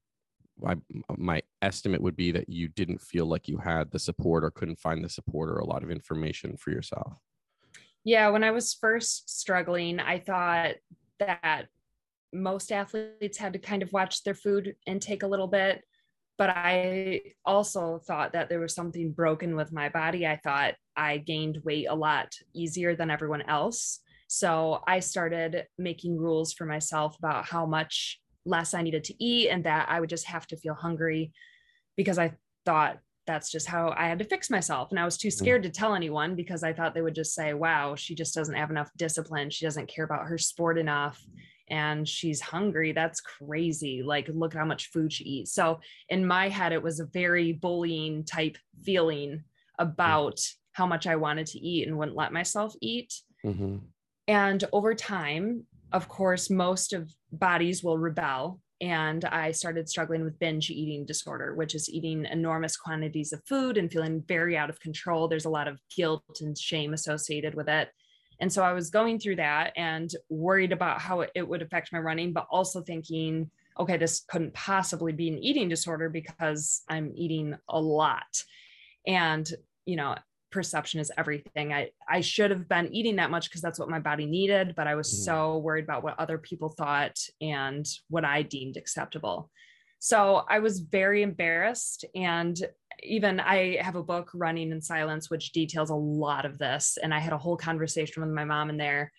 I, 0.65 0.75
my 1.17 1.41
estimate 1.61 2.01
would 2.01 2.15
be 2.15 2.31
that 2.31 2.49
you 2.49 2.67
didn't 2.67 3.01
feel 3.01 3.25
like 3.25 3.47
you 3.47 3.57
had 3.57 3.91
the 3.91 3.99
support 3.99 4.43
or 4.43 4.51
couldn't 4.51 4.79
find 4.79 5.03
the 5.03 5.09
support 5.09 5.49
or 5.49 5.57
a 5.57 5.65
lot 5.65 5.83
of 5.83 5.91
information 5.91 6.57
for 6.57 6.71
yourself. 6.71 7.13
Yeah 8.03 8.29
when 8.29 8.43
i 8.43 8.51
was 8.51 8.73
first 8.73 9.29
struggling 9.29 9.99
i 9.99 10.17
thought 10.17 10.75
that 11.19 11.67
most 12.33 12.71
athletes 12.71 13.37
had 13.37 13.53
to 13.53 13.59
kind 13.59 13.83
of 13.83 13.91
watch 13.91 14.23
their 14.23 14.33
food 14.33 14.75
intake 14.85 15.23
a 15.23 15.27
little 15.27 15.47
bit 15.47 15.83
but 16.37 16.49
i 16.49 17.21
also 17.43 17.99
thought 18.07 18.31
that 18.31 18.47
there 18.47 18.59
was 18.59 18.73
something 18.73 19.11
broken 19.11 19.55
with 19.55 19.73
my 19.73 19.89
body. 19.89 20.25
I 20.25 20.37
thought 20.37 20.75
i 20.95 21.17
gained 21.17 21.59
weight 21.63 21.87
a 21.89 21.95
lot 21.95 22.33
easier 22.53 22.95
than 22.95 23.11
everyone 23.11 23.41
else. 23.41 23.99
So 24.27 24.83
I 24.87 24.99
started 24.99 25.65
making 25.77 26.17
rules 26.17 26.53
for 26.53 26.65
myself 26.65 27.17
about 27.17 27.45
how 27.45 27.65
much 27.65 28.19
less 28.47 28.73
I 28.73 28.81
needed 28.81 29.03
to 29.05 29.23
eat 29.23 29.49
and 29.49 29.63
that 29.65 29.87
I 29.89 29.99
would 29.99 30.09
just 30.09 30.25
have 30.25 30.47
to 30.47 30.57
feel 30.57 30.73
hungry 30.73 31.31
because 31.95 32.17
I 32.17 32.33
thought 32.65 32.99
that's 33.25 33.51
just 33.51 33.67
how 33.67 33.93
I 33.95 34.07
had 34.07 34.19
to 34.19 34.25
fix 34.25 34.49
myself. 34.49 34.89
And 34.89 34.99
I 34.99 35.05
was 35.05 35.17
too 35.17 35.27
mm. 35.27 35.33
scared 35.33 35.63
to 35.63 35.69
tell 35.69 35.93
anyone 35.93 36.35
because 36.35 36.63
I 36.63 36.73
thought 36.73 36.95
they 36.95 37.01
would 37.01 37.15
just 37.15 37.35
say, 37.35 37.53
wow, 37.53 37.95
she 37.95 38.15
just 38.15 38.33
doesn't 38.33 38.55
have 38.55 38.71
enough 38.71 38.89
discipline. 38.97 39.49
She 39.49 39.65
doesn't 39.65 39.89
care 39.89 40.05
about 40.05 40.27
her 40.27 40.37
sport 40.37 40.77
enough 40.77 41.21
and 41.69 42.07
she's 42.07 42.39
hungry. 42.39 42.93
That's 42.93 43.19
crazy. 43.19 44.01
Like, 44.01 44.29
look 44.33 44.53
how 44.53 44.65
much 44.65 44.89
food 44.91 45.11
she 45.11 45.25
eats. 45.25 45.53
So, 45.53 45.81
in 46.09 46.25
my 46.25 46.47
head, 46.47 46.71
it 46.71 46.81
was 46.81 46.99
a 46.99 47.05
very 47.05 47.51
bullying 47.51 48.23
type 48.23 48.57
feeling 48.83 49.31
mm. 49.31 49.41
about 49.77 50.39
how 50.71 50.85
much 50.85 51.07
I 51.07 51.17
wanted 51.17 51.47
to 51.47 51.59
eat 51.59 51.87
and 51.87 51.97
wouldn't 51.97 52.17
let 52.17 52.31
myself 52.31 52.73
eat. 52.81 53.13
Mm-hmm. 53.45 53.77
And 54.27 54.63
over 54.71 54.93
time, 54.93 55.65
of 55.91 56.07
course, 56.07 56.49
most 56.49 56.93
of 56.93 57.11
bodies 57.31 57.83
will 57.83 57.97
rebel. 57.97 58.59
And 58.79 59.25
I 59.25 59.51
started 59.51 59.89
struggling 59.89 60.23
with 60.23 60.37
binge 60.37 60.69
eating 60.69 61.05
disorder, 61.05 61.55
which 61.55 61.73
is 61.73 61.89
eating 61.89 62.25
enormous 62.25 62.77
quantities 62.77 63.33
of 63.33 63.41
food 63.47 63.77
and 63.77 63.91
feeling 63.91 64.23
very 64.27 64.55
out 64.55 64.69
of 64.69 64.79
control. 64.79 65.27
There's 65.27 65.45
a 65.45 65.49
lot 65.49 65.67
of 65.67 65.79
guilt 65.95 66.41
and 66.41 66.55
shame 66.55 66.93
associated 66.93 67.55
with 67.55 67.69
it. 67.69 67.89
And 68.39 68.53
so 68.53 68.63
I 68.63 68.73
was 68.73 68.91
going 68.91 69.19
through 69.19 69.37
that 69.37 69.73
and 69.75 70.11
worried 70.29 70.71
about 70.71 71.01
how 71.01 71.21
it 71.21 71.47
would 71.47 71.63
affect 71.63 71.91
my 71.91 71.97
running, 71.97 72.33
but 72.33 72.45
also 72.51 72.81
thinking, 72.81 73.49
okay, 73.79 73.97
this 73.97 74.23
couldn't 74.29 74.53
possibly 74.53 75.11
be 75.11 75.27
an 75.27 75.39
eating 75.39 75.69
disorder 75.69 76.09
because 76.09 76.83
I'm 76.87 77.11
eating 77.15 77.55
a 77.67 77.81
lot. 77.81 78.43
And, 79.07 79.49
you 79.85 79.95
know, 79.95 80.15
perception 80.51 80.99
is 80.99 81.11
everything. 81.17 81.73
I 81.73 81.89
I 82.09 82.21
should 82.21 82.51
have 82.51 82.67
been 82.67 82.93
eating 82.93 83.17
that 83.17 83.31
much 83.31 83.49
because 83.49 83.61
that's 83.61 83.79
what 83.79 83.89
my 83.89 83.99
body 83.99 84.25
needed, 84.25 84.73
but 84.75 84.87
I 84.87 84.95
was 84.95 85.09
mm. 85.09 85.25
so 85.25 85.57
worried 85.57 85.83
about 85.83 86.03
what 86.03 86.19
other 86.19 86.37
people 86.37 86.69
thought 86.69 87.17
and 87.41 87.85
what 88.09 88.25
I 88.25 88.41
deemed 88.41 88.77
acceptable. 88.77 89.49
So 89.99 90.43
I 90.49 90.59
was 90.59 90.79
very 90.79 91.23
embarrassed 91.23 92.05
and 92.13 92.57
even 93.03 93.39
I 93.39 93.77
have 93.81 93.95
a 93.95 94.03
book 94.03 94.29
running 94.33 94.71
in 94.71 94.81
silence 94.81 95.29
which 95.29 95.51
details 95.51 95.89
a 95.89 95.95
lot 95.95 96.45
of 96.45 96.57
this 96.57 96.97
and 97.01 97.13
I 97.13 97.19
had 97.19 97.33
a 97.33 97.37
whole 97.37 97.57
conversation 97.57 98.21
with 98.21 98.31
my 98.31 98.45
mom 98.45 98.69
in 98.69 98.77
there 98.77 99.11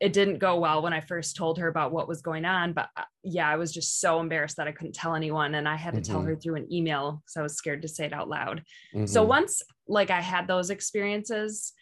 it 0.00 0.14
didn't 0.14 0.38
go 0.38 0.58
well 0.58 0.80
when 0.80 0.94
I 0.94 1.00
first 1.00 1.36
told 1.36 1.58
her 1.58 1.68
about 1.68 1.92
what 1.92 2.08
was 2.08 2.22
going 2.22 2.46
on. 2.46 2.72
But 2.72 2.88
uh, 2.96 3.02
yeah, 3.22 3.48
I 3.48 3.56
was 3.56 3.70
just 3.70 4.00
so 4.00 4.18
embarrassed 4.18 4.56
that 4.56 4.66
I 4.66 4.72
couldn't 4.72 4.94
tell 4.94 5.14
anyone. 5.14 5.54
And 5.54 5.68
I 5.68 5.76
had 5.76 5.94
to 5.94 6.00
mm-hmm. 6.00 6.12
tell 6.12 6.22
her 6.22 6.34
through 6.34 6.56
an 6.56 6.72
email 6.72 7.22
because 7.22 7.36
I 7.36 7.42
was 7.42 7.54
scared 7.54 7.82
to 7.82 7.88
say 7.88 8.06
it 8.06 8.12
out 8.12 8.28
loud. 8.28 8.64
Mm-hmm. 8.94 9.06
So 9.06 9.22
once 9.22 9.62
like 9.86 10.10
I 10.10 10.22
had 10.22 10.48
those 10.48 10.70
experiences, 10.70 11.74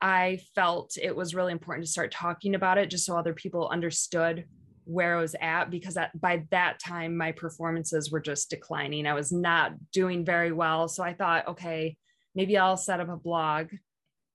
I 0.00 0.40
felt 0.54 0.96
it 1.00 1.14
was 1.14 1.34
really 1.34 1.52
important 1.52 1.84
to 1.84 1.92
start 1.92 2.10
talking 2.10 2.54
about 2.54 2.78
it 2.78 2.90
just 2.90 3.04
so 3.04 3.16
other 3.16 3.34
people 3.34 3.68
understood 3.68 4.46
where 4.84 5.18
I 5.18 5.20
was 5.20 5.34
at 5.40 5.70
because 5.70 5.94
that, 5.94 6.18
by 6.18 6.44
that 6.50 6.78
time 6.78 7.16
my 7.16 7.32
performances 7.32 8.10
were 8.10 8.20
just 8.20 8.48
declining. 8.48 9.06
I 9.06 9.14
was 9.14 9.32
not 9.32 9.72
doing 9.92 10.24
very 10.24 10.52
well. 10.52 10.88
So 10.88 11.02
I 11.02 11.12
thought, 11.12 11.48
okay, 11.48 11.96
maybe 12.34 12.56
I'll 12.56 12.76
set 12.76 13.00
up 13.00 13.08
a 13.08 13.16
blog 13.16 13.68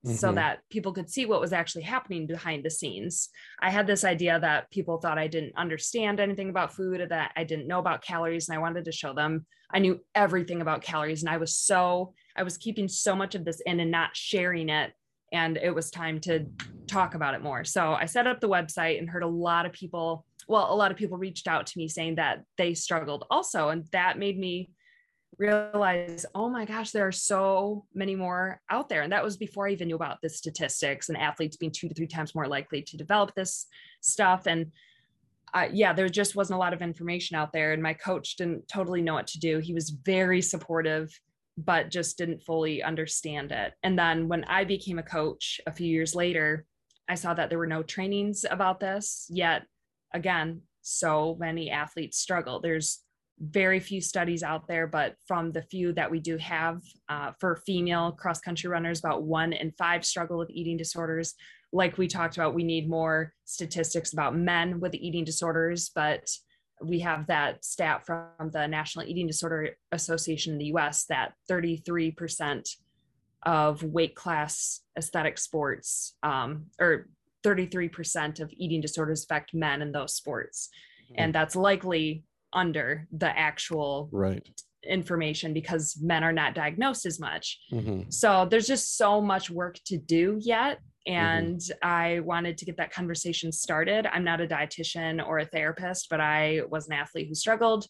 mm-hmm. 0.05 0.15
so 0.15 0.31
that 0.33 0.59
people 0.69 0.93
could 0.93 1.09
see 1.09 1.25
what 1.25 1.41
was 1.41 1.53
actually 1.53 1.83
happening 1.83 2.27
behind 2.27 2.63
the 2.63 2.69
scenes. 2.69 3.29
I 3.61 3.69
had 3.69 3.87
this 3.87 4.03
idea 4.03 4.39
that 4.39 4.69
people 4.71 4.97
thought 4.97 5.17
I 5.17 5.27
didn't 5.27 5.53
understand 5.57 6.19
anything 6.19 6.49
about 6.49 6.73
food, 6.73 7.01
or 7.01 7.07
that 7.07 7.31
I 7.35 7.43
didn't 7.43 7.67
know 7.67 7.79
about 7.79 8.03
calories, 8.03 8.49
and 8.49 8.57
I 8.57 8.61
wanted 8.61 8.85
to 8.85 8.91
show 8.91 9.13
them 9.13 9.45
I 9.73 9.79
knew 9.79 9.99
everything 10.15 10.61
about 10.61 10.81
calories. 10.81 11.23
And 11.23 11.29
I 11.29 11.37
was 11.37 11.55
so, 11.55 12.13
I 12.35 12.43
was 12.43 12.57
keeping 12.57 12.87
so 12.87 13.15
much 13.15 13.35
of 13.35 13.45
this 13.45 13.61
in 13.65 13.79
and 13.79 13.91
not 13.91 14.15
sharing 14.15 14.69
it. 14.69 14.91
And 15.31 15.57
it 15.57 15.73
was 15.73 15.89
time 15.89 16.19
to 16.21 16.45
talk 16.87 17.15
about 17.15 17.35
it 17.35 17.41
more. 17.41 17.63
So 17.63 17.93
I 17.93 18.05
set 18.05 18.27
up 18.27 18.41
the 18.41 18.49
website 18.49 18.99
and 18.99 19.09
heard 19.09 19.23
a 19.23 19.27
lot 19.27 19.65
of 19.65 19.71
people 19.71 20.25
well, 20.47 20.73
a 20.73 20.75
lot 20.75 20.91
of 20.91 20.97
people 20.97 21.17
reached 21.17 21.47
out 21.47 21.67
to 21.67 21.77
me 21.77 21.87
saying 21.87 22.15
that 22.15 22.43
they 22.57 22.73
struggled 22.73 23.25
also. 23.29 23.69
And 23.69 23.85
that 23.91 24.17
made 24.17 24.37
me 24.37 24.71
realize, 25.41 26.25
oh 26.35 26.47
my 26.47 26.65
gosh, 26.65 26.91
there 26.91 27.07
are 27.07 27.11
so 27.11 27.85
many 27.93 28.15
more 28.15 28.61
out 28.69 28.87
there. 28.87 29.01
And 29.01 29.11
that 29.11 29.23
was 29.23 29.37
before 29.37 29.67
I 29.67 29.71
even 29.71 29.87
knew 29.87 29.95
about 29.95 30.19
the 30.21 30.29
statistics 30.29 31.09
and 31.09 31.17
athletes 31.17 31.57
being 31.57 31.71
two 31.71 31.89
to 31.89 31.95
three 31.95 32.07
times 32.07 32.35
more 32.35 32.47
likely 32.47 32.83
to 32.83 32.97
develop 32.97 33.33
this 33.33 33.65
stuff. 34.01 34.45
And 34.45 34.71
uh, 35.53 35.67
yeah, 35.73 35.93
there 35.93 36.07
just 36.07 36.35
wasn't 36.35 36.55
a 36.55 36.59
lot 36.59 36.73
of 36.73 36.81
information 36.81 37.35
out 37.35 37.51
there. 37.51 37.73
And 37.73 37.81
my 37.81 37.93
coach 37.93 38.35
didn't 38.35 38.67
totally 38.67 39.01
know 39.01 39.15
what 39.15 39.27
to 39.27 39.39
do. 39.39 39.57
He 39.57 39.73
was 39.73 39.89
very 39.89 40.41
supportive, 40.41 41.19
but 41.57 41.89
just 41.89 42.17
didn't 42.17 42.43
fully 42.43 42.83
understand 42.83 43.51
it. 43.51 43.73
And 43.83 43.97
then 43.97 44.27
when 44.27 44.43
I 44.45 44.63
became 44.63 44.99
a 44.99 45.03
coach 45.03 45.59
a 45.65 45.71
few 45.71 45.87
years 45.87 46.15
later, 46.15 46.65
I 47.09 47.15
saw 47.15 47.33
that 47.33 47.49
there 47.49 47.59
were 47.59 47.67
no 47.67 47.83
trainings 47.83 48.45
about 48.49 48.79
this 48.79 49.25
yet. 49.29 49.63
Again, 50.13 50.61
so 50.81 51.35
many 51.39 51.69
athletes 51.69 52.19
struggle. 52.19 52.61
There's 52.61 53.03
very 53.41 53.79
few 53.79 53.99
studies 53.99 54.43
out 54.43 54.67
there, 54.67 54.85
but 54.85 55.15
from 55.27 55.51
the 55.51 55.63
few 55.63 55.93
that 55.93 56.09
we 56.09 56.19
do 56.19 56.37
have 56.37 56.81
uh, 57.09 57.31
for 57.39 57.55
female 57.65 58.11
cross 58.11 58.39
country 58.39 58.69
runners, 58.69 58.99
about 58.99 59.23
one 59.23 59.51
in 59.51 59.71
five 59.77 60.05
struggle 60.05 60.37
with 60.37 60.51
eating 60.51 60.77
disorders. 60.77 61.33
Like 61.73 61.97
we 61.97 62.07
talked 62.07 62.37
about, 62.37 62.53
we 62.53 62.63
need 62.63 62.87
more 62.87 63.33
statistics 63.45 64.13
about 64.13 64.35
men 64.35 64.79
with 64.79 64.93
eating 64.93 65.23
disorders, 65.23 65.89
but 65.93 66.29
we 66.83 66.99
have 66.99 67.27
that 67.27 67.65
stat 67.65 68.05
from 68.05 68.51
the 68.51 68.67
National 68.67 69.05
Eating 69.05 69.27
Disorder 69.27 69.69
Association 69.91 70.53
in 70.53 70.59
the 70.59 70.65
US 70.65 71.05
that 71.05 71.33
33% 71.49 72.67
of 73.43 73.83
weight 73.83 74.15
class 74.15 74.81
aesthetic 74.97 75.37
sports, 75.39 76.15
um, 76.21 76.67
or 76.79 77.09
33% 77.43 78.39
of 78.39 78.53
eating 78.55 78.81
disorders 78.81 79.23
affect 79.23 79.53
men 79.53 79.81
in 79.81 79.91
those 79.91 80.13
sports. 80.13 80.69
Mm-hmm. 81.05 81.15
And 81.17 81.35
that's 81.35 81.55
likely 81.55 82.23
under 82.53 83.07
the 83.11 83.37
actual 83.37 84.09
right 84.11 84.47
information 84.87 85.53
because 85.53 85.97
men 86.01 86.23
are 86.23 86.33
not 86.33 86.55
diagnosed 86.55 87.05
as 87.05 87.19
much. 87.19 87.59
Mm-hmm. 87.71 88.09
So 88.09 88.47
there's 88.49 88.67
just 88.67 88.97
so 88.97 89.21
much 89.21 89.49
work 89.49 89.77
to 89.85 89.97
do 89.97 90.37
yet. 90.41 90.79
Mm-hmm. 91.07 91.13
And 91.13 91.59
mm-hmm. 91.59 91.87
I 91.87 92.19
wanted 92.21 92.57
to 92.57 92.65
get 92.65 92.77
that 92.77 92.93
conversation 92.93 93.51
started. 93.51 94.07
I'm 94.11 94.23
not 94.23 94.41
a 94.41 94.47
dietitian 94.47 95.25
or 95.25 95.39
a 95.39 95.45
therapist, 95.45 96.07
but 96.09 96.19
I 96.19 96.61
was 96.69 96.87
an 96.87 96.93
athlete 96.93 97.27
who 97.27 97.35
struggled. 97.35 97.85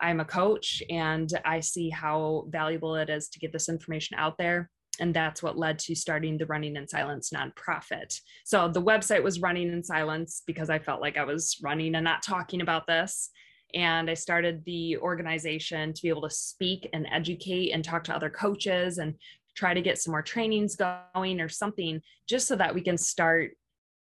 I'm 0.00 0.20
a 0.20 0.24
coach 0.24 0.82
and 0.90 1.30
I 1.44 1.60
see 1.60 1.88
how 1.88 2.46
valuable 2.48 2.96
it 2.96 3.08
is 3.08 3.28
to 3.28 3.38
get 3.38 3.52
this 3.52 3.68
information 3.68 4.18
out 4.18 4.36
there. 4.38 4.70
And 5.00 5.14
that's 5.14 5.42
what 5.42 5.58
led 5.58 5.78
to 5.80 5.94
starting 5.94 6.38
the 6.38 6.46
Running 6.46 6.76
in 6.76 6.86
Silence 6.86 7.30
nonprofit. 7.34 8.20
So 8.44 8.68
the 8.68 8.82
website 8.82 9.22
was 9.22 9.40
Running 9.40 9.72
in 9.72 9.82
Silence 9.82 10.42
because 10.46 10.70
I 10.70 10.78
felt 10.78 11.00
like 11.00 11.16
I 11.16 11.24
was 11.24 11.56
running 11.62 11.94
and 11.96 12.04
not 12.04 12.22
talking 12.22 12.60
about 12.60 12.86
this 12.86 13.30
and 13.74 14.08
I 14.08 14.14
started 14.14 14.64
the 14.64 14.96
organization 14.98 15.92
to 15.92 16.02
be 16.02 16.08
able 16.08 16.22
to 16.22 16.30
speak 16.30 16.88
and 16.92 17.06
educate 17.10 17.72
and 17.72 17.84
talk 17.84 18.04
to 18.04 18.14
other 18.14 18.30
coaches 18.30 18.98
and 18.98 19.14
try 19.56 19.74
to 19.74 19.80
get 19.82 19.98
some 19.98 20.12
more 20.12 20.22
trainings 20.22 20.76
going 20.76 21.40
or 21.40 21.48
something 21.48 22.00
just 22.28 22.48
so 22.48 22.56
that 22.56 22.74
we 22.74 22.80
can 22.80 22.98
start 22.98 23.52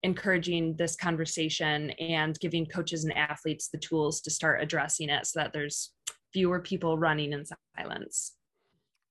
encouraging 0.02 0.74
this 0.76 0.96
conversation 0.96 1.90
and 1.92 2.38
giving 2.40 2.66
coaches 2.66 3.04
and 3.04 3.16
athletes 3.16 3.68
the 3.68 3.78
tools 3.78 4.20
to 4.20 4.30
start 4.30 4.62
addressing 4.62 5.08
it 5.08 5.26
so 5.26 5.40
that 5.40 5.52
there's 5.52 5.92
fewer 6.32 6.60
people 6.60 6.98
running 6.98 7.32
in 7.32 7.44
silence. 7.76 8.32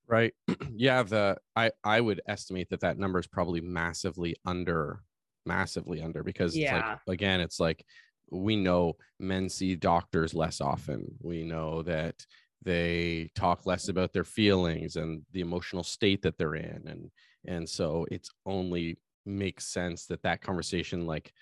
Right. 0.06 0.34
yeah. 0.74 1.02
The 1.02 1.38
I 1.56 1.70
I 1.82 2.00
would 2.00 2.20
estimate 2.26 2.68
that 2.70 2.80
that 2.80 2.98
number 2.98 3.18
is 3.18 3.26
probably 3.26 3.60
massively 3.60 4.36
under, 4.44 5.00
massively 5.46 6.02
under 6.02 6.22
because 6.22 6.54
it's 6.54 6.64
Yeah. 6.64 6.98
like 7.06 7.14
again, 7.14 7.40
it's 7.40 7.60
like 7.60 7.84
we 8.32 8.56
know 8.56 8.96
men 9.20 9.48
see 9.48 9.76
doctors 9.76 10.34
less 10.34 10.60
often. 10.60 11.14
We 11.20 11.44
know 11.44 11.82
that 11.82 12.26
they 12.62 13.30
talk 13.34 13.66
less 13.66 13.88
about 13.88 14.12
their 14.12 14.24
feelings 14.24 14.96
and 14.96 15.22
the 15.32 15.40
emotional 15.40 15.82
state 15.82 16.22
that 16.22 16.38
they're 16.38 16.54
in, 16.54 16.82
and 16.86 17.10
and 17.44 17.68
so 17.68 18.06
it's 18.10 18.30
only 18.46 18.98
makes 19.24 19.66
sense 19.66 20.06
that 20.06 20.22
that 20.22 20.40
conversation 20.40 21.06
like 21.06 21.32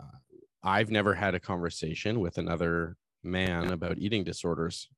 uh, 0.00 0.04
I've 0.62 0.90
never 0.90 1.14
had 1.14 1.34
a 1.34 1.40
conversation 1.40 2.20
with 2.20 2.38
another 2.38 2.96
man 3.22 3.72
about 3.72 3.98
eating 3.98 4.24
disorders 4.24 4.88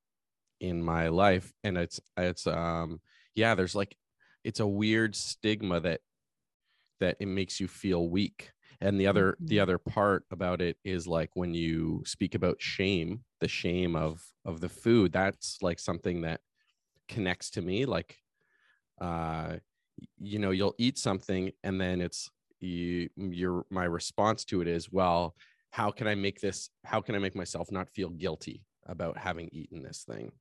in 0.60 0.82
my 0.82 1.08
life. 1.08 1.52
And 1.64 1.76
it's 1.76 2.00
it's 2.16 2.46
um 2.46 3.00
yeah 3.34 3.54
there's 3.54 3.74
like 3.74 3.96
it's 4.44 4.60
a 4.60 4.66
weird 4.66 5.14
stigma 5.16 5.80
that 5.80 6.00
that 7.00 7.16
it 7.20 7.26
makes 7.26 7.60
you 7.60 7.68
feel 7.68 8.08
weak 8.08 8.52
and 8.84 9.00
the 9.00 9.08
other 9.08 9.38
the 9.46 9.56
Mhm. 9.56 9.60
other 9.60 9.78
part 9.78 10.24
about 10.30 10.62
it 10.62 10.78
is 10.84 11.08
like 11.08 11.30
when 11.34 11.54
you 11.54 12.02
speak 12.06 12.36
about 12.36 12.62
shame 12.62 13.24
the 13.40 13.48
shame 13.48 13.96
of 13.96 14.22
of 14.44 14.60
the 14.60 14.68
food 14.70 15.12
that's 15.12 15.62
like 15.62 15.80
something 15.80 16.22
that 16.22 16.42
connects 17.08 17.50
to 17.50 17.62
me 17.62 17.86
like 17.86 18.18
uh 19.00 19.56
you 20.18 20.38
know 20.38 20.50
you'll 20.50 20.74
eat 20.78 20.98
something 20.98 21.52
and 21.64 21.80
then 21.80 22.00
it's 22.00 22.30
you 22.60 23.10
your 23.16 23.66
my 23.70 23.84
response 23.84 24.44
to 24.44 24.60
it 24.62 24.68
is 24.68 24.90
well 24.92 25.36
how 25.72 25.90
can 25.90 26.06
i 26.08 26.14
make 26.14 26.40
this 26.40 26.70
how 26.84 27.00
can 27.00 27.14
i 27.14 27.18
make 27.18 27.36
myself 27.36 27.72
not 27.72 27.90
feel 27.90 28.10
guilty 28.10 28.64
about 28.86 29.18
having 29.18 29.48
eaten 29.52 29.82
this 29.82 30.04
thing 30.04 30.32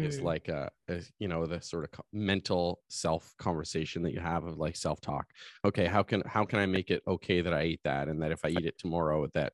is 0.00 0.20
Mm. 0.20 0.24
like 0.24 0.48
a, 0.48 0.70
a 0.88 1.00
you 1.18 1.28
know 1.28 1.46
the 1.46 1.60
sort 1.60 1.84
of 1.84 1.90
co- 1.92 2.04
mental 2.12 2.80
self 2.88 3.34
conversation 3.38 4.02
that 4.02 4.12
you 4.12 4.20
have 4.20 4.44
of 4.44 4.58
like 4.58 4.76
self 4.76 5.00
talk 5.00 5.26
okay 5.64 5.86
how 5.86 6.02
can 6.02 6.22
how 6.26 6.44
can 6.44 6.58
i 6.58 6.66
make 6.66 6.90
it 6.90 7.02
okay 7.06 7.40
that 7.40 7.54
i 7.54 7.60
ate 7.60 7.80
that 7.84 8.08
and 8.08 8.22
that 8.22 8.32
if 8.32 8.44
i 8.44 8.48
eat 8.48 8.66
it 8.66 8.78
tomorrow 8.78 9.26
that 9.34 9.52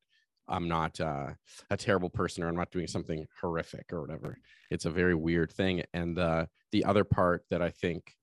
i'm 0.49 0.69
not 0.69 1.01
uh, 1.01 1.31
a 1.71 1.77
terrible 1.77 2.11
person 2.11 2.43
or 2.43 2.49
i'm 2.49 2.57
not 2.57 2.71
doing 2.71 2.87
something 2.87 3.27
horrific 3.41 3.87
or 3.93 4.01
whatever 4.01 4.39
it's 4.71 4.85
a 4.87 4.91
very 4.91 5.15
weird 5.15 5.53
thing 5.53 5.83
and 5.93 6.19
uh, 6.19 6.47
the 6.73 6.85
other 6.85 7.05
part 7.05 7.45
that 7.51 7.63
i 7.63 7.71
think 7.71 8.17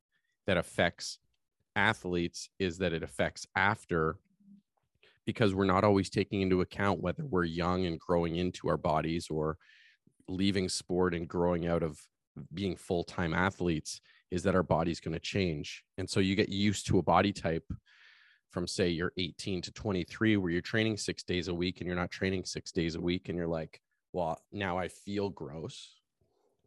that 0.47 0.57
affects 0.57 1.19
athletes 1.75 2.49
is 2.59 2.77
that 2.79 2.93
it 2.93 3.03
affects 3.03 3.45
after 3.55 4.17
because 5.25 5.53
we're 5.53 5.65
not 5.65 5.83
always 5.83 6.09
taking 6.09 6.41
into 6.41 6.61
account 6.61 7.01
whether 7.01 7.25
we're 7.25 7.43
young 7.43 7.85
and 7.85 7.99
growing 7.99 8.35
into 8.35 8.67
our 8.69 8.77
bodies 8.77 9.27
or 9.29 9.57
leaving 10.27 10.69
sport 10.69 11.13
and 11.13 11.27
growing 11.27 11.67
out 11.67 11.83
of 11.83 11.99
being 12.53 12.75
full-time 12.75 13.33
athletes 13.33 14.01
is 14.29 14.43
that 14.43 14.55
our 14.55 14.63
body's 14.63 14.99
going 14.99 15.13
to 15.13 15.19
change. 15.19 15.83
And 15.97 16.09
so 16.09 16.19
you 16.19 16.35
get 16.35 16.49
used 16.49 16.87
to 16.87 16.99
a 16.99 17.03
body 17.03 17.31
type 17.31 17.63
from 18.51 18.67
say 18.67 18.89
you're 18.89 19.13
18 19.17 19.61
to 19.63 19.71
23 19.71 20.37
where 20.37 20.51
you're 20.51 20.61
training 20.61 20.97
six 20.97 21.23
days 21.23 21.47
a 21.47 21.53
week 21.53 21.79
and 21.79 21.87
you're 21.87 21.95
not 21.95 22.11
training 22.11 22.45
six 22.45 22.71
days 22.71 22.95
a 22.95 23.01
week 23.01 23.29
and 23.29 23.37
you're 23.37 23.47
like 23.47 23.79
well 24.13 24.41
now 24.51 24.77
i 24.77 24.87
feel 24.87 25.29
gross 25.29 25.95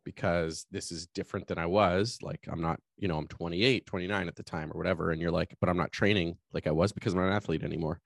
because 0.05 0.67
this 0.71 0.93
is 0.93 1.07
different 1.09 1.47
than 1.47 1.59
i 1.59 1.67
was. 1.67 2.19
Like 2.23 2.47
i'm 2.51 2.61
not 2.61 2.81
you 2.99 3.09
know 3.09 3.17
i'm 3.17 3.27
28 3.29 3.87
29 3.87 4.29
at 4.29 4.37
the 4.37 4.43
time 4.43 4.71
or 4.73 4.79
whatever 4.79 5.11
and 5.11 5.21
you're 5.21 5.31
like 5.31 5.57
but 5.61 5.69
i'm 5.69 5.77
not 5.77 5.93
training 5.93 6.37
like 6.53 6.67
i 6.67 6.71
was 6.71 6.93
because 6.93 7.13
i'm 7.13 7.21
not 7.21 7.29
an 7.29 7.33
athlete 7.33 7.65
anymore 7.65 8.01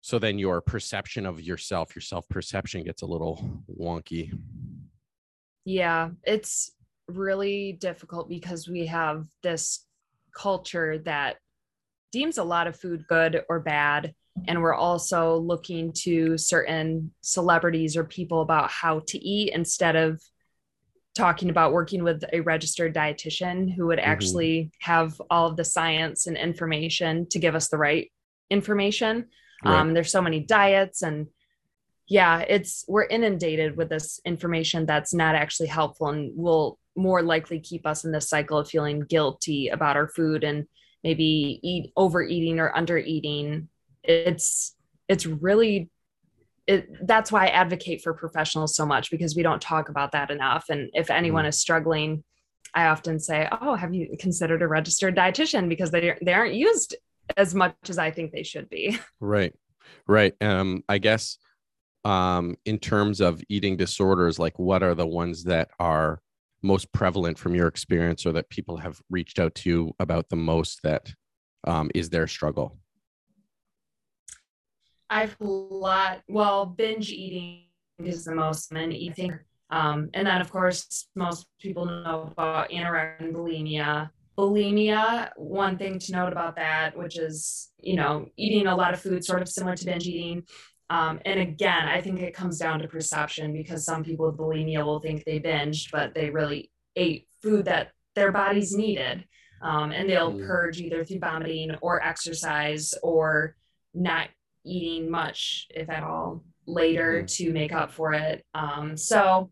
so 0.00 0.18
then 0.18 0.38
your 0.38 0.60
perception 0.60 1.26
of 1.26 1.40
yourself 1.40 1.94
your 1.94 2.02
self 2.02 2.28
perception 2.28 2.82
gets 2.82 3.02
a 3.02 3.06
little 3.06 3.62
wonky 3.78 4.32
Yeah, 5.64 6.10
it's 6.24 6.72
really 7.08 7.72
difficult 7.72 8.28
because 8.28 8.68
we 8.68 8.86
have 8.86 9.26
this 9.42 9.86
culture 10.34 10.98
that 11.00 11.36
deems 12.12 12.38
a 12.38 12.44
lot 12.44 12.66
of 12.66 12.76
food 12.80 13.04
good 13.08 13.42
or 13.48 13.60
bad. 13.60 14.14
And 14.48 14.62
we're 14.62 14.74
also 14.74 15.36
looking 15.36 15.92
to 16.04 16.38
certain 16.38 17.12
celebrities 17.20 17.96
or 17.96 18.04
people 18.04 18.40
about 18.40 18.70
how 18.70 19.02
to 19.08 19.18
eat 19.18 19.52
instead 19.54 19.96
of 19.96 20.20
talking 21.14 21.50
about 21.50 21.72
working 21.72 22.02
with 22.04 22.22
a 22.32 22.40
registered 22.40 22.94
dietitian 22.94 23.72
who 23.74 23.86
would 23.88 23.98
Mhm. 23.98 24.06
actually 24.06 24.70
have 24.80 25.20
all 25.30 25.46
of 25.48 25.56
the 25.56 25.64
science 25.64 26.26
and 26.26 26.36
information 26.36 27.26
to 27.28 27.38
give 27.38 27.54
us 27.54 27.68
the 27.68 27.76
right 27.78 28.10
information. 28.50 29.28
Right. 29.64 29.78
Um, 29.78 29.94
there's 29.94 30.12
so 30.12 30.22
many 30.22 30.40
diets 30.40 31.02
and 31.02 31.28
yeah, 32.10 32.40
it's 32.40 32.84
we're 32.88 33.04
inundated 33.04 33.76
with 33.76 33.88
this 33.88 34.20
information 34.24 34.84
that's 34.84 35.14
not 35.14 35.36
actually 35.36 35.68
helpful 35.68 36.08
and 36.08 36.32
will 36.34 36.78
more 36.96 37.22
likely 37.22 37.60
keep 37.60 37.86
us 37.86 38.04
in 38.04 38.10
this 38.10 38.28
cycle 38.28 38.58
of 38.58 38.68
feeling 38.68 39.00
guilty 39.00 39.68
about 39.68 39.96
our 39.96 40.08
food 40.08 40.42
and 40.42 40.66
maybe 41.04 41.60
eat 41.62 41.92
overeating 41.96 42.58
or 42.58 42.72
undereating. 42.72 43.68
It's 44.02 44.74
it's 45.08 45.24
really 45.24 45.88
it, 46.66 47.06
that's 47.06 47.30
why 47.30 47.46
I 47.46 47.50
advocate 47.50 48.02
for 48.02 48.12
professionals 48.12 48.74
so 48.76 48.84
much 48.84 49.10
because 49.10 49.34
we 49.34 49.42
don't 49.42 49.62
talk 49.62 49.88
about 49.88 50.12
that 50.12 50.30
enough. 50.30 50.66
And 50.68 50.90
if 50.92 51.10
anyone 51.10 51.46
is 51.46 51.60
struggling, 51.60 52.22
I 52.74 52.86
often 52.86 53.20
say, 53.20 53.48
"Oh, 53.60 53.76
have 53.76 53.94
you 53.94 54.16
considered 54.18 54.62
a 54.62 54.68
registered 54.68 55.16
dietitian?" 55.16 55.68
Because 55.68 55.92
they 55.92 56.16
they 56.22 56.32
aren't 56.32 56.54
used 56.54 56.96
as 57.36 57.54
much 57.54 57.74
as 57.88 57.98
I 57.98 58.10
think 58.10 58.32
they 58.32 58.42
should 58.42 58.68
be. 58.68 58.98
Right. 59.20 59.54
Right. 60.06 60.34
Um, 60.40 60.82
I 60.88 60.98
guess 60.98 61.38
um 62.04 62.56
in 62.64 62.78
terms 62.78 63.20
of 63.20 63.42
eating 63.48 63.76
disorders, 63.76 64.38
like 64.38 64.58
what 64.58 64.82
are 64.82 64.94
the 64.94 65.06
ones 65.06 65.44
that 65.44 65.70
are 65.78 66.22
most 66.62 66.92
prevalent 66.92 67.38
from 67.38 67.54
your 67.54 67.68
experience 67.68 68.24
or 68.26 68.32
that 68.32 68.48
people 68.50 68.78
have 68.78 69.00
reached 69.10 69.38
out 69.38 69.54
to 69.54 69.70
you 69.70 69.94
about 69.98 70.28
the 70.28 70.36
most 70.36 70.80
that 70.82 71.12
um 71.66 71.90
is 71.94 72.10
their 72.10 72.26
struggle? 72.26 72.78
I've 75.10 75.36
a 75.40 75.44
lot. 75.44 76.22
Well, 76.28 76.66
binge 76.66 77.10
eating 77.10 77.64
is 77.98 78.24
the 78.24 78.34
most 78.34 78.70
common 78.70 78.92
eating. 78.92 79.38
Um, 79.70 80.10
and 80.14 80.26
then, 80.26 80.40
of 80.40 80.50
course, 80.50 81.08
most 81.14 81.46
people 81.60 81.84
know 81.84 82.28
about 82.32 82.70
anorexia 82.70 83.20
and 83.20 83.34
bulimia. 83.34 84.10
Bulimia, 84.40 85.30
one 85.36 85.76
thing 85.76 85.98
to 85.98 86.12
note 86.12 86.32
about 86.32 86.56
that, 86.56 86.96
which 86.96 87.18
is, 87.18 87.70
you 87.78 87.94
know, 87.96 88.26
eating 88.38 88.66
a 88.66 88.74
lot 88.74 88.94
of 88.94 89.00
food, 89.00 89.22
sort 89.22 89.42
of 89.42 89.48
similar 89.48 89.76
to 89.76 89.84
binge 89.84 90.06
eating. 90.06 90.44
Um, 90.88 91.20
and 91.26 91.38
again, 91.40 91.86
I 91.86 92.00
think 92.00 92.20
it 92.20 92.34
comes 92.34 92.58
down 92.58 92.78
to 92.80 92.88
perception 92.88 93.52
because 93.52 93.84
some 93.84 94.02
people 94.02 94.26
with 94.26 94.38
bulimia 94.38 94.84
will 94.84 95.00
think 95.00 95.24
they 95.24 95.38
binged, 95.40 95.90
but 95.92 96.14
they 96.14 96.30
really 96.30 96.70
ate 96.96 97.28
food 97.42 97.66
that 97.66 97.92
their 98.14 98.32
bodies 98.32 98.74
needed. 98.74 99.24
Um, 99.62 99.92
and 99.92 100.08
they'll 100.08 100.32
Mm. 100.32 100.46
purge 100.46 100.80
either 100.80 101.04
through 101.04 101.18
vomiting 101.18 101.76
or 101.82 102.02
exercise 102.02 102.94
or 103.02 103.56
not 103.92 104.28
eating 104.64 105.10
much, 105.10 105.66
if 105.70 105.90
at 105.90 106.02
all, 106.02 106.42
later 106.66 107.24
to 107.24 107.52
make 107.52 107.72
up 107.72 107.92
for 107.92 108.14
it. 108.14 108.44
Um, 108.54 108.96
so, 108.96 109.50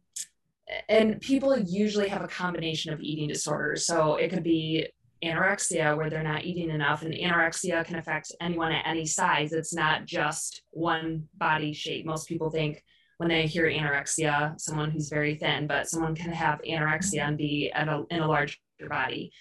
and 0.89 1.21
people 1.21 1.59
usually 1.59 2.09
have 2.09 2.23
a 2.23 2.29
combination 2.29 2.93
of 2.93 3.01
eating 3.01 3.29
disorders. 3.29 3.87
So 3.87 4.17
it 4.17 4.29
could 4.29 4.43
be 4.43 4.87
anorexia 5.25 5.97
where 5.97 6.11
they're 6.11 6.23
not 6.23 6.45
eating 6.45 6.71
enough, 6.71 7.03
and 7.03 7.13
anorexia 7.15 7.85
can 7.85 7.97
affect 7.97 8.33
anyone 8.41 8.73
at 8.73 8.87
any 8.87 9.07
size. 9.07 9.53
It's 9.53 9.75
not 9.75 10.07
just 10.07 10.63
one 10.71 11.29
body 11.35 11.73
shape. 11.73 12.07
Most 12.07 12.29
people 12.29 12.51
think 12.51 12.85
when 13.17 13.29
they 13.29 13.47
hear 13.47 13.67
anorexia, 13.67 14.59
someone 14.61 14.91
who's 14.91 15.09
very 15.09 15.35
thin, 15.35 15.67
but 15.67 15.89
someone 15.89 16.15
can 16.15 16.31
have 16.31 16.61
anorexia 16.63 17.27
and 17.27 17.37
be 17.37 17.71
at 17.73 17.89
a, 17.89 18.05
in 18.11 18.21
a 18.21 18.29
larger 18.29 18.57
body. 18.89 19.33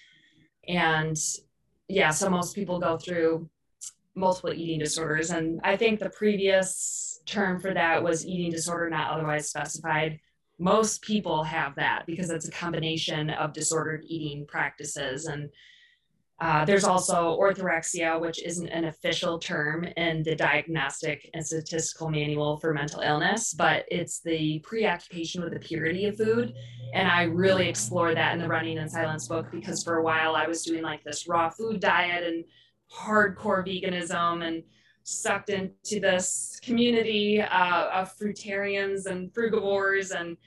And 0.67 1.15
yeah, 1.87 2.09
so 2.09 2.29
most 2.29 2.55
people 2.55 2.79
go 2.79 2.97
through 2.97 3.47
multiple 4.15 4.51
eating 4.51 4.79
disorders. 4.79 5.29
And 5.29 5.61
I 5.63 5.77
think 5.77 5.99
the 5.99 6.09
previous 6.09 7.21
term 7.27 7.59
for 7.59 7.73
that 7.73 8.03
was 8.03 8.25
eating 8.25 8.51
disorder 8.51 8.89
not 8.89 9.11
otherwise 9.11 9.49
specified. 9.49 10.19
Most 10.59 11.01
people 11.01 11.43
have 11.43 11.75
that 11.75 12.05
because 12.05 12.29
it's 12.29 12.47
a 12.47 12.51
combination 12.51 13.29
of 13.29 13.53
disordered 13.53 14.03
eating 14.07 14.45
practices. 14.47 15.25
And 15.25 15.49
uh, 16.39 16.65
there's 16.65 16.83
also 16.83 17.35
orthorexia, 17.39 18.19
which 18.19 18.43
isn't 18.43 18.67
an 18.69 18.85
official 18.85 19.39
term 19.39 19.85
in 19.97 20.21
the 20.21 20.35
Diagnostic 20.35 21.29
and 21.33 21.45
Statistical 21.45 22.09
Manual 22.09 22.57
for 22.57 22.73
Mental 22.73 23.01
Illness, 23.01 23.53
but 23.53 23.85
it's 23.89 24.21
the 24.21 24.59
preoccupation 24.59 25.43
with 25.43 25.53
the 25.53 25.59
purity 25.59 26.05
of 26.05 26.15
food. 26.15 26.53
And 26.93 27.07
I 27.07 27.23
really 27.23 27.67
explore 27.67 28.13
that 28.13 28.33
in 28.33 28.39
the 28.39 28.47
Running 28.47 28.77
in 28.77 28.87
Silence 28.87 29.27
book 29.27 29.47
because 29.51 29.83
for 29.83 29.97
a 29.97 30.03
while 30.03 30.35
I 30.35 30.47
was 30.47 30.63
doing 30.63 30.83
like 30.83 31.03
this 31.03 31.27
raw 31.27 31.49
food 31.49 31.79
diet 31.79 32.23
and 32.23 32.45
hardcore 32.91 33.65
veganism 33.65 34.47
and 34.47 34.63
sucked 35.07 35.49
into 35.49 36.01
this 36.01 36.59
community 36.61 37.41
uh, 37.41 37.87
of 37.93 38.15
fruitarians 38.17 39.05
and 39.05 39.31
frugivores 39.33 40.13
and 40.17 40.37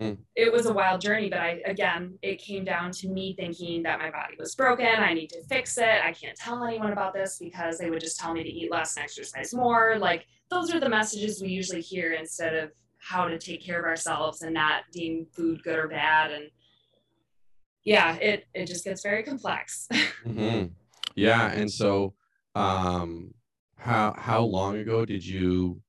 Mm. 0.00 0.16
it 0.34 0.50
was 0.50 0.64
a 0.64 0.72
wild 0.72 0.98
journey. 1.02 1.28
But 1.28 1.40
i 1.40 1.60
again 1.66 2.18
it 2.22 2.38
came 2.38 2.64
down 2.64 2.90
to 2.92 3.08
me 3.10 3.34
thinking 3.38 3.82
that 3.82 3.98
my 3.98 4.10
body 4.10 4.34
was 4.38 4.54
broken. 4.54 4.86
I 4.86 5.12
need 5.12 5.28
to 5.28 5.42
fix 5.42 5.76
it. 5.76 5.84
I 6.02 6.14
can't 6.14 6.34
tell 6.38 6.64
anyone 6.64 6.92
about 6.92 7.12
this 7.12 7.36
because 7.38 7.76
they 7.76 7.90
would 7.90 8.00
just 8.00 8.18
tell 8.18 8.32
me 8.32 8.42
to 8.42 8.48
eat 8.48 8.70
less 8.70 8.96
and 8.96 9.04
exercise 9.04 9.52
more. 9.52 9.96
Like 9.98 10.24
those 10.48 10.72
are 10.72 10.80
the 10.80 10.88
messages 10.88 11.42
we 11.42 11.48
usually 11.50 11.82
hear 11.82 12.14
instead 12.14 12.54
of 12.54 12.72
how 12.96 13.28
to 13.28 13.38
take 13.38 13.62
care 13.62 13.78
of 13.78 13.84
ourselves 13.84 14.40
and 14.40 14.54
not 14.54 14.84
deem 14.90 15.26
food 15.36 15.62
good 15.62 15.78
or 15.78 15.88
bad. 15.88 16.30
And 16.32 16.44
yeah 17.84 18.14
it 18.16 18.46
it 18.54 18.64
just 18.66 18.84
gets 18.86 19.02
very 19.02 19.22
complex. 19.22 19.86
Hmm 20.24 20.64
Yeah, 21.14 21.50
and 21.52 21.70
so 21.70 22.14
um 22.54 23.34
how 23.80 24.14
how 24.18 24.42
long 24.42 24.76
ago 24.76 25.04
did 25.04 25.24
you 25.24 25.80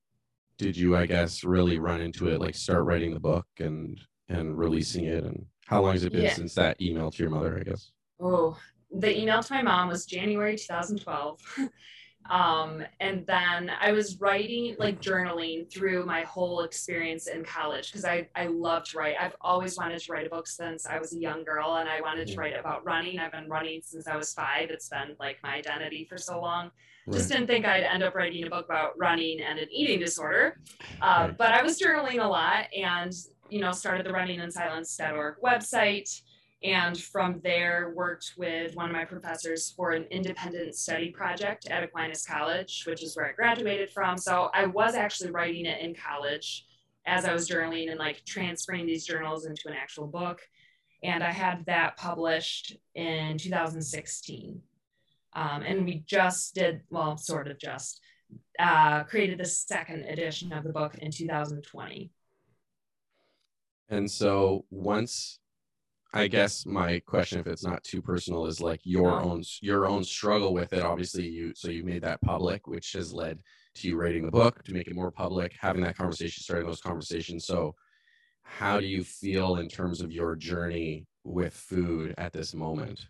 did 0.58 0.76
you 0.76 0.96
I 0.96 1.06
guess 1.06 1.44
really 1.44 1.78
run 1.78 2.00
into 2.00 2.28
it 2.28 2.40
like 2.40 2.54
start 2.54 2.84
writing 2.84 3.12
the 3.14 3.20
book 3.20 3.46
and 3.58 4.00
and 4.28 4.56
releasing 4.58 5.04
it 5.04 5.24
and 5.24 5.44
how 5.66 5.82
long 5.82 5.92
has 5.92 6.04
it 6.04 6.12
been 6.12 6.22
Yeah. 6.22 6.34
since 6.34 6.54
that 6.54 6.80
email 6.80 7.10
to 7.10 7.22
your 7.22 7.30
mother, 7.30 7.58
I 7.58 7.62
guess? 7.68 7.92
oh 8.20 8.56
the 8.90 9.18
email 9.20 9.42
to 9.42 9.52
my 9.54 9.62
mom 9.62 9.88
was 9.88 10.04
january 10.06 10.56
2012 10.56 11.40
um 12.30 12.82
and 13.00 13.26
then 13.26 13.70
i 13.80 13.90
was 13.92 14.20
writing 14.20 14.76
like 14.78 15.00
journaling 15.00 15.70
through 15.72 16.06
my 16.06 16.22
whole 16.22 16.60
experience 16.62 17.26
in 17.26 17.44
college 17.44 17.90
because 17.90 18.04
i 18.04 18.26
i 18.36 18.46
loved 18.46 18.90
to 18.90 18.98
write 18.98 19.16
i've 19.20 19.34
always 19.40 19.76
wanted 19.76 19.98
to 19.98 20.12
write 20.12 20.26
a 20.26 20.30
book 20.30 20.46
since 20.46 20.86
i 20.86 20.98
was 20.98 21.12
a 21.12 21.18
young 21.18 21.42
girl 21.44 21.76
and 21.76 21.88
i 21.88 22.00
wanted 22.00 22.26
to 22.28 22.34
Mhm. 22.34 22.38
write 22.38 22.58
about 22.58 22.84
running 22.84 23.18
i've 23.18 23.32
been 23.32 23.48
running 23.48 23.80
since 23.82 24.06
i 24.06 24.16
was 24.16 24.32
five 24.32 24.70
it's 24.70 24.88
been 24.88 25.16
like 25.18 25.38
my 25.42 25.54
identity 25.56 26.06
for 26.08 26.16
so 26.16 26.40
long 26.40 26.70
Right. 27.06 27.14
just 27.18 27.30
didn't 27.30 27.48
think 27.48 27.66
I'd 27.66 27.82
end 27.82 28.04
up 28.04 28.14
writing 28.14 28.44
a 28.44 28.50
book 28.50 28.66
about 28.66 28.96
running 28.96 29.40
and 29.40 29.58
an 29.58 29.68
eating 29.72 29.98
disorder. 29.98 30.56
Uh, 31.00 31.26
Right. 31.26 31.36
But 31.36 31.52
I 31.52 31.62
was 31.62 31.80
journaling 31.80 32.22
a 32.22 32.28
lot 32.28 32.66
and, 32.72 33.12
you 33.48 33.60
know, 33.60 33.72
started 33.72 34.06
the 34.06 34.12
Running 34.12 34.38
in 34.38 34.48
runninginsilence.org 34.50 35.34
website. 35.44 36.08
And 36.64 36.96
from 36.96 37.40
there, 37.42 37.92
worked 37.96 38.34
with 38.36 38.76
one 38.76 38.86
of 38.86 38.92
my 38.92 39.04
professors 39.04 39.72
for 39.76 39.90
an 39.90 40.04
independent 40.10 40.76
study 40.76 41.10
project 41.10 41.66
at 41.68 41.82
Aquinas 41.82 42.24
College, 42.24 42.84
which 42.86 43.02
is 43.02 43.16
where 43.16 43.26
I 43.26 43.32
graduated 43.32 43.90
from. 43.90 44.16
So 44.16 44.48
I 44.54 44.66
was 44.66 44.94
actually 44.94 45.32
writing 45.32 45.66
it 45.66 45.80
in 45.80 45.94
college 45.94 46.66
as 47.04 47.24
I 47.24 47.32
was 47.32 47.48
journaling 47.48 47.90
and 47.90 47.98
like 47.98 48.24
transferring 48.24 48.86
these 48.86 49.04
journals 49.04 49.44
into 49.44 49.62
an 49.66 49.74
actual 49.74 50.06
book. 50.06 50.40
And 51.02 51.24
I 51.24 51.32
had 51.32 51.66
that 51.66 51.96
published 51.96 52.76
in 52.94 53.38
2016. 53.38 54.62
Um, 55.34 55.62
and 55.62 55.84
we 55.84 56.04
just 56.06 56.54
did, 56.54 56.82
well, 56.90 57.16
sort 57.16 57.48
of 57.48 57.58
just 57.58 58.00
uh, 58.60 59.02
created 59.04 59.38
the 59.38 59.44
second 59.44 60.04
edition 60.04 60.52
of 60.52 60.62
the 60.62 60.72
book 60.72 60.96
in 60.98 61.10
2020. 61.10 62.12
And 63.88 64.10
so 64.10 64.64
once 64.70 65.40
I 66.14 66.28
guess 66.28 66.66
my 66.66 66.98
question, 67.00 67.40
if 67.40 67.46
it's 67.46 67.64
not 67.64 67.82
too 67.84 68.02
personal, 68.02 68.46
is 68.46 68.60
like 68.60 68.80
your 68.84 69.20
own 69.20 69.42
your 69.62 69.86
own 69.86 70.04
struggle 70.04 70.52
with 70.52 70.72
it. 70.74 70.82
Obviously, 70.82 71.26
you 71.26 71.52
so 71.54 71.70
you 71.70 71.84
made 71.84 72.02
that 72.02 72.20
public, 72.20 72.66
which 72.66 72.92
has 72.92 73.14
led 73.14 73.40
to 73.76 73.88
you 73.88 73.96
writing 73.96 74.26
the 74.26 74.30
book 74.30 74.62
to 74.64 74.74
make 74.74 74.88
it 74.88 74.94
more 74.94 75.10
public, 75.10 75.54
having 75.58 75.82
that 75.82 75.96
conversation, 75.96 76.42
starting 76.42 76.66
those 76.66 76.82
conversations. 76.82 77.46
So, 77.46 77.74
how 78.42 78.78
do 78.78 78.86
you 78.86 79.02
feel 79.02 79.56
in 79.56 79.68
terms 79.68 80.02
of 80.02 80.12
your 80.12 80.36
journey 80.36 81.06
with 81.24 81.54
food 81.54 82.14
at 82.18 82.34
this 82.34 82.54
moment? 82.54 83.06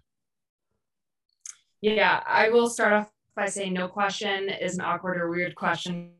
Yeah, 1.80 2.22
I 2.24 2.50
will 2.50 2.70
start 2.70 2.92
off 2.92 3.10
by 3.34 3.46
saying 3.46 3.72
no 3.72 3.88
question 3.88 4.48
is 4.48 4.76
an 4.76 4.82
awkward 4.82 5.20
or 5.20 5.28
weird 5.28 5.56
question 5.56 6.12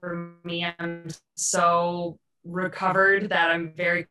for 0.00 0.32
me. 0.44 0.66
I'm 0.78 1.08
so 1.36 2.18
recovered 2.44 3.28
that 3.28 3.50
I'm 3.50 3.74
very 3.76 4.06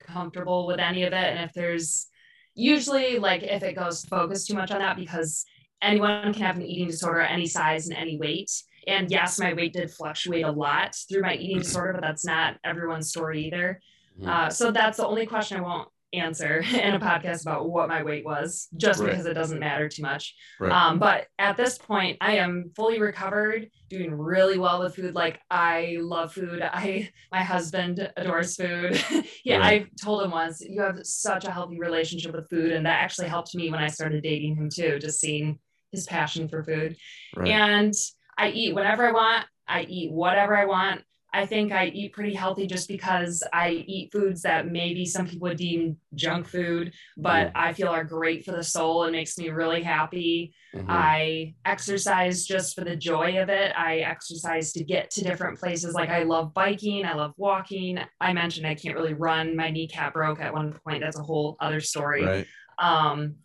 comfortable 0.00 0.66
with 0.66 0.78
any 0.78 1.04
of 1.04 1.12
it. 1.12 1.16
And 1.16 1.40
if 1.40 1.52
there's 1.52 2.08
usually 2.54 3.18
like 3.18 3.42
if 3.42 3.62
it 3.62 3.74
goes 3.76 4.04
focus 4.04 4.46
too 4.46 4.54
much 4.54 4.70
on 4.70 4.80
that 4.80 4.96
because 4.96 5.44
anyone 5.82 6.32
can 6.32 6.42
have 6.42 6.56
an 6.56 6.62
eating 6.62 6.88
disorder 6.88 7.20
any 7.20 7.46
size 7.46 7.88
and 7.88 7.96
any 7.96 8.18
weight. 8.18 8.50
And 8.86 9.10
yes, 9.10 9.38
my 9.38 9.54
weight 9.54 9.72
did 9.72 9.90
fluctuate 9.90 10.44
a 10.44 10.50
lot 10.50 10.94
through 11.08 11.22
my 11.22 11.34
eating 11.34 11.58
disorder, 11.58 11.92
but 11.92 12.02
that's 12.02 12.24
not 12.24 12.56
everyone's 12.64 13.08
story 13.08 13.46
either. 13.46 13.80
Mhm. 14.20 14.26
Uh, 14.28 14.50
so 14.50 14.70
that's 14.70 14.96
the 14.96 15.06
only 15.06 15.26
question 15.26 15.58
I 15.58 15.60
won't 15.60 15.88
answer 16.12 16.58
in 16.72 16.94
a 16.94 17.00
podcast 17.00 17.42
about 17.42 17.68
what 17.70 17.88
my 17.88 18.02
weight 18.02 18.24
was, 18.24 18.68
just 18.76 19.00
Right. 19.00 19.10
because 19.10 19.26
it 19.26 19.34
doesn't 19.34 19.58
matter 19.60 19.88
too 19.88 20.02
much. 20.02 20.34
Right. 20.58 20.72
Um, 20.72 20.98
but 20.98 21.26
at 21.38 21.56
this 21.56 21.78
point, 21.78 22.18
I 22.20 22.36
am 22.36 22.72
fully 22.74 23.00
recovered, 23.00 23.70
doing 23.88 24.12
really 24.12 24.58
well 24.58 24.82
with 24.82 24.96
food. 24.96 25.14
Like 25.14 25.40
I 25.50 25.96
love 26.00 26.32
food. 26.32 26.62
I 26.62 27.10
my 27.30 27.42
husband 27.42 28.10
adores 28.16 28.56
food. 28.56 29.02
yeah, 29.44 29.58
Right. 29.58 29.86
I 29.86 30.04
told 30.04 30.22
him 30.24 30.30
once, 30.32 30.60
you 30.60 30.80
have 30.82 30.98
such 31.04 31.44
a 31.44 31.50
healthy 31.50 31.78
relationship 31.78 32.34
with 32.34 32.48
food, 32.50 32.72
and 32.72 32.86
that 32.86 33.02
actually 33.02 33.28
helped 33.28 33.54
me 33.54 33.70
when 33.70 33.80
I 33.80 33.88
started 33.88 34.22
dating 34.22 34.56
him 34.56 34.68
too. 34.68 34.98
Just 34.98 35.20
seeing 35.20 35.58
his 35.92 36.06
passion 36.06 36.48
for 36.48 36.62
food. 36.62 36.96
And 37.44 37.94
I 38.38 38.50
eat 38.50 38.74
whenever 38.74 39.06
I 39.08 39.12
want. 39.12 39.46
I 39.68 39.82
eat 39.82 40.12
whatever 40.12 40.56
I 40.56 40.64
want. 40.66 41.02
I 41.32 41.46
think 41.46 41.70
I 41.72 41.86
eat 41.86 42.12
pretty 42.12 42.34
healthy 42.34 42.66
just 42.66 42.88
because 42.88 43.42
I 43.52 43.70
eat 43.86 44.10
foods 44.12 44.42
that 44.42 44.66
maybe 44.66 45.06
some 45.06 45.26
people 45.28 45.48
would 45.48 45.58
deem 45.58 45.96
junk 46.14 46.48
food, 46.48 46.92
but 47.16 47.48
Mm. 47.48 47.52
I 47.54 47.72
feel 47.72 47.88
are 47.88 48.04
great 48.04 48.44
for 48.44 48.52
the 48.52 48.64
soul. 48.64 49.04
and 49.04 49.12
makes 49.12 49.38
me 49.38 49.48
really 49.50 49.82
happy. 49.82 50.52
Mhm. 50.74 50.86
I 50.88 51.54
exercise 51.64 52.44
just 52.44 52.74
for 52.74 52.82
the 52.84 52.96
joy 52.96 53.40
of 53.40 53.48
it. 53.48 53.72
I 53.76 53.98
exercise 53.98 54.72
to 54.72 54.84
get 54.84 55.10
to 55.12 55.24
different 55.24 55.58
places. 55.58 55.94
Like 55.94 56.08
I 56.10 56.22
love 56.24 56.52
biking, 56.54 57.04
I 57.04 57.14
love 57.14 57.32
walking. 57.36 57.98
I 58.20 58.32
mentioned 58.32 58.66
I 58.66 58.74
can't 58.74 58.96
really 58.96 59.14
run. 59.14 59.54
My 59.56 59.70
kneecap 59.70 60.14
broke 60.14 60.40
at 60.40 60.52
one 60.52 60.72
point. 60.84 61.00
That's 61.02 61.18
a 61.18 61.22
whole 61.22 61.56
other 61.60 61.80
story. 61.80 62.24
right. 62.24 62.46
Um, 62.78 63.36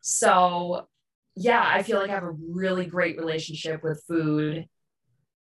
so 0.00 0.86
yeah, 1.36 1.62
I 1.66 1.82
feel 1.82 1.98
like 1.98 2.10
I 2.10 2.14
have 2.14 2.24
a 2.24 2.30
really 2.30 2.86
great 2.86 3.16
relationship 3.18 3.82
with 3.82 4.02
food. 4.06 4.66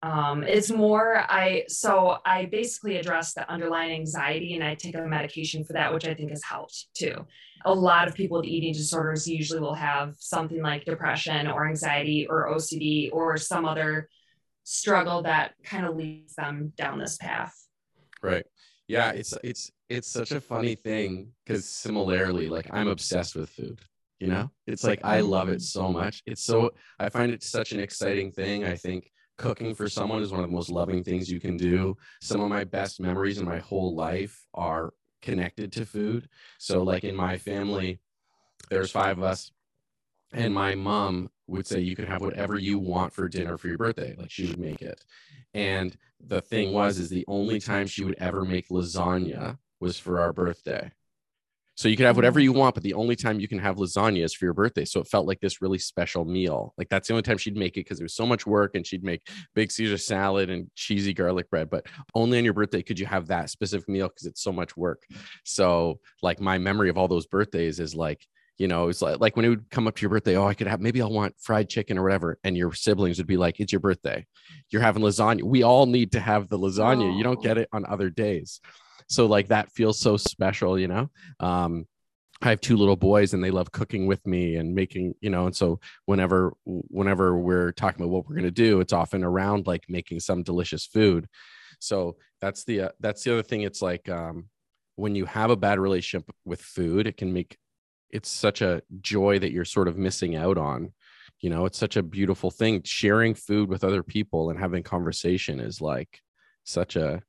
Um, 0.02 0.42
it's 0.42 0.70
more 0.70 1.24
I 1.28 1.64
so 1.68 2.18
I 2.24 2.46
basically 2.46 2.96
address 2.96 3.32
the 3.32 3.50
underlying 3.50 3.92
anxiety 3.92 4.54
and 4.54 4.62
I 4.62 4.74
take 4.74 4.94
a 4.94 5.02
medication 5.02 5.64
for 5.64 5.72
that, 5.72 5.92
which 5.92 6.06
I 6.06 6.14
think 6.14 6.30
has 6.30 6.42
helped 6.44 6.87
too. 6.94 7.26
A 7.64 7.74
lot 7.74 8.06
of 8.06 8.14
people 8.14 8.38
with 8.38 8.46
eating 8.46 8.72
disorders 8.72 9.26
usually 9.26 9.61
will 9.61 9.74
have 9.74 10.14
something 10.18 10.62
like 10.62 10.85
depression 10.85 11.48
or 11.48 11.66
anxiety 11.66 12.26
or 12.28 12.48
OCD 12.54 13.11
or 13.12 13.37
some 13.37 13.64
other 13.64 14.09
struggle 14.64 15.22
that 15.22 15.54
kind 15.64 15.87
of 15.87 15.96
leads 15.96 16.35
them 16.35 16.72
down 16.76 16.98
this 16.98 17.16
path. 17.16 17.54
Right. 18.22 18.44
Yeah, 18.88 19.11
it's 19.12 19.35
it's 19.42 19.72
it's 19.88 20.09
such 20.09 20.32
a 20.32 20.40
funny 20.40 20.74
thing 20.74 21.32
because 21.44 21.68
similarly, 21.68 22.48
like 22.48 22.68
I'm 22.70 22.88
obsessed 22.88 23.35
with 23.35 23.48
food. 23.50 23.80
You 24.20 24.28
know, 24.28 24.50
it's 24.66 24.85
like 24.85 25.00
I 25.04 25.20
love 25.20 25.48
it 25.48 25.62
so 25.62 25.90
much. 25.90 26.22
It's 26.26 26.42
so 26.42 26.70
I 26.98 27.09
find 27.09 27.32
it 27.32 27.42
such 27.42 27.72
an 27.72 27.80
exciting 27.80 28.30
thing. 28.32 28.64
I 28.64 28.76
think 28.76 29.11
cooking 29.37 29.75
for 29.75 29.88
someone 29.88 30.22
is 30.22 30.31
one 30.31 30.40
of 30.40 30.49
the 30.49 30.55
most 30.55 30.70
loving 30.70 31.03
things 31.03 31.31
you 31.31 31.40
can 31.40 31.57
do. 31.57 31.96
Some 32.20 32.40
of 32.40 32.49
my 32.49 32.64
best 32.64 33.01
memories 33.01 33.38
in 33.38 33.44
my 33.44 33.59
whole 33.59 33.94
life 33.94 34.46
are 34.55 34.92
connected 35.22 35.72
to 35.72 35.87
food. 35.87 36.29
So, 36.59 36.83
like 36.83 37.05
in 37.05 37.16
my 37.16 37.37
family, 37.37 38.01
there's 38.70 38.90
five 38.90 39.18
of 39.18 39.25
us, 39.25 39.53
and 40.33 40.53
my 40.53 40.75
mom 40.75 41.31
would 41.46 41.66
say 41.66 41.81
you 41.81 41.96
can 41.96 42.07
have 42.07 42.20
whatever 42.20 42.59
you 42.59 42.79
want 42.79 43.12
for 43.12 43.29
dinner 43.29 43.57
for 43.57 43.68
your 43.68 43.79
birthday. 43.79 44.14
Like 44.18 44.31
she 44.31 44.46
would 44.49 44.59
make 44.59 44.83
it. 44.83 45.05
And 45.55 45.96
the 46.20 46.40
thing 46.40 46.72
was, 46.72 46.99
is 46.99 47.09
the 47.09 47.25
only 47.29 47.61
time 47.61 47.87
she 47.87 48.05
would 48.05 48.16
ever 48.18 48.44
make 48.44 48.68
lasagna 48.68 49.59
was 49.81 49.99
for 49.99 50.20
our 50.20 50.33
birthday. 50.33 50.90
So 51.76 51.88
you 51.88 51.96
could 51.96 52.06
have 52.06 52.16
whatever 52.16 52.40
mm-hmm. 52.40 52.44
you 52.44 52.52
want, 52.54 52.74
but 52.74 52.82
the 52.82 52.94
only 52.94 53.16
time 53.16 53.38
you 53.38 53.48
can 53.48 53.58
have 53.58 53.76
lasagna 53.76 54.24
is 54.24 54.32
for 54.32 54.46
your 54.46 54.54
birthday. 54.54 54.86
So 54.86 55.00
it 55.00 55.08
felt 55.08 55.26
like 55.26 55.40
this 55.40 55.60
really 55.60 55.78
special 55.78 56.24
meal. 56.24 56.72
Like 56.78 56.88
that's 56.88 57.06
the 57.06 57.14
only 57.14 57.22
time 57.22 57.36
she'd 57.36 57.56
make 57.56 57.76
it 57.76 57.84
because 57.84 58.00
it 58.00 58.02
was 58.02 58.14
so 58.14 58.24
much 58.24 58.46
work 58.46 58.74
and 58.74 58.86
she'd 58.86 59.04
make 59.04 59.28
big 59.54 59.70
Caesar 59.70 59.98
salad 59.98 60.48
and 60.48 60.70
cheesy 60.74 61.12
garlic 61.12 61.50
bread. 61.50 61.68
But 61.68 61.86
only 62.14 62.38
on 62.38 62.44
your 62.44 62.54
birthday 62.54 62.82
could 62.82 62.98
you 62.98 63.04
have 63.04 63.26
that 63.26 63.50
specific 63.50 63.88
meal 63.90 64.08
because 64.08 64.24
it's 64.24 64.42
so 64.42 64.52
much 64.52 64.74
work. 64.74 65.02
So 65.44 66.00
like 66.22 66.40
my 66.40 66.56
memory 66.56 66.88
of 66.88 66.96
all 66.96 67.08
those 67.08 67.26
birthdays 67.26 67.78
is 67.78 67.94
like, 67.94 68.26
you 68.56 68.68
know, 68.68 68.88
it's 68.88 69.02
like 69.02 69.20
like 69.20 69.36
when 69.36 69.44
it 69.44 69.50
would 69.50 69.70
come 69.70 69.86
up 69.86 69.96
to 69.96 70.00
your 70.00 70.08
birthday, 70.08 70.34
oh, 70.34 70.46
I 70.46 70.54
could 70.54 70.68
have 70.68 70.80
maybe 70.80 71.02
I'll 71.02 71.12
want 71.12 71.34
fried 71.38 71.68
chicken 71.68 71.98
or 71.98 72.04
whatever. 72.04 72.38
And 72.42 72.56
your 72.56 72.72
siblings 72.72 73.18
would 73.18 73.26
be 73.26 73.36
like, 73.36 73.60
It's 73.60 73.72
your 73.72 73.80
birthday. 73.80 74.24
You're 74.70 74.80
having 74.80 75.02
lasagna. 75.02 75.42
We 75.42 75.62
all 75.62 75.84
need 75.84 76.12
to 76.12 76.20
have 76.20 76.48
the 76.48 76.58
lasagna. 76.58 77.18
You 77.18 77.22
don't 77.22 77.42
get 77.42 77.58
it 77.58 77.68
on 77.70 77.84
other 77.84 78.08
days. 78.08 78.62
So 79.08 79.26
like 79.26 79.48
that 79.48 79.72
feels 79.72 79.98
so 79.98 80.16
special, 80.16 80.78
you 80.78 80.88
know. 80.88 81.10
Um, 81.40 81.86
I 82.42 82.50
have 82.50 82.60
two 82.60 82.76
little 82.76 82.96
boys 82.96 83.32
and 83.32 83.42
they 83.42 83.50
love 83.50 83.72
cooking 83.72 84.06
with 84.06 84.26
me 84.26 84.56
and 84.56 84.74
making, 84.74 85.14
you 85.20 85.30
know, 85.30 85.46
and 85.46 85.56
so 85.56 85.80
whenever 86.04 86.52
whenever 86.64 87.38
we're 87.38 87.72
talking 87.72 88.02
about 88.02 88.10
what 88.10 88.28
we're 88.28 88.36
gonna 88.36 88.50
do, 88.50 88.80
it's 88.80 88.92
often 88.92 89.24
around 89.24 89.66
like 89.66 89.84
making 89.88 90.20
some 90.20 90.42
delicious 90.42 90.84
food. 90.84 91.28
So 91.78 92.16
that's 92.40 92.64
the 92.64 92.82
uh, 92.82 92.88
that's 93.00 93.22
the 93.24 93.32
other 93.32 93.42
thing. 93.42 93.62
It's 93.62 93.80
like 93.80 94.08
um, 94.08 94.48
when 94.96 95.14
you 95.14 95.24
have 95.24 95.50
a 95.50 95.56
bad 95.56 95.78
relationship 95.78 96.30
with 96.44 96.60
food, 96.60 97.06
it 97.06 97.16
can 97.16 97.32
make 97.32 97.56
it's 98.10 98.28
such 98.28 98.62
a 98.62 98.82
joy 99.00 99.38
that 99.38 99.52
you're 99.52 99.64
sort 99.64 99.88
of 99.88 99.96
missing 99.98 100.36
out 100.36 100.58
on. 100.58 100.92
You 101.40 101.50
know, 101.50 101.66
it's 101.66 101.78
such 101.78 101.96
a 101.96 102.02
beautiful 102.02 102.50
thing. 102.50 102.82
Sharing 102.84 103.34
food 103.34 103.68
with 103.68 103.84
other 103.84 104.02
people 104.02 104.50
and 104.50 104.58
having 104.58 104.82
conversation 104.82 105.60
is 105.60 105.80
like 105.80 106.20
such 106.64 106.96
a 106.96 107.22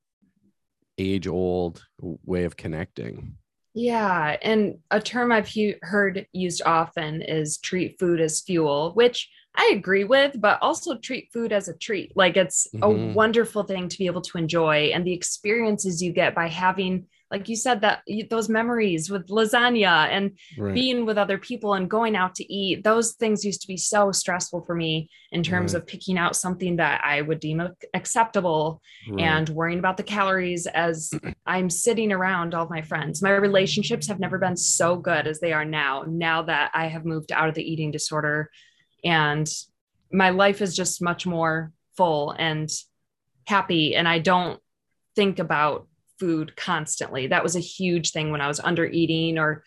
age 0.97 1.27
old 1.27 1.85
way 1.99 2.43
of 2.45 2.57
connecting. 2.57 3.37
Yeah, 3.73 4.37
and 4.41 4.79
a 4.89 4.99
term 4.99 5.31
I've 5.31 5.47
he- 5.47 5.75
heard 5.83 6.25
used 6.33 6.63
often 6.65 7.21
is 7.21 7.59
treat 7.59 7.99
food 7.99 8.19
as 8.19 8.41
fuel, 8.41 8.91
which 8.95 9.29
I 9.55 9.71
agree 9.75 10.03
with, 10.03 10.39
but 10.39 10.59
also 10.61 10.97
treat 10.97 11.29
food 11.31 11.51
as 11.51 11.67
a 11.67 11.77
treat. 11.77 12.11
Like 12.15 12.37
it's 12.37 12.67
Mhm. 12.73 12.81
a 12.81 12.89
wonderful 12.89 13.63
thing 13.63 13.87
to 13.87 13.97
be 13.97 14.07
able 14.07 14.21
to 14.21 14.37
enjoy 14.37 14.91
and 14.93 15.05
the 15.05 15.13
experiences 15.13 16.01
you 16.01 16.11
get 16.11 16.33
by 16.33 16.47
having, 16.47 17.07
like 17.29 17.49
you 17.49 17.55
said, 17.55 17.81
that 17.81 18.03
those 18.29 18.47
memories 18.47 19.09
with 19.09 19.27
lasagna 19.27 20.07
and 20.09 20.37
Right. 20.57 20.73
being 20.73 21.05
with 21.05 21.17
other 21.17 21.37
people 21.37 21.73
and 21.73 21.89
going 21.89 22.15
out 22.15 22.35
to 22.35 22.53
eat. 22.53 22.83
Those 22.83 23.13
things 23.13 23.43
used 23.43 23.61
to 23.61 23.67
be 23.67 23.77
so 23.77 24.11
stressful 24.11 24.61
for 24.65 24.75
me 24.75 25.09
in 25.31 25.43
terms 25.43 25.73
Right. 25.73 25.81
of 25.81 25.87
picking 25.87 26.17
out 26.17 26.35
something 26.35 26.77
that 26.77 27.01
I 27.03 27.21
would 27.21 27.39
deem 27.39 27.61
acceptable 27.93 28.81
Right. 29.09 29.23
and 29.25 29.49
worrying 29.49 29.79
about 29.79 29.97
the 29.97 30.03
calories 30.03 30.67
as 30.67 31.11
I'm 31.45 31.69
sitting 31.69 32.11
around 32.11 32.53
all 32.55 32.67
my 32.69 32.81
friends. 32.81 33.21
My 33.21 33.31
relationships 33.31 34.07
have 34.07 34.19
never 34.19 34.37
been 34.37 34.55
so 34.57 34.95
good 34.95 35.27
as 35.27 35.39
they 35.39 35.51
are 35.53 35.65
now, 35.65 36.03
now 36.07 36.43
that 36.43 36.71
I 36.73 36.87
have 36.87 37.05
moved 37.05 37.31
out 37.31 37.49
of 37.49 37.55
the 37.55 37.69
eating 37.69 37.91
disorder. 37.91 38.49
And 39.03 39.49
my 40.11 40.29
life 40.29 40.61
is 40.61 40.75
just 40.75 41.01
much 41.01 41.25
more 41.25 41.73
full 41.97 42.31
and 42.31 42.69
happy. 43.45 43.95
And 43.95 44.07
I 44.07 44.19
don't 44.19 44.61
think 45.15 45.39
about 45.39 45.87
food 46.19 46.55
constantly. 46.55 47.27
That 47.27 47.43
was 47.43 47.55
a 47.55 47.61
huge 47.61 48.11
thing 48.11 48.31
when 48.31 48.41
I 48.41 48.47
was 48.47 48.59
under 48.59 48.85
eating 48.85 49.37
or 49.37 49.63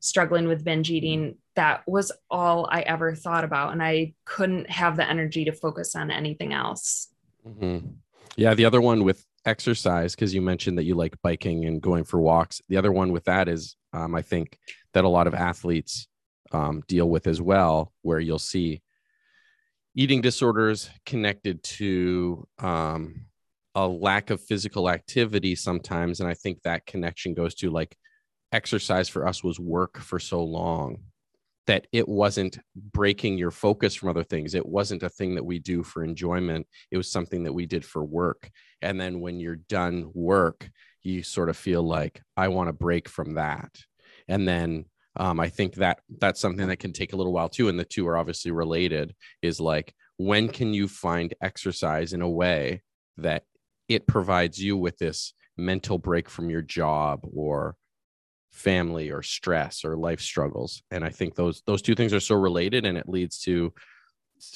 struggling 0.00 0.48
with 0.48 0.64
binge 0.64 0.90
eating. 0.90 1.36
That 1.56 1.82
was 1.86 2.12
all 2.30 2.68
I 2.70 2.80
ever 2.80 3.14
thought 3.14 3.44
about. 3.44 3.72
And 3.72 3.82
I 3.82 4.14
couldn't 4.24 4.70
have 4.70 4.96
the 4.96 5.08
energy 5.08 5.44
to 5.46 5.52
focus 5.52 5.96
on 5.96 6.10
anything 6.10 6.52
else. 6.52 7.08
Mhm. 7.46 7.94
Yeah, 8.36 8.54
the 8.54 8.64
other 8.64 8.80
one 8.80 9.04
with 9.04 9.24
exercise, 9.46 10.14
because 10.14 10.34
you 10.34 10.42
mentioned 10.42 10.78
that 10.78 10.84
you 10.84 10.94
like 10.94 11.20
biking 11.22 11.64
and 11.66 11.80
going 11.80 12.04
for 12.04 12.20
walks. 12.20 12.60
The 12.68 12.76
other 12.76 12.92
one 12.92 13.12
with 13.12 13.24
that 13.24 13.48
is, 13.48 13.76
um, 13.92 14.14
I 14.14 14.22
think 14.22 14.58
that 14.92 15.04
a 15.04 15.08
lot 15.08 15.26
of 15.26 15.34
athletes 15.34 16.08
um, 16.52 16.82
deal 16.86 17.08
with 17.08 17.26
as 17.26 17.40
well, 17.40 17.92
where 18.02 18.20
you'll 18.20 18.38
see 18.38 18.82
eating 19.94 20.20
disorders 20.20 20.90
connected 21.04 21.62
to 21.62 22.46
um, 22.58 23.26
a 23.74 23.86
lack 23.86 24.30
of 24.30 24.40
physical 24.40 24.88
activity 24.88 25.54
sometimes. 25.54 26.20
And 26.20 26.28
I 26.28 26.34
think 26.34 26.62
that 26.62 26.86
connection 26.86 27.34
goes 27.34 27.54
to 27.56 27.70
like 27.70 27.96
exercise 28.52 29.08
for 29.08 29.26
us 29.26 29.42
was 29.42 29.58
work 29.58 29.98
for 29.98 30.18
so 30.18 30.44
long 30.44 30.98
that 31.66 31.86
it 31.92 32.06
wasn't 32.06 32.58
breaking 32.92 33.38
your 33.38 33.50
focus 33.50 33.94
from 33.94 34.10
other 34.10 34.22
things. 34.22 34.54
It 34.54 34.66
wasn't 34.66 35.02
a 35.02 35.08
thing 35.08 35.34
that 35.34 35.44
we 35.44 35.58
do 35.58 35.82
for 35.82 36.04
enjoyment. 36.04 36.66
It 36.90 36.98
was 36.98 37.10
something 37.10 37.44
that 37.44 37.54
we 37.54 37.66
did 37.66 37.84
for 37.84 38.04
work. 38.04 38.50
And 38.82 39.00
then 39.00 39.20
when 39.20 39.40
you're 39.40 39.56
done 39.56 40.10
work, 40.12 40.68
you 41.02 41.22
sort 41.22 41.48
of 41.48 41.56
feel 41.56 41.82
like, 41.82 42.20
I 42.36 42.48
want 42.48 42.68
to 42.68 42.74
break 42.74 43.08
from 43.08 43.34
that. 43.34 43.70
And 44.28 44.46
then 44.46 44.84
um, 45.16 45.40
I 45.40 45.48
think 45.48 45.76
that 45.76 46.00
that's 46.18 46.40
something 46.40 46.68
that 46.68 46.80
can 46.80 46.92
take 46.92 47.12
a 47.12 47.16
little 47.16 47.32
while 47.32 47.48
too. 47.48 47.68
And 47.68 47.78
the 47.78 47.84
two 47.84 48.06
are 48.08 48.18
obviously 48.18 48.50
related 48.50 49.14
is 49.42 49.58
like, 49.58 49.94
when 50.18 50.48
can 50.48 50.74
you 50.74 50.86
find 50.86 51.34
exercise 51.42 52.12
in 52.12 52.20
a 52.20 52.28
way 52.28 52.82
that 53.16 53.44
it 53.88 54.06
provides 54.06 54.62
you 54.62 54.76
with 54.76 54.98
this 54.98 55.34
mental 55.56 55.98
break 55.98 56.28
from 56.28 56.50
your 56.50 56.62
job 56.62 57.20
or 57.34 57.76
family 58.52 59.10
or 59.10 59.22
stress 59.22 59.84
or 59.84 59.96
life 59.96 60.20
struggles. 60.20 60.82
And 60.90 61.04
i 61.04 61.10
think 61.10 61.34
those 61.34 61.62
those 61.66 61.82
two 61.82 61.94
things 61.94 62.12
are 62.12 62.20
so 62.20 62.36
related 62.36 62.86
and 62.86 62.96
it 62.96 63.08
leads 63.08 63.38
to 63.40 63.72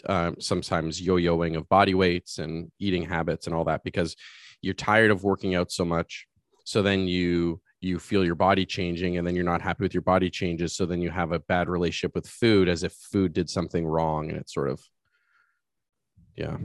um, 0.06 0.36
sometimes 0.38 1.00
yo-yoing 1.00 1.56
of 1.56 1.68
body 1.68 1.94
weights 1.94 2.38
and 2.38 2.70
eating 2.78 3.02
habits 3.02 3.46
and 3.46 3.54
all 3.54 3.64
that 3.64 3.84
because 3.84 4.16
you're 4.60 4.74
tired 4.74 5.10
of 5.10 5.24
working 5.24 5.54
out 5.54 5.70
so 5.70 5.84
much. 5.84 6.26
So 6.64 6.82
then 6.82 7.06
you 7.06 7.60
you 7.80 8.00
feel 8.00 8.24
your 8.24 8.34
body 8.34 8.66
changing 8.66 9.18
and 9.18 9.26
then 9.26 9.36
you're 9.36 9.44
not 9.44 9.62
happy 9.62 9.84
with 9.84 9.94
your 9.94 10.02
body 10.02 10.30
changes. 10.30 10.74
So 10.74 10.84
then 10.84 11.00
you 11.00 11.10
have 11.10 11.30
a 11.30 11.38
bad 11.38 11.68
relationship 11.68 12.12
with 12.12 12.26
food 12.26 12.68
as 12.68 12.82
if 12.82 12.92
food 12.92 13.32
did 13.32 13.48
something 13.48 13.86
wrong 13.86 14.30
and 14.30 14.38
it's 14.38 14.52
sort 14.52 14.68
of 14.68 14.82
yeah 16.34 16.56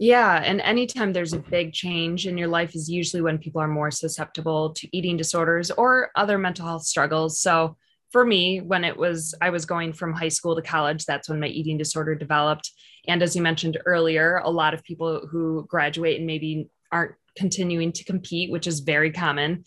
Yeah. 0.00 0.42
And 0.42 0.62
anytime 0.62 1.12
there's 1.12 1.34
a 1.34 1.38
big 1.38 1.74
change 1.74 2.26
in 2.26 2.38
your 2.38 2.48
life 2.48 2.74
is 2.74 2.88
usually 2.88 3.20
when 3.20 3.36
people 3.36 3.60
are 3.60 3.68
more 3.68 3.90
susceptible 3.90 4.72
to 4.72 4.96
eating 4.96 5.18
disorders 5.18 5.70
or 5.70 6.10
other 6.16 6.38
mental 6.38 6.66
health 6.66 6.84
struggles. 6.84 7.38
So 7.42 7.76
for 8.10 8.24
me, 8.24 8.62
when 8.62 8.82
it 8.82 8.96
was, 8.96 9.34
I 9.42 9.50
was 9.50 9.66
going 9.66 9.92
from 9.92 10.14
high 10.14 10.30
school 10.30 10.56
to 10.56 10.62
college, 10.62 11.04
that's 11.04 11.28
when 11.28 11.38
my 11.38 11.48
eating 11.48 11.76
disorder 11.76 12.14
developed. 12.14 12.72
And 13.08 13.22
as 13.22 13.36
you 13.36 13.42
mentioned 13.42 13.76
earlier, 13.84 14.38
a 14.38 14.50
lot 14.50 14.72
of 14.72 14.82
people 14.84 15.26
who 15.30 15.66
graduate 15.68 16.16
and 16.16 16.26
maybe 16.26 16.70
aren't 16.90 17.14
continuing 17.36 17.92
to 17.92 18.04
compete, 18.04 18.50
which 18.50 18.66
is 18.66 18.80
very 18.80 19.12
common, 19.12 19.64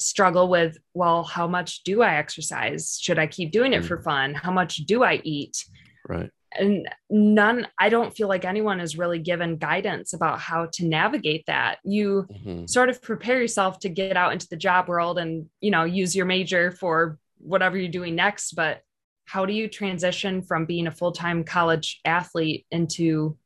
struggle 0.00 0.48
with, 0.48 0.78
well, 0.94 1.22
how 1.22 1.46
much 1.46 1.84
do 1.84 2.02
I 2.02 2.16
exercise? 2.16 2.98
Should 3.00 3.20
I 3.20 3.28
keep 3.28 3.52
doing 3.52 3.72
it 3.72 3.84
for 3.84 3.98
mm. 3.98 4.02
fun? 4.02 4.34
How 4.34 4.50
much 4.50 4.78
do 4.78 5.04
I 5.04 5.20
eat? 5.22 5.64
right 6.08 6.30
and 6.58 6.88
none 7.08 7.66
i 7.78 7.88
don't 7.88 8.14
feel 8.16 8.26
like 8.28 8.44
anyone 8.44 8.80
is 8.80 8.98
really 8.98 9.18
given 9.18 9.56
guidance 9.56 10.12
about 10.12 10.40
how 10.40 10.66
to 10.72 10.84
navigate 10.84 11.44
that 11.46 11.78
you 11.84 12.26
Mhm. 12.30 12.68
sort 12.68 12.88
of 12.88 13.00
prepare 13.00 13.40
yourself 13.40 13.78
to 13.80 13.88
get 13.88 14.16
out 14.16 14.32
into 14.32 14.48
the 14.48 14.56
job 14.56 14.88
world 14.88 15.18
and 15.18 15.46
you 15.60 15.70
know 15.70 15.84
use 15.84 16.16
your 16.16 16.26
major 16.26 16.72
for 16.72 17.18
whatever 17.38 17.76
you're 17.78 17.88
doing 17.90 18.14
next 18.16 18.52
but 18.54 18.82
how 19.26 19.46
do 19.46 19.52
you 19.52 19.68
transition 19.68 20.42
from 20.42 20.66
being 20.66 20.88
a 20.88 20.90
full-time 20.90 21.44
college 21.44 22.00
athlete 22.04 22.66
into 22.72 23.36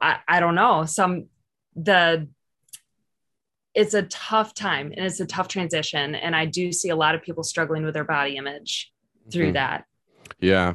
I, 0.00 0.18
I 0.28 0.40
don't 0.40 0.54
know 0.54 0.84
some 0.84 1.26
the 1.74 2.28
it's 3.74 3.92
a 3.94 4.04
tough 4.04 4.54
time 4.54 4.92
and 4.96 5.04
it's 5.04 5.20
a 5.20 5.26
tough 5.26 5.48
transition 5.48 6.14
and 6.14 6.34
i 6.36 6.46
do 6.46 6.70
see 6.72 6.88
a 6.90 6.96
lot 6.96 7.14
of 7.16 7.22
people 7.22 7.42
struggling 7.42 7.84
with 7.84 7.94
their 7.94 8.04
body 8.04 8.36
image 8.36 8.92
through 9.30 9.50
Mhm. 9.50 9.54
that 9.54 9.84
Yeah. 10.40 10.74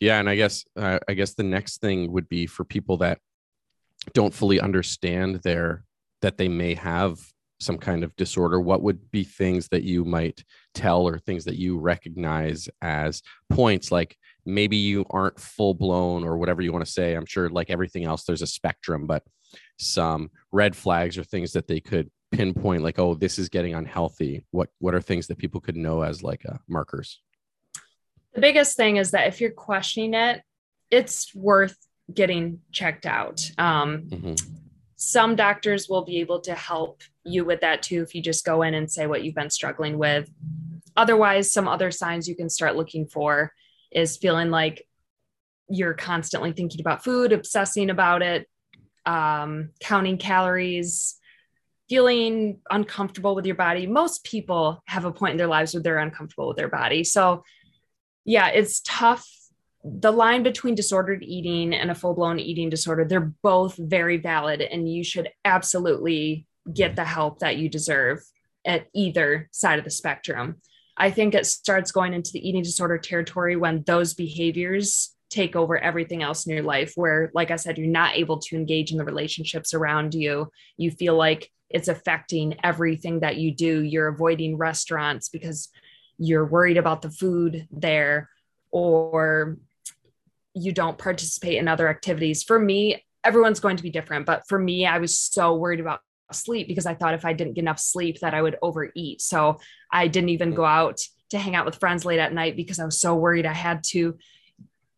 Yeah. 0.00 0.18
And 0.18 0.28
I 0.28 0.36
guess, 0.36 0.64
uh, 0.76 0.98
I 1.08 1.14
guess 1.14 1.34
the 1.34 1.42
next 1.42 1.80
thing 1.80 2.12
would 2.12 2.28
be 2.28 2.46
for 2.46 2.64
people 2.64 2.98
that 2.98 3.18
don't 4.12 4.34
fully 4.34 4.60
understand 4.60 5.36
their, 5.36 5.84
that 6.22 6.36
they 6.38 6.48
may 6.48 6.74
have 6.74 7.18
some 7.58 7.78
kind 7.78 8.04
of 8.04 8.14
disorder. 8.16 8.60
What 8.60 8.82
would 8.82 9.10
be 9.10 9.24
things 9.24 9.68
that 9.68 9.82
you 9.82 10.04
might 10.04 10.44
tell 10.74 11.08
or 11.08 11.18
things 11.18 11.46
that 11.46 11.56
you 11.56 11.78
recognize 11.78 12.68
as 12.82 13.22
points? 13.50 13.90
Like 13.90 14.16
maybe 14.44 14.76
you 14.76 15.06
aren't 15.08 15.40
full 15.40 15.72
blown 15.72 16.24
or 16.24 16.36
whatever 16.36 16.60
you 16.60 16.72
want 16.72 16.84
to 16.84 16.90
say. 16.90 17.14
I'm 17.14 17.26
sure, 17.26 17.48
like 17.48 17.70
everything 17.70 18.04
else, 18.04 18.24
there's 18.24 18.42
a 18.42 18.46
spectrum, 18.46 19.06
but 19.06 19.22
some 19.78 20.30
red 20.52 20.76
flags 20.76 21.16
or 21.16 21.24
things 21.24 21.52
that 21.52 21.66
they 21.66 21.80
could 21.80 22.10
pinpoint, 22.30 22.82
like, 22.82 22.98
oh, 22.98 23.14
this 23.14 23.38
is 23.38 23.48
getting 23.48 23.74
unhealthy. 23.74 24.44
What, 24.50 24.68
what 24.78 24.94
are 24.94 25.00
things 25.00 25.26
that 25.28 25.38
people 25.38 25.60
could 25.60 25.76
know 25.76 26.02
as 26.02 26.22
like 26.22 26.44
uh, 26.46 26.58
markers? 26.68 27.22
The 28.36 28.40
biggest 28.42 28.76
thing 28.76 28.96
is 28.98 29.12
that 29.12 29.26
if 29.28 29.40
you're 29.40 29.50
questioning 29.50 30.12
it, 30.14 30.42
it's 30.90 31.34
worth 31.34 31.76
getting 32.12 32.60
checked 32.70 33.06
out. 33.06 33.40
Um, 33.58 34.02
Mhm. 34.02 34.40
some 34.94 35.36
doctors 35.36 35.88
will 35.88 36.04
be 36.04 36.18
able 36.20 36.40
to 36.42 36.54
help 36.54 37.02
you 37.24 37.44
with 37.44 37.62
that 37.62 37.82
too 37.82 38.02
if 38.02 38.14
you 38.14 38.22
just 38.22 38.44
go 38.44 38.62
in 38.62 38.74
and 38.74 38.90
say 38.90 39.06
what 39.06 39.24
you've 39.24 39.34
been 39.34 39.50
struggling 39.50 39.98
with. 39.98 40.30
Otherwise, 40.96 41.50
some 41.52 41.66
other 41.66 41.90
signs 41.90 42.28
you 42.28 42.36
can 42.36 42.48
start 42.50 42.76
looking 42.76 43.06
for 43.06 43.52
is 43.90 44.16
feeling 44.18 44.50
like 44.50 44.86
you're 45.68 45.94
constantly 45.94 46.52
thinking 46.52 46.80
about 46.80 47.02
food, 47.02 47.32
obsessing 47.32 47.90
about 47.90 48.22
it, 48.22 48.48
um, 49.06 49.70
counting 49.80 50.18
calories, 50.18 51.18
feeling 51.88 52.60
uncomfortable 52.70 53.34
with 53.34 53.46
your 53.46 53.56
body. 53.56 53.86
Most 53.86 54.24
people 54.24 54.82
have 54.86 55.04
a 55.06 55.12
point 55.12 55.32
in 55.32 55.36
their 55.38 55.46
lives 55.46 55.72
where 55.72 55.82
they're 55.82 55.98
uncomfortable 55.98 56.48
with 56.48 56.56
their 56.58 56.68
body. 56.68 57.02
So, 57.02 57.44
yeah, 58.26 58.48
it's 58.48 58.80
tough. 58.84 59.26
The 59.84 60.10
line 60.10 60.42
between 60.42 60.74
disordered 60.74 61.22
eating 61.22 61.72
and 61.72 61.90
a 61.90 61.94
full 61.94 62.12
blown 62.12 62.40
eating 62.40 62.68
disorder, 62.68 63.04
they're 63.04 63.32
both 63.42 63.76
very 63.76 64.16
valid, 64.16 64.60
and 64.60 64.92
you 64.92 65.04
should 65.04 65.30
absolutely 65.44 66.46
get 66.74 66.96
the 66.96 67.04
help 67.04 67.38
that 67.38 67.56
you 67.56 67.68
deserve 67.68 68.20
at 68.66 68.88
either 68.92 69.48
side 69.52 69.78
of 69.78 69.84
the 69.84 69.90
spectrum. 69.90 70.56
I 70.96 71.10
think 71.10 71.34
it 71.34 71.46
starts 71.46 71.92
going 71.92 72.14
into 72.14 72.32
the 72.32 72.46
eating 72.46 72.64
disorder 72.64 72.98
territory 72.98 73.54
when 73.54 73.84
those 73.86 74.12
behaviors 74.12 75.14
take 75.30 75.54
over 75.54 75.78
everything 75.78 76.22
else 76.22 76.46
in 76.46 76.54
your 76.54 76.64
life, 76.64 76.92
where, 76.96 77.30
like 77.32 77.52
I 77.52 77.56
said, 77.56 77.78
you're 77.78 77.86
not 77.86 78.16
able 78.16 78.40
to 78.40 78.56
engage 78.56 78.90
in 78.90 78.98
the 78.98 79.04
relationships 79.04 79.72
around 79.72 80.14
you. 80.14 80.50
You 80.76 80.90
feel 80.90 81.16
like 81.16 81.50
it's 81.70 81.88
affecting 81.88 82.56
everything 82.64 83.20
that 83.20 83.36
you 83.36 83.54
do. 83.54 83.82
You're 83.82 84.08
avoiding 84.08 84.56
restaurants 84.56 85.28
because 85.28 85.68
you're 86.18 86.46
worried 86.46 86.76
about 86.76 87.02
the 87.02 87.10
food 87.10 87.66
there, 87.70 88.30
or 88.70 89.58
you 90.54 90.72
don't 90.72 90.98
participate 90.98 91.58
in 91.58 91.68
other 91.68 91.88
activities. 91.88 92.42
For 92.42 92.58
me, 92.58 93.04
everyone's 93.24 93.60
going 93.60 93.76
to 93.76 93.82
be 93.82 93.90
different, 93.90 94.26
but 94.26 94.44
for 94.48 94.58
me, 94.58 94.86
I 94.86 94.98
was 94.98 95.18
so 95.18 95.54
worried 95.54 95.80
about 95.80 96.00
sleep 96.32 96.68
because 96.68 96.86
I 96.86 96.94
thought 96.94 97.14
if 97.14 97.24
I 97.24 97.32
didn't 97.32 97.54
get 97.54 97.62
enough 97.62 97.78
sleep 97.78 98.20
that 98.20 98.34
I 98.34 98.42
would 98.42 98.56
overeat. 98.62 99.20
So 99.20 99.58
I 99.92 100.08
didn't 100.08 100.30
even 100.30 100.54
go 100.54 100.64
out 100.64 101.00
to 101.30 101.38
hang 101.38 101.54
out 101.54 101.66
with 101.66 101.76
friends 101.78 102.04
late 102.04 102.18
at 102.18 102.32
night 102.32 102.56
because 102.56 102.78
I 102.78 102.84
was 102.84 103.00
so 103.00 103.14
worried 103.14 103.46
I 103.46 103.52
had 103.52 103.82
to, 103.88 104.16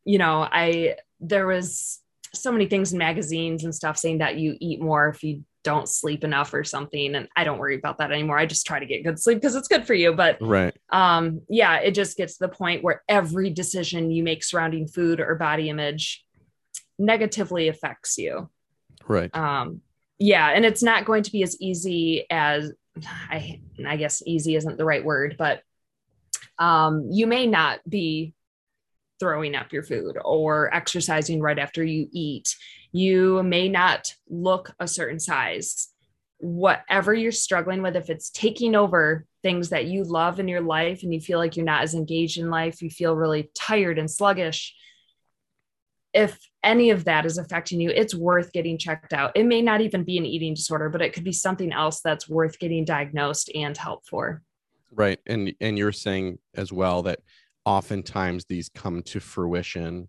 you 0.05 0.19
know, 0.19 0.47
I 0.51 0.97
there 1.21 1.47
was 1.47 2.01
so 2.35 2.53
many 2.53 2.67
things 2.67 2.93
in 2.93 2.99
magazines 2.99 3.65
and 3.65 3.75
stuff 3.75 3.97
saying 3.97 4.19
that 4.19 4.37
you 4.37 4.57
eat 4.61 4.81
more 4.81 5.09
if 5.09 5.23
you 5.23 5.45
don't 5.69 5.87
sleep 5.89 6.25
enough 6.25 6.55
or 6.55 6.65
something 6.65 7.15
and 7.15 7.29
I 7.37 7.45
don't 7.45 7.59
worry 7.59 7.77
about 7.77 7.99
that 7.99 8.11
anymore. 8.11 8.39
I 8.39 8.47
just 8.47 8.67
try 8.67 8.79
to 8.81 8.87
get 8.87 9.05
good 9.05 9.21
sleep 9.21 9.37
because 9.39 9.55
it's 9.55 9.69
good 9.69 9.87
for 9.87 9.93
you, 9.93 10.15
but 10.15 10.39
Right. 10.41 10.75
um 10.91 11.43
yeah, 11.51 11.77
it 11.77 11.93
just 11.93 12.17
gets 12.17 12.39
to 12.39 12.47
the 12.47 12.55
point 12.63 12.83
where 12.83 13.03
every 13.07 13.51
decision 13.51 14.11
you 14.11 14.23
make 14.23 14.43
surrounding 14.43 14.89
food 14.89 15.21
or 15.21 15.35
body 15.35 15.69
image 15.69 16.25
negatively 16.99 17.69
affects 17.69 18.17
you. 18.17 18.49
Right. 19.07 19.35
Um, 19.37 19.83
yeah, 20.19 20.49
and 20.49 20.65
it's 20.65 20.83
not 20.83 21.05
going 21.05 21.23
to 21.25 21.33
be 21.33 21.43
as 21.43 21.55
easy 21.61 22.25
as 22.31 22.73
I 23.31 23.61
I 23.87 23.97
guess 23.99 24.23
easy 24.27 24.57
isn't 24.57 24.79
the 24.79 24.87
right 24.87 25.05
word, 25.05 25.37
but 25.39 25.61
um, 26.59 27.09
you 27.13 27.27
may 27.27 27.47
not 27.47 27.81
be 27.89 28.35
throwing 29.21 29.55
up 29.55 29.73
your 29.73 29.83
food 29.83 30.17
or 30.25 30.73
exercising 30.75 31.41
right 31.41 31.59
after 31.59 31.85
you 31.85 32.09
eat. 32.13 32.49
You 32.93 33.43
may 33.43 33.69
not 33.69 34.15
look 34.29 34.73
a 34.79 34.89
certain 34.89 35.21
size. 35.21 35.89
Whatever 36.39 37.15
you're 37.15 37.33
struggling 37.33 37.83
with, 37.83 37.97
if 37.97 38.11
it's 38.11 38.31
taking 38.31 38.75
over 38.75 39.27
things 39.43 39.71
that 39.71 39.87
you 39.87 40.05
love 40.05 40.41
in 40.41 40.49
your 40.49 40.61
life 40.61 41.03
and 41.03 41.13
you 41.13 41.21
feel 41.21 41.39
like 41.39 41.57
you're 41.57 41.65
not 41.65 41.83
as 41.83 41.95
engaged 41.95 42.39
in 42.39 42.51
life, 42.51 42.81
you 42.81 42.91
feel 42.91 43.15
really 43.15 43.51
tired 43.55 43.99
and 43.99 44.11
sluggish. 44.11 44.75
If 46.15 46.39
any 46.63 46.91
of 46.91 47.05
that 47.05 47.27
is 47.27 47.39
affecting 47.39 47.81
you, 47.81 47.91
it's 47.91 48.15
worth 48.15 48.53
getting 48.53 48.79
checked 48.79 49.13
out. 49.13 49.33
It 49.35 49.45
may 49.45 49.63
not 49.63 49.81
even 49.81 50.05
be 50.05 50.19
an 50.19 50.27
eating 50.27 50.55
disorder, 50.55 50.89
but 50.89 51.03
it 51.03 51.13
could 51.13 51.25
be 51.25 51.33
something 51.33 51.73
else 51.73 52.01
that's 52.01 52.29
worth 52.29 52.59
getting 52.59 52.85
diagnosed 52.85 53.51
and 53.55 53.77
help 53.77 54.07
for. 54.07 54.43
Right. 54.91 55.19
And 55.27 55.53
and 55.61 55.77
you're 55.77 55.93
saying 55.93 56.39
as 56.55 56.73
well 56.73 57.03
that 57.03 57.21
oftentimes 57.65 58.47
these 58.47 58.71
come 58.71 59.03
to 59.03 59.21
fruition 59.21 60.09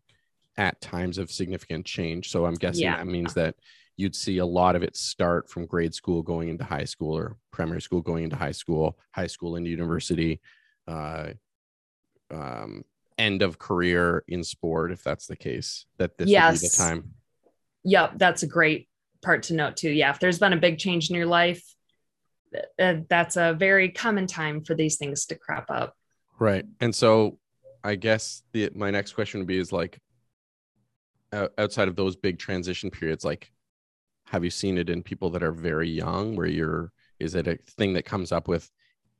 at 0.60 0.80
times 0.82 1.18
of 1.18 1.32
significant 1.32 1.86
change. 1.86 2.30
So 2.30 2.45
I'm 2.45 2.55
guessing 2.55 2.84
Yeah. 2.84 2.97
that 2.97 3.07
means 3.07 3.34
that 3.36 3.55
you'd 3.95 4.16
see 4.16 4.39
a 4.39 4.45
lot 4.45 4.76
of 4.76 4.84
it 4.84 4.95
start 4.97 5.49
from 5.49 5.66
grade 5.66 5.93
school 5.93 6.22
going 6.22 6.49
into 6.49 6.66
high 6.66 6.84
school 6.84 7.18
or 7.18 7.38
primary 7.51 7.82
school 7.82 8.01
going 8.01 8.26
into 8.26 8.36
high 8.36 8.51
school, 8.51 8.99
high 9.12 9.28
school 9.28 9.55
into 9.55 9.70
university, 9.70 10.41
uh, 10.86 11.30
um, 12.30 12.84
end 13.18 13.41
of 13.41 13.57
career 13.57 14.26
in 14.28 14.43
sport, 14.43 14.91
if 14.91 15.01
that's 15.01 15.28
the 15.28 15.36
case, 15.36 15.86
that 15.97 16.18
this 16.18 16.28
would 16.28 16.34
be 16.51 16.57
the 16.57 16.64
Yes. 16.64 16.78
time. 16.78 17.14
Yep, 17.86 18.14
that's 18.18 18.43
a 18.43 18.47
great 18.47 18.89
part 19.22 19.43
to 19.43 19.53
note 19.53 19.78
too. 19.78 19.89
Yeah, 19.89 20.12
if 20.12 20.20
there's 20.20 20.39
been 20.39 20.53
a 20.53 20.57
big 20.57 20.78
change 20.78 21.10
in 21.10 21.16
your 21.16 21.26
life, 21.26 21.64
uh, 22.78 22.95
that's 23.10 23.38
a 23.38 23.53
very 23.53 23.89
common 23.89 24.28
time 24.28 24.62
for 24.64 24.76
these 24.76 24.97
things 24.97 25.26
to 25.28 25.36
crop 25.36 25.68
up. 25.70 25.95
Right. 26.38 26.66
And 26.82 26.93
so 26.93 27.39
I 27.82 27.95
guess 27.95 28.43
the 28.51 28.70
my 28.76 28.91
next 28.91 29.14
question 29.14 29.39
would 29.39 29.47
be 29.47 29.57
is 29.57 29.72
like 29.72 29.99
outside 31.34 31.88
of 31.88 31.96
those 31.96 32.16
big 32.16 32.40
transition 32.40 32.90
periods 32.90 33.24
like 33.24 33.52
have 34.26 34.44
you 34.44 34.50
seen 34.50 34.78
it 34.78 34.90
in 34.90 35.04
people 35.04 35.30
that 35.32 35.44
are 35.44 35.52
very 35.52 35.90
young 35.90 36.36
where 36.36 36.48
you're 36.48 36.92
is 37.20 37.36
it 37.36 37.48
a 37.48 37.58
thing 37.78 37.94
that 37.94 38.06
comes 38.06 38.32
up 38.32 38.48
with 38.48 38.70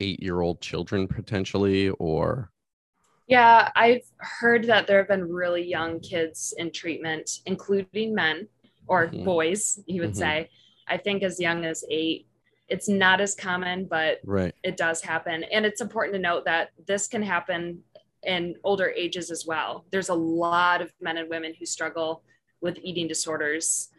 8-year-old 0.02 0.62
children 0.62 1.08
potentially 1.08 1.90
or 1.92 2.52
Yeah, 3.28 3.72
I've 3.76 4.02
heard 4.18 4.66
that 4.66 4.88
there 4.88 4.98
have 5.00 5.08
been 5.08 5.32
really 5.32 5.64
young 5.64 6.00
kids 6.00 6.54
in 6.58 6.72
treatment, 6.72 7.40
including 7.46 8.16
men 8.16 8.48
or 8.88 9.08
Mhm. 9.08 9.24
boys, 9.24 9.80
you 9.86 10.02
would 10.02 10.12
Mhm. 10.12 10.18
say. 10.18 10.50
I 10.88 10.98
think 10.98 11.22
as 11.24 11.40
young 11.40 11.66
as 11.66 11.84
eight. 11.90 12.28
It's 12.68 12.90
not 12.90 13.22
as 13.22 13.36
common, 13.36 13.86
but 13.86 14.20
right 14.24 14.56
it 14.64 14.78
does 14.78 15.02
happen. 15.02 15.44
And 15.46 15.66
it's 15.66 15.82
important 15.82 16.14
to 16.16 16.20
note 16.20 16.46
that 16.46 16.72
this 16.88 17.08
can 17.08 17.22
happen 17.24 17.84
in 18.24 18.56
older 18.64 18.90
ages 18.90 19.32
as 19.32 19.46
well. 19.46 19.86
There's 19.92 20.10
a 20.10 20.14
lot 20.14 20.82
of 20.82 20.92
men 21.02 21.18
and 21.18 21.30
women 21.30 21.54
who 21.58 21.66
struggle 21.66 22.24
with 22.62 22.78
eating 22.82 23.08
disorders, 23.08 23.90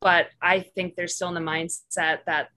but 0.00 0.28
I 0.40 0.60
think 0.60 0.96
they're 0.96 1.08
still 1.08 1.28
in 1.28 1.34
the 1.34 1.40
mindset 1.40 2.24
that 2.26 2.48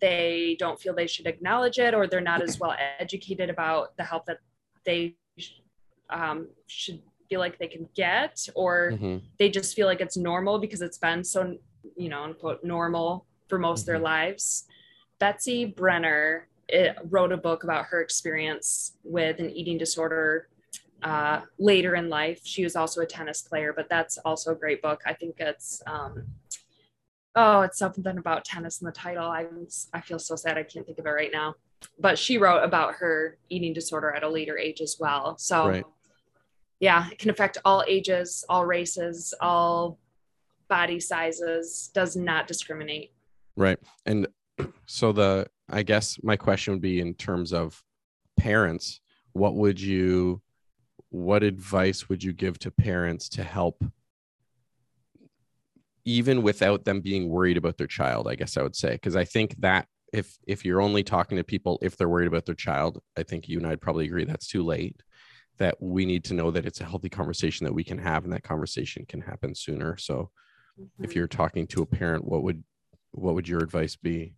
they 0.00 0.56
don't 0.58 0.78
feel 0.80 0.94
they 0.94 1.06
should 1.06 1.26
acknowledge 1.26 1.78
it 1.78 1.94
or 1.94 2.06
they're 2.06 2.20
not 2.20 2.42
as 2.42 2.60
well 2.60 2.74
educated 2.98 3.48
about 3.50 3.96
the 3.96 4.04
help 4.04 4.26
that 4.26 4.38
they 4.84 5.16
um, 6.10 6.48
should 6.66 7.00
feel 7.28 7.40
like 7.40 7.58
they 7.58 7.66
can 7.66 7.88
get 7.94 8.46
or 8.54 8.92
Mhm. 8.92 9.22
they 9.38 9.48
just 9.50 9.74
feel 9.74 9.86
like 9.86 10.00
it's 10.00 10.16
normal 10.16 10.58
because 10.58 10.80
it's 10.82 10.98
been 10.98 11.24
so 11.24 11.58
you 11.96 12.08
know 12.08 12.22
unquote 12.22 12.62
normal 12.62 13.26
for 13.48 13.58
most 13.58 13.80
of 13.82 13.86
their 13.86 13.98
Mhm. 13.98 14.02
lives 14.02 14.68
betsy 15.18 15.64
brenner 15.64 16.46
it, 16.68 16.96
wrote 17.10 17.32
a 17.32 17.36
book 17.36 17.64
about 17.64 17.86
her 17.86 18.00
experience 18.00 18.96
with 19.04 19.38
an 19.38 19.50
eating 19.50 19.78
disorder 19.78 20.48
uh, 21.02 21.40
later 21.58 21.94
in 21.94 22.08
life. 22.08 22.40
She 22.42 22.64
was 22.64 22.76
also 22.76 23.00
a 23.02 23.06
tennis 23.06 23.42
player 23.42 23.72
but 23.74 23.88
that's 23.88 24.18
also 24.18 24.52
a 24.52 24.54
great 24.54 24.82
book. 24.82 25.02
I 25.06 25.12
think 25.12 25.36
it's 25.38 25.82
um, 25.86 26.26
oh 27.34 27.62
it's 27.62 27.78
something 27.78 28.06
about 28.18 28.44
tennis 28.44 28.80
in 28.80 28.86
the 28.86 28.92
title. 28.92 29.28
I 29.28 29.46
i 29.92 30.00
feel 30.00 30.18
so 30.18 30.36
sad 30.36 30.56
i 30.58 30.62
can't 30.62 30.86
think 30.86 30.98
of 30.98 31.06
it 31.06 31.10
right 31.10 31.30
now. 31.32 31.54
But 31.98 32.18
she 32.18 32.38
wrote 32.38 32.64
about 32.64 32.94
her 32.96 33.38
eating 33.48 33.72
disorder 33.72 34.10
at 34.10 34.22
a 34.22 34.28
later 34.28 34.58
age 34.58 34.80
as 34.80 34.96
well. 34.98 35.36
So 35.38 35.68
Right. 35.68 35.84
yeah 36.80 37.08
it 37.12 37.18
can 37.18 37.30
affect 37.30 37.58
all 37.64 37.84
ages 37.86 38.44
all 38.48 38.64
races 38.66 39.34
all 39.40 39.98
body 40.68 40.98
sizes 40.98 41.90
does 41.94 42.16
not 42.16 42.46
discriminate. 42.46 43.12
Right. 43.56 43.78
And 44.04 44.26
so 44.86 45.12
the 45.12 45.46
i 45.70 45.82
guess 45.82 46.18
my 46.22 46.36
question 46.36 46.74
would 46.74 46.82
be 46.82 47.00
in 47.00 47.14
terms 47.14 47.52
of 47.52 47.82
parents 48.36 49.00
what 49.32 49.54
would 49.54 49.80
you 49.80 50.40
what 51.10 51.42
advice 51.42 52.08
would 52.08 52.22
you 52.22 52.32
give 52.32 52.58
to 52.58 52.70
parents 52.70 53.28
to 53.28 53.42
help 53.42 53.84
even 56.04 56.42
without 56.42 56.84
them 56.84 57.00
being 57.00 57.28
worried 57.28 57.56
about 57.56 57.76
their 57.76 57.86
child 57.86 58.28
i 58.28 58.34
guess 58.34 58.56
i 58.56 58.62
would 58.62 58.76
say? 58.76 58.92
Because 58.92 59.16
i 59.16 59.24
think 59.24 59.54
that 59.60 59.86
if 60.12 60.36
if 60.46 60.64
you're 60.64 60.80
only 60.80 61.02
talking 61.02 61.36
to 61.36 61.44
people 61.44 61.78
if 61.82 61.96
they're 61.96 62.08
worried 62.08 62.28
about 62.28 62.46
their 62.46 62.54
child 62.54 63.00
i 63.18 63.22
think 63.22 63.48
you 63.48 63.58
and 63.58 63.66
i'd 63.66 63.80
probably 63.80 64.04
agree 64.04 64.24
that's 64.24 64.46
too 64.46 64.64
late 64.64 65.02
that 65.58 65.76
we 65.80 66.04
need 66.04 66.24
to 66.24 66.34
know 66.34 66.50
that 66.50 66.66
it's 66.66 66.80
a 66.80 66.84
healthy 66.84 67.08
conversation 67.08 67.64
that 67.64 67.72
we 67.72 67.84
can 67.84 67.98
have 67.98 68.24
and 68.24 68.32
that 68.32 68.42
conversation 68.42 69.06
can 69.08 69.20
happen 69.20 69.54
sooner. 69.54 69.96
So 69.96 70.30
if 70.78 71.10
mm-hmm. 71.10 71.18
you're 71.18 71.28
talking 71.28 71.66
to 71.68 71.82
a 71.82 71.86
parent 71.86 72.24
what 72.24 72.42
would 72.42 72.62
what 73.12 73.34
would 73.34 73.48
your 73.48 73.60
advice 73.60 73.96
be 73.96 74.34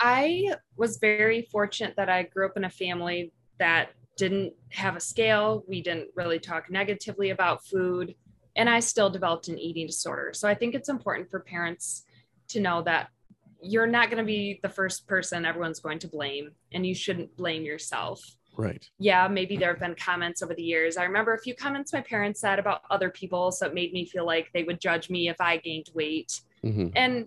I 0.00 0.54
was 0.76 0.96
very 0.98 1.42
fortunate 1.42 1.94
that 1.96 2.08
I 2.08 2.22
grew 2.22 2.46
up 2.46 2.56
in 2.56 2.64
a 2.64 2.70
family 2.70 3.32
that 3.58 3.90
didn't 4.16 4.54
have 4.70 4.96
a 4.96 5.00
scale. 5.00 5.64
We 5.68 5.82
didn't 5.82 6.08
really 6.14 6.38
talk 6.38 6.70
negatively 6.70 7.30
about 7.30 7.64
food, 7.66 8.14
and 8.56 8.68
I 8.68 8.80
still 8.80 9.10
developed 9.10 9.48
an 9.48 9.58
eating 9.58 9.86
disorder. 9.86 10.32
So 10.32 10.48
I 10.48 10.54
think 10.54 10.74
it's 10.74 10.88
important 10.88 11.30
for 11.30 11.40
parents 11.40 12.04
to 12.48 12.60
know 12.60 12.82
that 12.82 13.08
you're 13.62 13.86
not 13.86 14.08
going 14.10 14.18
to 14.18 14.26
be 14.26 14.58
the 14.62 14.68
first 14.70 15.06
person 15.06 15.44
everyone's 15.44 15.80
going 15.80 15.98
to 16.00 16.08
blame, 16.08 16.50
and 16.72 16.86
you 16.86 16.94
shouldn't 16.94 17.36
blame 17.36 17.62
yourself. 17.62 18.22
right 18.56 18.88
Yeah, 18.98 19.28
maybe 19.28 19.58
there 19.58 19.70
have 19.70 19.80
been 19.80 19.94
comments 19.94 20.42
over 20.42 20.54
the 20.54 20.62
years. 20.62 20.96
I 20.96 21.04
remember 21.04 21.34
a 21.34 21.38
few 21.38 21.54
comments 21.54 21.92
my 21.92 22.00
parents 22.00 22.40
said 22.40 22.58
about 22.58 22.82
other 22.90 23.10
people, 23.10 23.52
so 23.52 23.66
it 23.66 23.74
made 23.74 23.92
me 23.92 24.06
feel 24.06 24.24
like 24.24 24.50
they 24.54 24.62
would 24.62 24.80
judge 24.80 25.10
me 25.10 25.28
if 25.28 25.40
I 25.40 25.58
gained 25.58 25.90
weight 25.94 26.40
hmm 26.62 26.88
and 26.94 27.26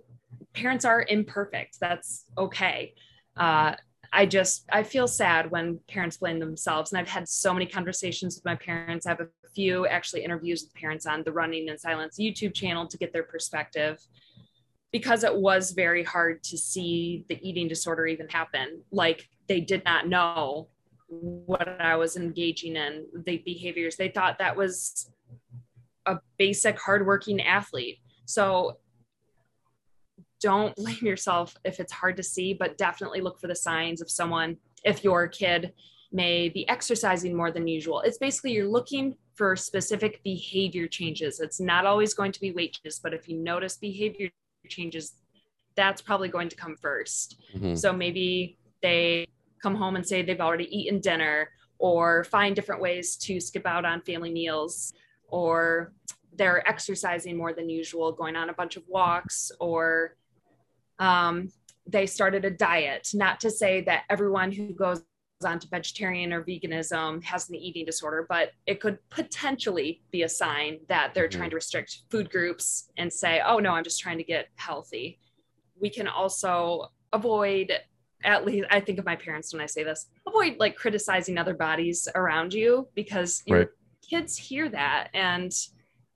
parents 0.53 0.85
are 0.85 1.05
imperfect 1.07 1.79
that's 1.79 2.25
okay. 2.37 2.93
Uh, 3.37 3.73
i 4.15 4.27
just 4.27 4.65
i 4.71 4.83
feel 4.83 5.07
sad 5.07 5.49
when 5.49 5.79
parents 5.87 6.17
blame 6.17 6.37
themselves 6.37 6.91
and 6.91 6.99
i've 6.99 7.09
had 7.09 7.27
so 7.27 7.51
many 7.51 7.65
conversations 7.65 8.35
with 8.35 8.45
my 8.45 8.55
parents. 8.55 9.07
I 9.07 9.09
have 9.09 9.21
a 9.21 9.27
few 9.55 9.87
actually 9.87 10.23
interviews 10.23 10.63
with 10.63 10.73
parents 10.75 11.05
on 11.05 11.23
the 11.23 11.31
running 11.31 11.67
in 11.67 11.77
silence 11.77 12.17
youtube 12.19 12.53
channel 12.53 12.87
to 12.87 12.97
get 12.97 13.11
their 13.11 13.23
perspective 13.23 13.99
because 14.93 15.23
it 15.23 15.35
was 15.35 15.71
very 15.71 16.03
hard 16.03 16.43
to 16.43 16.57
see 16.57 17.25
the 17.27 17.39
eating 17.41 17.67
disorder 17.67 18.05
even 18.05 18.29
happen. 18.29 18.83
Like 18.91 19.27
they 19.49 19.59
did 19.59 19.83
not 19.83 20.07
know 20.07 20.69
what 21.09 21.67
i 21.81 21.95
was 21.95 22.15
engaging 22.15 22.75
in 22.75 23.05
the 23.25 23.37
behaviors. 23.39 23.97
They 23.97 24.09
thought 24.09 24.37
that 24.37 24.55
was 24.55 25.11
a 26.05 26.19
basic 26.37 26.79
hardworking 26.79 27.41
athlete. 27.41 27.99
So 28.25 28.77
don't 30.43 30.75
blame 30.81 30.99
yourself 31.01 31.55
if 31.63 31.79
it's 31.79 31.91
hard 31.91 32.17
to 32.17 32.23
see, 32.23 32.53
but 32.53 32.77
definitely 32.77 33.21
look 33.21 33.39
for 33.39 33.47
the 33.47 33.55
signs 33.55 34.01
of 34.01 34.11
someone. 34.11 34.57
If 34.83 35.03
your 35.03 35.27
kid 35.27 35.73
may 36.11 36.49
be 36.49 36.67
exercising 36.69 37.35
more 37.35 37.51
than 37.51 37.67
usual, 37.67 38.01
it's 38.01 38.19
basically 38.19 38.51
you're 38.51 38.67
looking 38.67 39.15
for 39.33 39.55
specific 39.55 40.21
behavior 40.23 40.87
changes. 40.87 41.39
It's 41.39 41.59
not 41.59 41.87
always 41.87 42.13
going 42.13 42.33
to 42.33 42.41
be 42.41 42.51
weight 42.51 42.77
changes, 42.77 42.99
but 42.99 43.13
if 43.13 43.27
you 43.27 43.37
notice 43.37 43.77
behavior 43.77 44.29
changes, 44.67 45.13
that's 45.75 46.01
probably 46.03 46.27
going 46.27 46.49
to 46.49 46.55
come 46.55 46.75
1st 46.75 47.37
Mhm. 47.55 47.77
So 47.77 47.91
maybe 47.91 48.57
they 48.83 49.25
come 49.63 49.75
home 49.75 49.95
and 49.95 50.05
say 50.05 50.21
they've 50.21 50.47
already 50.47 50.69
eaten 50.77 50.99
dinner, 50.99 51.49
or 51.79 52.23
find 52.25 52.55
different 52.55 52.81
ways 52.81 53.17
to 53.17 53.39
skip 53.39 53.65
out 53.65 53.85
on 53.85 54.01
family 54.01 54.31
meals, 54.31 54.93
or 55.27 55.93
they're 56.35 56.67
exercising 56.67 57.35
more 57.35 57.53
than 57.53 57.69
usual, 57.69 58.11
going 58.11 58.35
on 58.35 58.49
a 58.49 58.53
bunch 58.53 58.75
of 58.77 58.83
walks, 58.87 59.51
or 59.59 60.15
um, 60.99 61.51
they 61.85 62.05
started 62.05 62.45
a 62.45 62.49
diet. 62.49 63.09
Not 63.13 63.39
to 63.41 63.49
say 63.51 63.81
that 63.81 64.03
everyone 64.09 64.51
who 64.51 64.73
goes 64.73 65.03
on 65.43 65.59
to 65.59 65.67
vegetarian 65.67 66.31
or 66.31 66.41
veganism 66.43 67.21
has 67.23 67.49
an 67.49 67.55
eating 67.55 67.83
disorder, 67.85 68.25
but 68.29 68.51
it 68.65 68.79
could 68.79 68.97
potentially 69.09 70.01
be 70.11 70.23
a 70.23 70.29
sign 70.29 70.79
that 70.87 71.13
they're 71.13 71.27
Mhm. 71.27 71.31
trying 71.31 71.49
to 71.49 71.55
restrict 71.57 72.03
food 72.09 72.29
groups 72.29 72.89
and 72.97 73.11
say, 73.11 73.41
oh 73.45 73.59
no, 73.59 73.71
I'm 73.71 73.83
just 73.83 73.99
trying 73.99 74.17
to 74.19 74.23
get 74.23 74.47
healthy. 74.55 75.19
We 75.75 75.89
can 75.89 76.07
also 76.07 76.91
avoid, 77.11 77.73
at 78.23 78.45
least 78.45 78.67
I 78.71 78.79
think 78.79 78.99
of 78.99 79.05
my 79.05 79.17
parents 79.17 79.51
when 79.51 79.61
I 79.61 79.65
say 79.65 79.83
this, 79.83 80.07
avoid 80.25 80.57
like 80.59 80.77
criticizing 80.77 81.37
other 81.37 81.53
bodies 81.53 82.07
around 82.15 82.53
you 82.53 82.87
because 82.95 83.43
your 83.45 83.57
Right. 83.59 83.69
kids 84.01 84.37
hear 84.37 84.69
that 84.69 85.09
and 85.13 85.51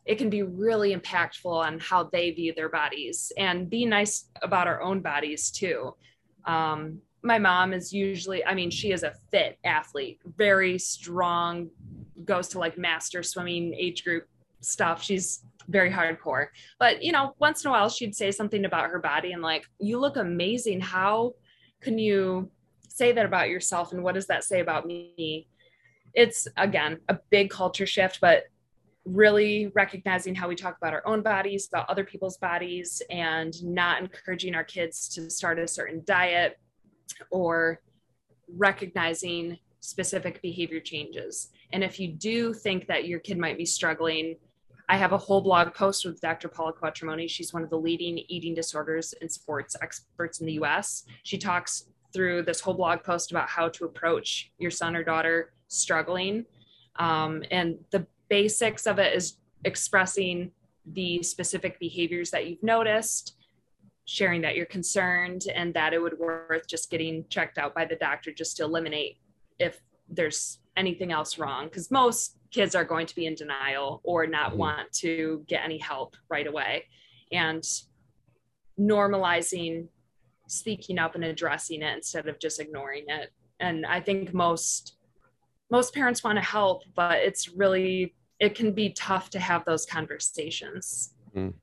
it 0.08 0.18
can 0.18 0.30
be 0.30 0.42
really 0.42 0.96
impactful 0.96 1.52
on 1.52 1.80
how 1.80 2.04
they 2.06 2.32
view 2.32 2.54
their 2.56 2.70
bodies 2.70 3.32
and 3.38 3.70
be 3.70 3.86
nice 3.86 4.30
about 4.42 4.66
our 4.66 4.82
own 4.82 5.02
bodies 5.02 5.52
too. 5.52 5.94
Um, 6.46 7.00
my 7.24 7.38
mom 7.38 7.74
is 7.74 7.92
usually, 7.92 8.44
I 8.46 8.54
mean, 8.56 8.72
she 8.72 8.92
is 8.94 9.04
a 9.04 9.14
fit 9.32 9.60
athlete, 9.66 10.20
very 10.38 10.80
strong, 10.80 11.70
goes 12.24 12.48
to 12.50 12.60
like 12.60 12.78
master 12.78 13.22
swimming 13.22 13.74
age 13.74 14.06
group 14.06 14.28
stuff. 14.62 15.04
She's 15.04 15.44
very 15.68 15.92
hardcore. 15.92 16.48
But, 16.80 17.04
you 17.04 17.12
know, 17.12 17.36
once 17.40 17.66
in 17.66 17.70
a 17.70 17.72
while 17.72 17.90
she'd 17.90 18.16
say 18.16 18.32
something 18.32 18.64
about 18.64 18.90
her 18.90 19.00
body 19.00 19.34
and 19.34 19.42
like, 19.42 19.66
you 19.78 20.00
look 20.00 20.16
amazing. 20.16 20.80
How 20.80 21.34
can 21.82 21.98
you 21.98 22.50
say 22.88 23.12
that 23.12 23.26
about 23.26 23.50
yourself? 23.50 23.92
And 23.92 24.04
what 24.04 24.16
does 24.16 24.28
that 24.28 24.46
say 24.46 24.62
about 24.62 24.86
me? 24.86 25.48
It's 26.14 26.48
again 26.56 27.00
a 27.10 27.20
big 27.30 27.50
culture 27.50 27.86
shift, 27.86 28.20
but 28.22 28.46
really 29.08 29.72
recognizing 29.74 30.36
how 30.36 30.48
we 30.48 30.56
talk 30.56 30.78
about 30.78 30.94
our 30.94 31.06
own 31.08 31.22
bodies, 31.22 31.68
about 31.68 31.90
other 31.90 32.04
people's 32.04 32.38
bodies, 32.38 33.02
and 33.10 33.64
not 33.64 34.02
encouraging 34.02 34.54
our 34.54 34.64
kids 34.64 35.08
to 35.10 35.30
start 35.30 35.60
a 35.60 35.68
certain 35.68 36.04
diet 36.06 36.60
or 37.32 37.82
recognizing 38.56 39.58
specific 39.80 40.42
behavior 40.42 40.80
changes. 40.80 41.50
And 41.72 41.84
if 41.84 42.00
you 42.00 42.10
do 42.10 42.54
think 42.54 42.88
that 42.88 43.08
your 43.08 43.20
kid 43.20 43.38
might 43.38 43.58
be 43.58 43.66
struggling, 43.66 44.36
I 44.90 44.98
have 44.98 45.12
a 45.12 45.18
whole 45.18 45.42
blog 45.42 45.74
post 45.74 46.06
with 46.06 46.22
Dr. 46.22 46.48
Paula 46.48 46.74
Quatromoni. 46.74 47.30
She's 47.30 47.54
one 47.54 47.64
of 47.64 47.70
the 47.70 47.78
leading 47.78 48.20
eating 48.30 48.56
disorders 48.56 49.14
and 49.22 49.32
sports 49.32 49.76
experts 49.82 50.40
in 50.40 50.48
the 50.48 50.54
US. 50.54 51.04
She 51.24 51.38
talks 51.38 51.86
through 52.14 52.44
this 52.44 52.62
whole 52.62 52.74
blog 52.74 53.04
post 53.04 53.32
about 53.32 53.50
how 53.50 53.68
to 53.70 53.86
approach 53.86 54.52
your 54.58 54.72
son 54.72 54.96
or 54.96 55.04
daughter 55.04 55.54
struggling. 55.68 56.46
Um, 56.98 57.44
and 57.52 57.78
the 57.92 58.08
basics 58.30 58.86
of 58.86 59.00
it 59.00 59.16
is 59.16 59.38
expressing 59.66 60.52
the 60.86 61.22
specific 61.24 61.80
behaviors 61.80 62.32
that 62.32 62.48
you've 62.48 62.64
noticed, 62.64 63.36
sharing 64.06 64.42
that 64.42 64.56
you're 64.56 64.66
concerned, 64.66 65.44
and 65.54 65.74
that 65.74 65.94
it 65.94 66.02
would 66.02 66.18
worth 66.18 66.68
just 66.68 66.90
getting 66.90 67.26
checked 67.30 67.58
out 67.58 67.76
by 67.76 67.86
the 67.86 67.96
doctor 67.96 68.32
just 68.32 68.58
to 68.58 68.64
eliminate 68.64 69.18
if 69.60 69.82
there's 70.10 70.60
anything 70.78 71.12
else 71.12 71.38
wrong. 71.38 71.66
Because 71.66 71.92
most 71.92 72.38
kids 72.52 72.76
are 72.76 72.86
going 72.86 73.06
to 73.08 73.16
be 73.16 73.26
in 73.26 73.36
denial 73.36 74.02
or 74.04 74.26
not 74.26 74.52
mm-hmm. 74.52 74.60
want 74.60 74.92
to 74.94 75.44
get 75.48 75.64
any 75.64 75.78
help 75.78 76.16
right 76.30 76.48
away. 76.48 76.86
And 77.32 77.64
normalizing 78.80 79.88
speaking 80.48 80.98
up 80.98 81.16
and 81.16 81.24
addressing 81.24 81.82
it 81.82 81.96
instead 81.96 82.28
of 82.28 82.40
just 82.40 82.60
ignoring 82.60 83.06
it. 83.08 83.32
And 83.60 83.86
I 83.86 84.00
think 84.00 84.34
most 84.34 84.94
most 85.70 85.94
parents 85.94 86.24
want 86.24 86.38
to 86.38 86.42
help, 86.42 86.84
but 86.96 87.18
it's 87.18 87.50
really 87.50 88.16
it 88.40 88.56
can 88.56 88.72
be 88.72 88.90
tough 88.92 89.30
to 89.32 89.40
have 89.40 89.66
those 89.66 89.86
conversations. 89.86 91.14
Mm. 91.36 91.54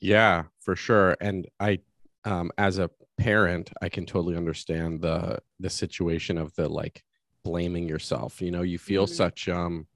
Yeah, 0.00 0.44
for 0.60 0.76
sure. 0.76 1.16
And 1.20 1.46
I 1.60 1.80
um 2.24 2.50
as 2.58 2.78
a 2.78 2.90
parent, 3.18 3.70
I 3.82 3.88
can 3.88 4.06
totally 4.06 4.36
understand 4.36 5.00
the 5.00 5.38
the 5.58 5.70
situation 5.70 6.38
of 6.38 6.54
the 6.54 6.68
like 6.68 7.02
blaming 7.44 7.88
yourself. 7.88 8.40
You 8.40 8.50
know, 8.50 8.62
you 8.62 8.78
feel 8.78 9.06
mm-hmm. 9.06 9.14
such 9.14 9.48
um 9.48 9.86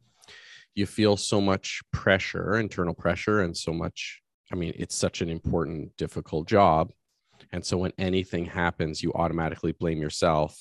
you 0.75 0.87
feel 0.87 1.17
so 1.17 1.41
much 1.41 1.83
pressure, 1.93 2.57
internal 2.57 2.95
pressure 2.95 3.41
and 3.41 3.57
so 3.57 3.73
much 3.73 4.21
I 4.53 4.55
mean, 4.55 4.75
it's 4.77 4.95
such 4.95 5.23
an 5.23 5.31
important 5.31 5.97
difficult 5.97 6.47
job 6.47 6.93
and 7.51 7.65
so 7.65 7.79
when 7.79 7.93
anything 7.99 8.45
happens, 8.45 9.03
you 9.03 9.13
automatically 9.15 9.73
blame 9.73 10.01
yourself 10.01 10.59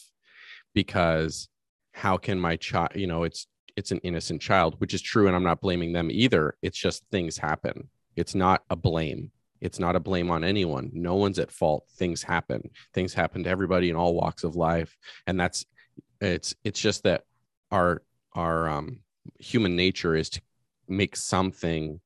because 0.74 1.47
how 1.93 2.17
can 2.17 2.39
my 2.39 2.55
child, 2.55 2.89
you 2.95 3.07
know, 3.07 3.24
it's 3.24 3.47
it's 3.76 3.91
an 3.91 3.99
innocent 3.99 4.41
child, 4.41 4.76
which 4.80 4.93
is 4.93 5.01
true 5.01 5.28
and 5.28 5.36
I'm 5.36 5.43
not 5.43 5.61
blaming 5.61 5.93
them 5.93 6.09
either. 6.11 6.55
It's 6.61 6.78
just 6.78 7.03
things 7.11 7.38
happen. 7.38 7.89
It's 8.15 8.36
not 8.36 8.63
a 8.69 8.76
blame. 8.76 9.32
It's 9.59 9.80
not 9.80 9.95
a 9.95 9.99
blame 9.99 10.32
on 10.32 10.43
anyone. 10.43 10.89
No 10.93 11.15
one's 11.15 11.39
at 11.39 11.51
fault. 11.51 11.86
Things 11.95 12.24
happen. 12.24 12.69
Things 12.93 13.13
happen 13.13 13.43
to 13.43 13.49
everybody 13.49 13.89
in 13.89 13.95
all 13.95 14.15
walks 14.15 14.43
of 14.43 14.55
life 14.55 14.97
and 15.28 15.39
that's 15.39 15.65
it's 16.19 16.55
it's 16.63 16.80
just 16.80 17.03
that 17.03 17.24
our 17.72 18.03
our 18.34 18.69
um 18.69 18.99
human 19.39 19.76
nature 19.76 20.15
is 20.15 20.30
to 20.30 20.41
make 20.88 21.15
something 21.15 21.99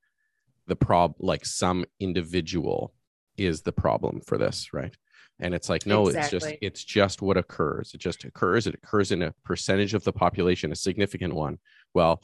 the 0.68 0.76
prob 0.76 1.16
like 1.20 1.46
some 1.46 1.86
individual 2.00 2.94
is 3.38 3.62
the 3.62 3.72
problem 3.72 4.22
for 4.22 4.38
this 4.38 4.74
right 4.74 4.96
and 5.40 5.54
it's 5.54 5.70
like 5.70 5.86
no 5.86 6.08
exactly. 6.08 6.38
it's 6.38 6.46
just 6.46 6.58
it's 6.62 6.84
just 6.84 7.22
what 7.22 7.38
occurs. 7.38 7.94
It 7.94 8.00
just 8.00 8.24
occurs. 8.24 8.68
It 8.68 8.76
occurs 8.76 9.12
in 9.12 9.24
a 9.24 9.34
percentage 9.44 9.94
of 9.94 10.04
the 10.04 10.14
population 10.14 10.72
a 10.72 10.76
significant 10.76 11.34
one. 11.34 11.60
Well 11.94 12.22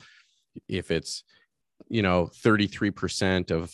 if 0.68 0.92
it's 0.92 1.24
you 1.90 2.02
know 2.02 2.28
33% 2.28 3.52
of 3.52 3.74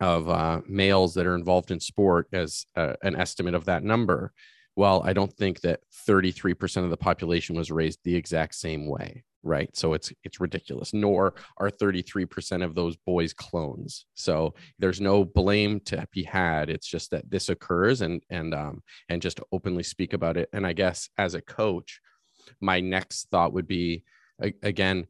of 0.00 0.28
uh, 0.28 0.60
males 0.66 1.14
that 1.14 1.26
are 1.26 1.34
involved 1.34 1.70
in 1.70 1.80
sport 1.80 2.26
as 2.32 2.66
uh, 2.76 2.94
an 3.02 3.16
estimate 3.16 3.54
of 3.54 3.66
that 3.66 3.84
number 3.84 4.32
well 4.74 5.02
i 5.04 5.12
don't 5.12 5.32
think 5.34 5.60
that 5.60 5.80
33% 6.08 6.84
of 6.84 6.90
the 6.90 6.96
population 6.96 7.54
was 7.54 7.70
raised 7.70 8.00
the 8.02 8.16
exact 8.16 8.54
same 8.54 8.88
way 8.88 9.22
right? 9.42 9.74
So 9.76 9.94
it's 9.94 10.12
it's 10.24 10.40
ridiculous 10.40 10.92
nor 10.92 11.34
are 11.58 11.70
33% 11.70 12.64
of 12.64 12.74
those 12.74 12.96
boys 12.96 13.32
clones. 13.32 14.06
So 14.14 14.54
there's 14.78 15.00
no 15.00 15.24
blame 15.24 15.80
to 15.86 16.06
be 16.12 16.24
had. 16.24 16.70
It's 16.70 16.86
just 16.86 17.10
that 17.10 17.30
this 17.30 17.48
occurs 17.48 18.00
and 18.00 18.22
and 18.30 18.54
um 18.54 18.82
and 19.08 19.22
just 19.22 19.40
openly 19.52 19.82
speak 19.82 20.12
about 20.12 20.36
it. 20.36 20.48
And 20.52 20.66
i 20.66 20.72
guess 20.72 21.08
as 21.18 21.34
a 21.34 21.40
coach 21.40 22.00
my 22.60 22.80
next 22.80 23.28
thought 23.30 23.52
would 23.52 23.66
be 23.66 24.04
again 24.62 25.06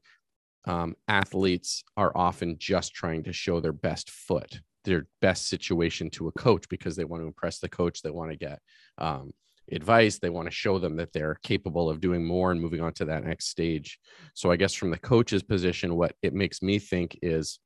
um, 0.65 0.97
athletes 1.07 1.83
are 1.97 2.13
often 2.15 2.57
just 2.59 2.93
trying 2.93 3.23
to 3.25 3.33
show 3.33 3.61
their 3.61 3.73
best 3.73 4.11
foot 4.11 4.61
their 4.85 5.07
best 5.21 5.49
situation 5.49 6.09
to 6.11 6.29
a 6.29 6.33
coach 6.33 6.69
because 6.69 6.97
they 6.97 7.05
want 7.05 7.23
to 7.23 7.27
impress 7.27 7.59
the 7.59 7.69
coach 7.69 8.03
they 8.03 8.11
want 8.11 8.31
to 8.31 8.37
get 8.37 8.61
um, 8.99 9.33
advice. 9.73 10.19
They 10.19 10.31
want 10.31 10.47
to 10.47 10.53
show 10.53 10.79
them 10.79 10.97
that 10.97 11.13
they're 11.13 11.39
capable 11.43 11.91
of 11.91 12.01
doing 12.01 12.25
more 12.25 12.51
and 12.51 12.61
moving 12.61 12.81
on 12.81 12.93
to 12.95 13.05
that 13.07 13.25
next 13.25 13.49
stage. 13.49 13.99
So 14.35 14.51
i 14.51 14.57
guess 14.57 14.75
from 14.75 14.91
the 14.91 14.99
coach's 14.99 15.43
position 15.43 15.97
what 15.97 16.15
it 16.23 16.35
makes 16.35 16.63
me 16.63 16.79
think 16.79 17.19
is 17.23 17.59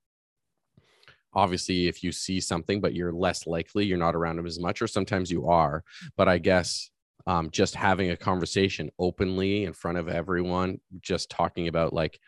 obviously 1.35 1.89
if 1.89 2.03
you 2.03 2.13
see 2.13 2.41
something 2.41 2.81
but 2.81 2.95
you're 2.95 3.13
less 3.13 3.47
likely 3.47 3.87
you're 3.87 3.99
not 3.99 4.15
around 4.15 4.37
them 4.37 4.47
as 4.47 4.61
much 4.61 4.83
or 4.83 4.87
sometimes 4.87 5.31
you 5.31 5.49
are 5.49 5.83
but 6.17 6.29
i 6.29 6.39
guess 6.39 6.91
um, 7.27 7.51
just 7.51 7.75
having 7.75 8.11
a 8.11 8.17
conversation 8.17 8.91
openly 8.99 9.65
in 9.65 9.73
front 9.73 9.97
of 9.97 10.09
everyone 10.09 10.79
just 11.01 11.31
talking 11.31 11.69
about 11.69 11.93
like 11.93 12.19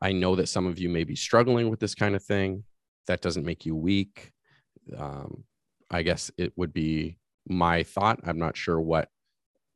i 0.00 0.12
know 0.12 0.34
that 0.36 0.48
some 0.48 0.66
of 0.66 0.78
you 0.78 0.88
may 0.88 1.04
be 1.04 1.16
struggling 1.16 1.68
with 1.70 1.80
this 1.80 1.94
kind 1.94 2.16
of 2.16 2.22
thing. 2.22 2.64
That 3.06 3.20
doesn't 3.22 3.46
make 3.46 3.64
you 3.64 3.74
weak. 3.74 4.32
Um, 4.96 5.44
i 5.90 6.02
guess 6.02 6.30
it 6.36 6.52
would 6.56 6.72
be 6.72 7.18
my 7.48 7.82
thought. 7.82 8.20
I'm 8.24 8.38
not 8.38 8.56
sure 8.56 8.80
what 8.80 9.08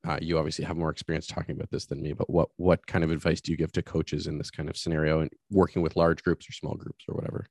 uh, 0.07 0.19
you 0.21 0.39
obviously 0.39 0.65
have 0.65 0.77
more 0.77 0.91
experience 0.91 1.27
talking 1.27 1.55
about 1.55 1.71
this 1.71 1.87
than 1.87 2.03
me, 2.03 2.13
but 2.13 2.29
what 2.29 2.49
what 2.57 2.87
kind 2.87 3.05
of 3.05 3.11
advice 3.11 3.41
do 3.41 3.53
you 3.53 3.57
give 3.57 3.73
to 3.73 3.83
coaches 3.83 4.27
in 4.27 4.37
this 4.37 4.51
kind 4.51 4.69
of 4.69 4.77
scenario 4.77 5.21
and 5.21 5.31
working 5.51 5.83
with 5.83 5.97
large 5.97 6.23
groups 6.23 6.49
or 6.49 6.53
small 6.53 6.75
groups 6.75 7.05
or 7.09 7.15
whatever? 7.15 7.47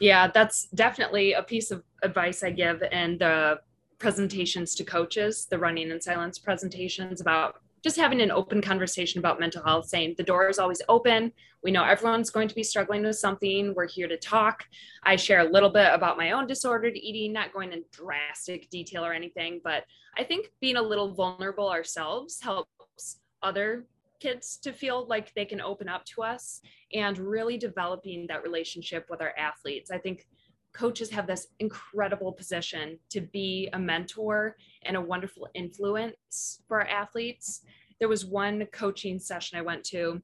Yeah, 0.00 0.28
that's 0.28 0.68
definitely 0.68 1.34
a 1.34 1.42
piece 1.42 1.70
of 1.70 1.82
advice 2.02 2.42
I 2.42 2.50
give 2.50 2.82
in 2.82 3.18
the 3.18 3.60
presentations 3.98 4.74
to 4.76 4.84
coaches, 4.84 5.46
the 5.50 5.58
running 5.58 5.90
in 5.90 6.00
silence 6.00 6.38
presentations 6.38 7.20
about 7.20 7.56
just 7.82 7.96
having 7.96 8.20
an 8.20 8.30
open 8.30 8.60
conversation 8.60 9.18
about 9.18 9.40
mental 9.40 9.62
health, 9.62 9.86
saying 9.86 10.14
the 10.16 10.22
door 10.22 10.48
is 10.48 10.58
always 10.58 10.82
open. 10.88 11.32
We 11.62 11.70
know 11.70 11.84
everyone's 11.84 12.30
going 12.30 12.48
to 12.48 12.54
be 12.54 12.62
struggling 12.62 13.02
with 13.02 13.16
something. 13.16 13.74
We're 13.74 13.88
here 13.88 14.08
to 14.08 14.16
talk. 14.16 14.64
I 15.02 15.16
share 15.16 15.40
a 15.40 15.50
little 15.50 15.70
bit 15.70 15.88
about 15.92 16.16
my 16.16 16.32
own 16.32 16.46
disordered 16.46 16.96
eating, 16.96 17.32
not 17.32 17.52
going 17.52 17.72
in 17.72 17.84
drastic 17.90 18.68
detail 18.70 19.04
or 19.04 19.12
anything, 19.12 19.60
but 19.64 19.84
I 20.16 20.24
think 20.24 20.52
being 20.60 20.76
a 20.76 20.82
little 20.82 21.14
vulnerable 21.14 21.70
ourselves 21.70 22.40
helps 22.40 23.20
other 23.42 23.86
kids 24.20 24.58
to 24.58 24.72
feel 24.72 25.06
like 25.06 25.32
they 25.34 25.46
can 25.46 25.60
open 25.60 25.88
up 25.88 26.04
to 26.04 26.22
us 26.22 26.60
and 26.92 27.18
really 27.18 27.56
developing 27.56 28.26
that 28.26 28.42
relationship 28.42 29.06
with 29.08 29.22
our 29.22 29.34
athletes. 29.38 29.90
I 29.90 29.98
think 29.98 30.26
coaches 30.72 31.10
have 31.10 31.26
this 31.26 31.48
incredible 31.58 32.32
position 32.32 32.98
to 33.10 33.20
be 33.20 33.68
a 33.72 33.78
mentor 33.78 34.56
and 34.84 34.96
a 34.96 35.00
wonderful 35.00 35.48
influence 35.54 36.62
for 36.68 36.80
our 36.80 36.88
athletes. 36.88 37.62
There 37.98 38.08
was 38.08 38.24
one 38.24 38.66
coaching 38.72 39.18
session 39.18 39.58
I 39.58 39.62
went 39.62 39.84
to 39.86 40.22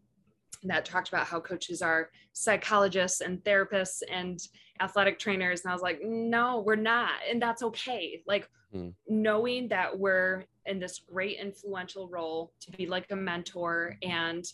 that 0.63 0.85
talked 0.85 1.09
about 1.09 1.27
how 1.27 1.41
coaches 1.41 1.83
are 1.83 2.11
psychologists 2.33 3.21
and 3.21 3.43
therapists 3.45 4.03
and 4.11 4.39
athletic 4.81 5.19
trainers. 5.19 5.63
And 5.63 5.71
I 5.71 5.75
was 5.75 5.83
like, 5.83 6.01
no, 6.03 6.63
we're 6.65 6.77
not. 6.77 7.13
And 7.31 7.41
that's 7.41 7.63
okay. 7.63 8.23
Like 8.27 8.49
mm. 8.75 8.93
knowing 9.09 9.69
that 9.69 9.99
we're 9.99 10.45
in 10.65 10.79
this 10.79 11.01
great 11.01 11.39
influential 11.39 12.09
role 12.09 12.53
to 12.61 12.71
be 12.73 12.87
like 12.87 13.11
a 13.11 13.17
mentor 13.17 13.97
and 14.03 14.45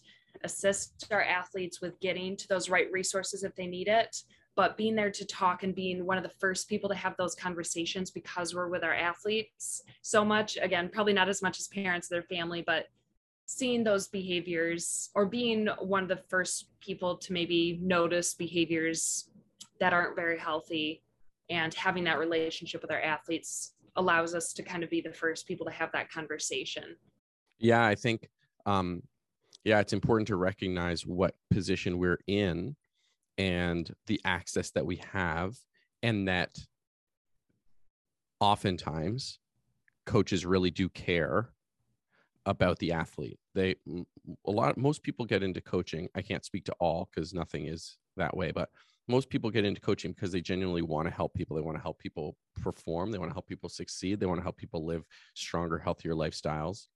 assist 0.45 1.07
our 1.11 1.23
athletes 1.23 1.81
with 1.81 1.99
getting 2.01 2.37
to 2.37 2.49
those 2.49 2.69
right 2.69 2.91
resources 2.91 3.45
if 3.45 3.55
they 3.55 3.67
need 3.67 3.89
it 3.89 4.17
but 4.55 4.77
being 4.77 4.95
there 4.95 5.11
to 5.11 5.25
talk 5.27 5.63
and 5.63 5.75
being 5.75 6.05
one 6.05 6.19
of 6.19 6.23
the 6.23 6.37
first 6.41 6.69
people 6.69 6.89
to 6.89 6.95
have 6.95 7.17
those 7.17 7.35
conversations 7.35 8.11
because 8.11 8.55
we're 8.55 8.69
with 8.69 8.85
our 8.85 8.95
athletes 8.95 9.83
so 10.03 10.25
much. 10.25 10.59
Again 10.61 10.91
probably 10.93 11.13
not 11.13 11.29
as 11.29 11.43
much 11.43 11.59
as 11.59 11.69
parents 11.69 12.09
their 12.09 12.23
family 12.23 12.63
but 12.67 12.87
seeing 13.47 13.85
those 13.85 14.09
behaviors 14.09 15.11
or 15.15 15.27
being 15.27 15.69
one 15.81 16.03
of 16.03 16.09
the 16.09 16.23
first 16.29 16.69
people 16.81 17.17
to 17.17 17.33
maybe 17.33 17.79
notice 17.83 18.35
behaviors 18.35 19.31
that 19.81 19.93
aren't 19.93 20.17
very 20.17 20.39
healthy 20.39 21.03
and 21.51 21.75
having 21.75 22.05
that 22.05 22.19
relationship 22.19 22.81
with 22.81 22.91
our 22.91 23.01
athletes 23.01 23.75
allows 23.97 24.35
us 24.35 24.53
to 24.55 24.63
kind 24.63 24.83
of 24.83 24.89
be 24.89 25.01
the 25.01 25.13
first 25.13 25.47
people 25.47 25.67
to 25.67 25.73
have 25.73 25.91
that 25.93 26.11
conversation. 26.11 26.97
Yeah 27.59 27.85
i 27.85 27.95
think 27.95 28.29
um 28.67 29.03
yeah 29.65 29.81
it's 29.81 29.93
important 29.93 30.29
to 30.29 30.37
recognize 30.37 31.07
what 31.07 31.35
position 31.51 31.99
we're 31.99 32.21
in 32.27 32.77
and 33.39 33.91
the 34.07 34.21
access 34.25 34.71
that 34.71 34.87
we 34.87 34.97
have 35.13 35.57
and 36.03 36.29
that 36.29 36.57
oftentimes 38.41 39.39
coaches 40.05 40.45
really 40.45 40.71
do 40.71 40.89
care 40.89 41.51
about 42.45 42.79
the 42.81 42.93
athlete. 42.93 43.39
They 43.55 43.77
a 44.47 44.51
lot 44.51 44.77
most 44.77 45.03
people 45.03 45.25
get 45.25 45.43
into 45.43 45.61
coaching 45.61 46.09
i 46.15 46.23
can't 46.23 46.45
speak 46.45 46.65
to 46.65 46.75
all 46.79 47.09
because 47.13 47.35
nothing 47.35 47.67
is 47.67 47.97
that 48.17 48.37
way 48.37 48.53
but 48.53 48.69
most 49.09 49.29
people 49.29 49.51
get 49.51 49.65
into 49.65 49.81
coaching 49.81 50.13
because 50.13 50.33
they 50.33 50.41
genuinely 50.41 50.83
want 50.83 51.09
to 51.09 51.15
help 51.15 51.35
people. 51.35 51.57
They 51.57 51.63
want 51.63 51.77
to 51.77 51.83
help 51.83 51.99
people 51.99 52.37
perform. 52.63 53.11
They 53.11 53.19
want 53.19 53.31
to 53.31 53.35
help 53.35 53.49
people 53.49 53.69
succeed. 53.69 54.21
They 54.21 54.27
want 54.27 54.39
to 54.39 54.45
help 54.45 54.57
people 54.57 54.87
live 54.87 55.05
stronger 55.35 55.79
healthier 55.79 56.15
lifestyles 56.15 56.87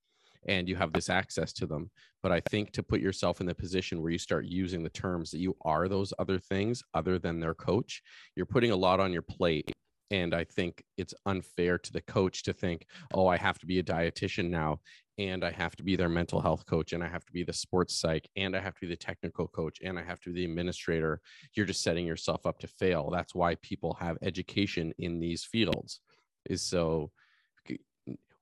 and 0.46 0.68
you 0.68 0.76
have 0.76 0.92
this 0.92 1.10
access 1.10 1.52
to 1.54 1.66
them. 1.66 1.90
But 2.22 2.32
i 2.32 2.40
think 2.50 2.72
to 2.72 2.82
put 2.82 3.00
yourself 3.00 3.40
in 3.40 3.46
the 3.46 3.54
position 3.54 4.02
where 4.02 4.10
you 4.10 4.18
start 4.18 4.46
using 4.46 4.82
the 4.82 4.90
terms 4.90 5.30
that 5.30 5.38
you 5.38 5.56
are 5.62 5.88
those 5.88 6.12
other 6.18 6.38
things 6.38 6.82
other 6.94 7.18
than 7.18 7.40
their 7.40 7.54
coach 7.54 8.02
you're 8.34 8.46
putting 8.46 8.70
a 8.70 8.76
lot 8.76 9.00
on 9.00 9.12
your 9.12 9.22
plate. 9.22 9.70
And 10.10 10.34
i 10.34 10.44
think 10.44 10.82
it's 10.96 11.14
unfair 11.26 11.78
to 11.78 11.92
the 11.92 12.00
coach 12.00 12.42
to 12.44 12.52
think 12.52 12.86
oh 13.14 13.26
i 13.26 13.36
have 13.36 13.58
to 13.58 13.66
be 13.66 13.78
a 13.78 13.82
dietitian 13.82 14.50
now 14.50 14.80
and 15.18 15.44
i 15.44 15.50
have 15.50 15.74
to 15.76 15.82
be 15.82 15.96
their 15.96 16.08
mental 16.08 16.40
health 16.40 16.64
coach 16.66 16.92
and 16.92 17.02
i 17.02 17.08
have 17.08 17.24
to 17.24 17.32
be 17.32 17.42
the 17.42 17.52
sports 17.52 17.96
psych 18.00 18.28
and 18.36 18.56
i 18.56 18.60
have 18.60 18.74
to 18.74 18.82
be 18.82 18.86
the 18.86 18.96
technical 18.96 19.48
coach 19.48 19.78
and 19.82 19.98
i 19.98 20.02
have 20.02 20.20
to 20.20 20.30
be 20.30 20.40
the 20.40 20.44
administrator. 20.44 21.20
You're 21.54 21.66
just 21.66 21.82
setting 21.82 22.06
yourself 22.06 22.46
up 22.46 22.58
to 22.60 22.68
fail. 22.68 23.10
That's 23.10 23.34
why 23.34 23.56
people 23.56 23.96
have 24.00 24.16
education 24.22 24.92
in 24.98 25.20
these 25.20 25.44
fields. 25.44 26.00
Is 26.48 26.62
so 26.62 27.10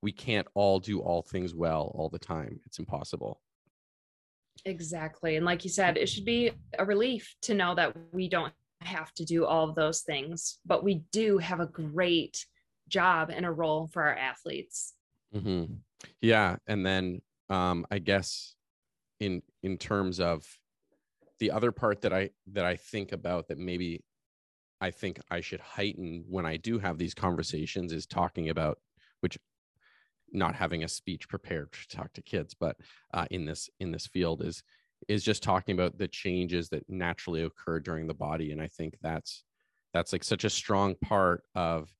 we 0.04 0.12
can't 0.12 0.46
all 0.54 0.78
do 0.78 1.00
all 1.00 1.22
things 1.22 1.54
well 1.54 1.90
all 1.94 2.08
the 2.08 2.18
time 2.18 2.60
it's 2.66 2.78
impossible 2.78 3.40
exactly 4.64 5.36
and 5.36 5.44
like 5.44 5.64
you 5.64 5.70
said 5.70 5.96
it 5.96 6.08
should 6.08 6.24
be 6.24 6.52
a 6.78 6.84
relief 6.84 7.34
to 7.42 7.54
know 7.54 7.74
that 7.74 7.94
we 8.12 8.28
don't 8.28 8.52
have 8.84 9.12
to 9.14 9.24
do 9.24 9.44
all 9.44 9.68
of 9.68 9.74
those 9.74 10.02
things, 10.02 10.58
but 10.64 10.84
we 10.84 11.04
do 11.12 11.38
have 11.38 11.60
a 11.60 11.66
great 11.66 12.46
job 12.88 13.30
and 13.30 13.44
a 13.46 13.50
role 13.50 13.88
for 13.88 14.02
our 14.02 14.14
athletes. 14.14 14.94
Mm-hmm. 15.34 15.74
Yeah, 16.20 16.56
and 16.66 16.84
then 16.84 17.22
um, 17.48 17.86
I 17.90 17.98
guess 17.98 18.54
in 19.20 19.42
in 19.62 19.78
terms 19.78 20.20
of 20.20 20.44
the 21.40 21.50
other 21.50 21.72
part 21.72 22.02
that 22.02 22.12
I 22.12 22.30
that 22.52 22.64
I 22.64 22.76
think 22.76 23.12
about 23.12 23.48
that 23.48 23.58
maybe 23.58 24.04
I 24.80 24.90
think 24.90 25.18
I 25.30 25.40
should 25.40 25.60
heighten 25.60 26.24
when 26.28 26.46
I 26.46 26.56
do 26.56 26.78
have 26.78 26.98
these 26.98 27.14
conversations 27.14 27.92
is 27.92 28.06
talking 28.06 28.50
about 28.50 28.78
which 29.20 29.38
not 30.34 30.54
having 30.54 30.84
a 30.84 30.88
speech 30.88 31.28
prepared 31.28 31.72
to 31.72 31.96
talk 31.96 32.12
to 32.14 32.22
kids, 32.22 32.54
but 32.58 32.76
uh, 33.12 33.26
in 33.30 33.44
this 33.44 33.70
in 33.80 33.90
this 33.90 34.06
field 34.06 34.42
is 34.42 34.62
is 35.08 35.22
just 35.22 35.42
talking 35.42 35.74
about 35.74 35.98
the 35.98 36.08
changes 36.08 36.68
that 36.70 36.88
naturally 36.88 37.42
occur 37.42 37.78
during 37.78 38.06
the 38.06 38.14
body 38.14 38.52
and 38.52 38.62
i 38.62 38.66
think 38.66 38.96
that's 39.02 39.44
that's 39.92 40.12
like 40.12 40.24
such 40.24 40.44
a 40.44 40.50
strong 40.50 40.94
part 40.96 41.42
of 41.54 41.90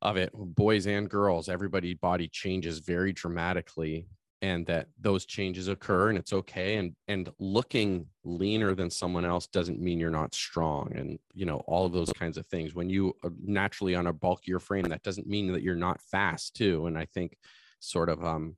of 0.00 0.16
it. 0.16 0.30
Boys 0.32 0.86
and 0.86 1.10
girls 1.10 1.48
everybody 1.48 1.94
body 1.94 2.28
changes 2.28 2.78
very 2.78 3.12
dramatically 3.12 4.06
and 4.40 4.66
that 4.66 4.86
those 5.00 5.26
changes 5.26 5.68
occur 5.68 6.10
and 6.10 6.18
it's 6.18 6.32
okay 6.32 6.76
and 6.76 6.94
and 7.08 7.30
looking 7.38 8.06
leaner 8.24 8.74
than 8.74 8.90
someone 8.90 9.24
else 9.24 9.46
doesn't 9.48 9.80
mean 9.80 9.98
you're 9.98 10.10
not 10.10 10.34
strong 10.34 10.92
and 10.94 11.18
you 11.34 11.44
know 11.44 11.56
all 11.66 11.86
of 11.86 11.92
those 11.92 12.12
kinds 12.12 12.36
of 12.36 12.46
things. 12.46 12.74
When 12.74 12.88
you 12.88 13.14
are 13.24 13.32
naturally 13.42 13.94
on 13.94 14.06
a 14.06 14.12
bulkier 14.12 14.60
frame 14.60 14.84
that 14.84 15.02
doesn't 15.02 15.26
mean 15.26 15.52
that 15.52 15.62
you're 15.62 15.74
not 15.74 16.00
fast 16.00 16.54
too 16.54 16.86
and 16.86 16.96
i 16.96 17.04
think 17.04 17.36
sort 17.80 18.08
of 18.08 18.24
um 18.24 18.56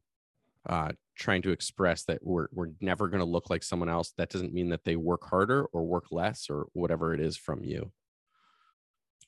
uh 0.68 0.92
trying 1.16 1.42
to 1.42 1.50
express 1.50 2.04
that 2.04 2.18
we're 2.22 2.48
we're 2.52 2.70
never 2.80 3.08
going 3.08 3.20
to 3.20 3.26
look 3.26 3.50
like 3.50 3.62
someone 3.62 3.88
else 3.88 4.12
that 4.16 4.30
doesn't 4.30 4.54
mean 4.54 4.70
that 4.70 4.84
they 4.84 4.96
work 4.96 5.24
harder 5.28 5.64
or 5.66 5.84
work 5.84 6.06
less 6.10 6.48
or 6.48 6.66
whatever 6.72 7.12
it 7.12 7.20
is 7.20 7.36
from 7.36 7.62
you. 7.62 7.92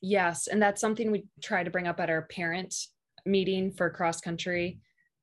Yes 0.01 0.49
and 0.49 0.61
that's 0.61 0.81
something 0.81 1.11
we 1.11 1.27
try 1.43 1.63
to 1.63 1.71
bring 1.71 1.87
up 1.87 2.01
at 2.01 2.11
our 2.11 2.23
parent 2.23 2.75
meeting 3.25 3.71
for 3.71 3.89
cross 3.91 4.21
country 4.21 4.81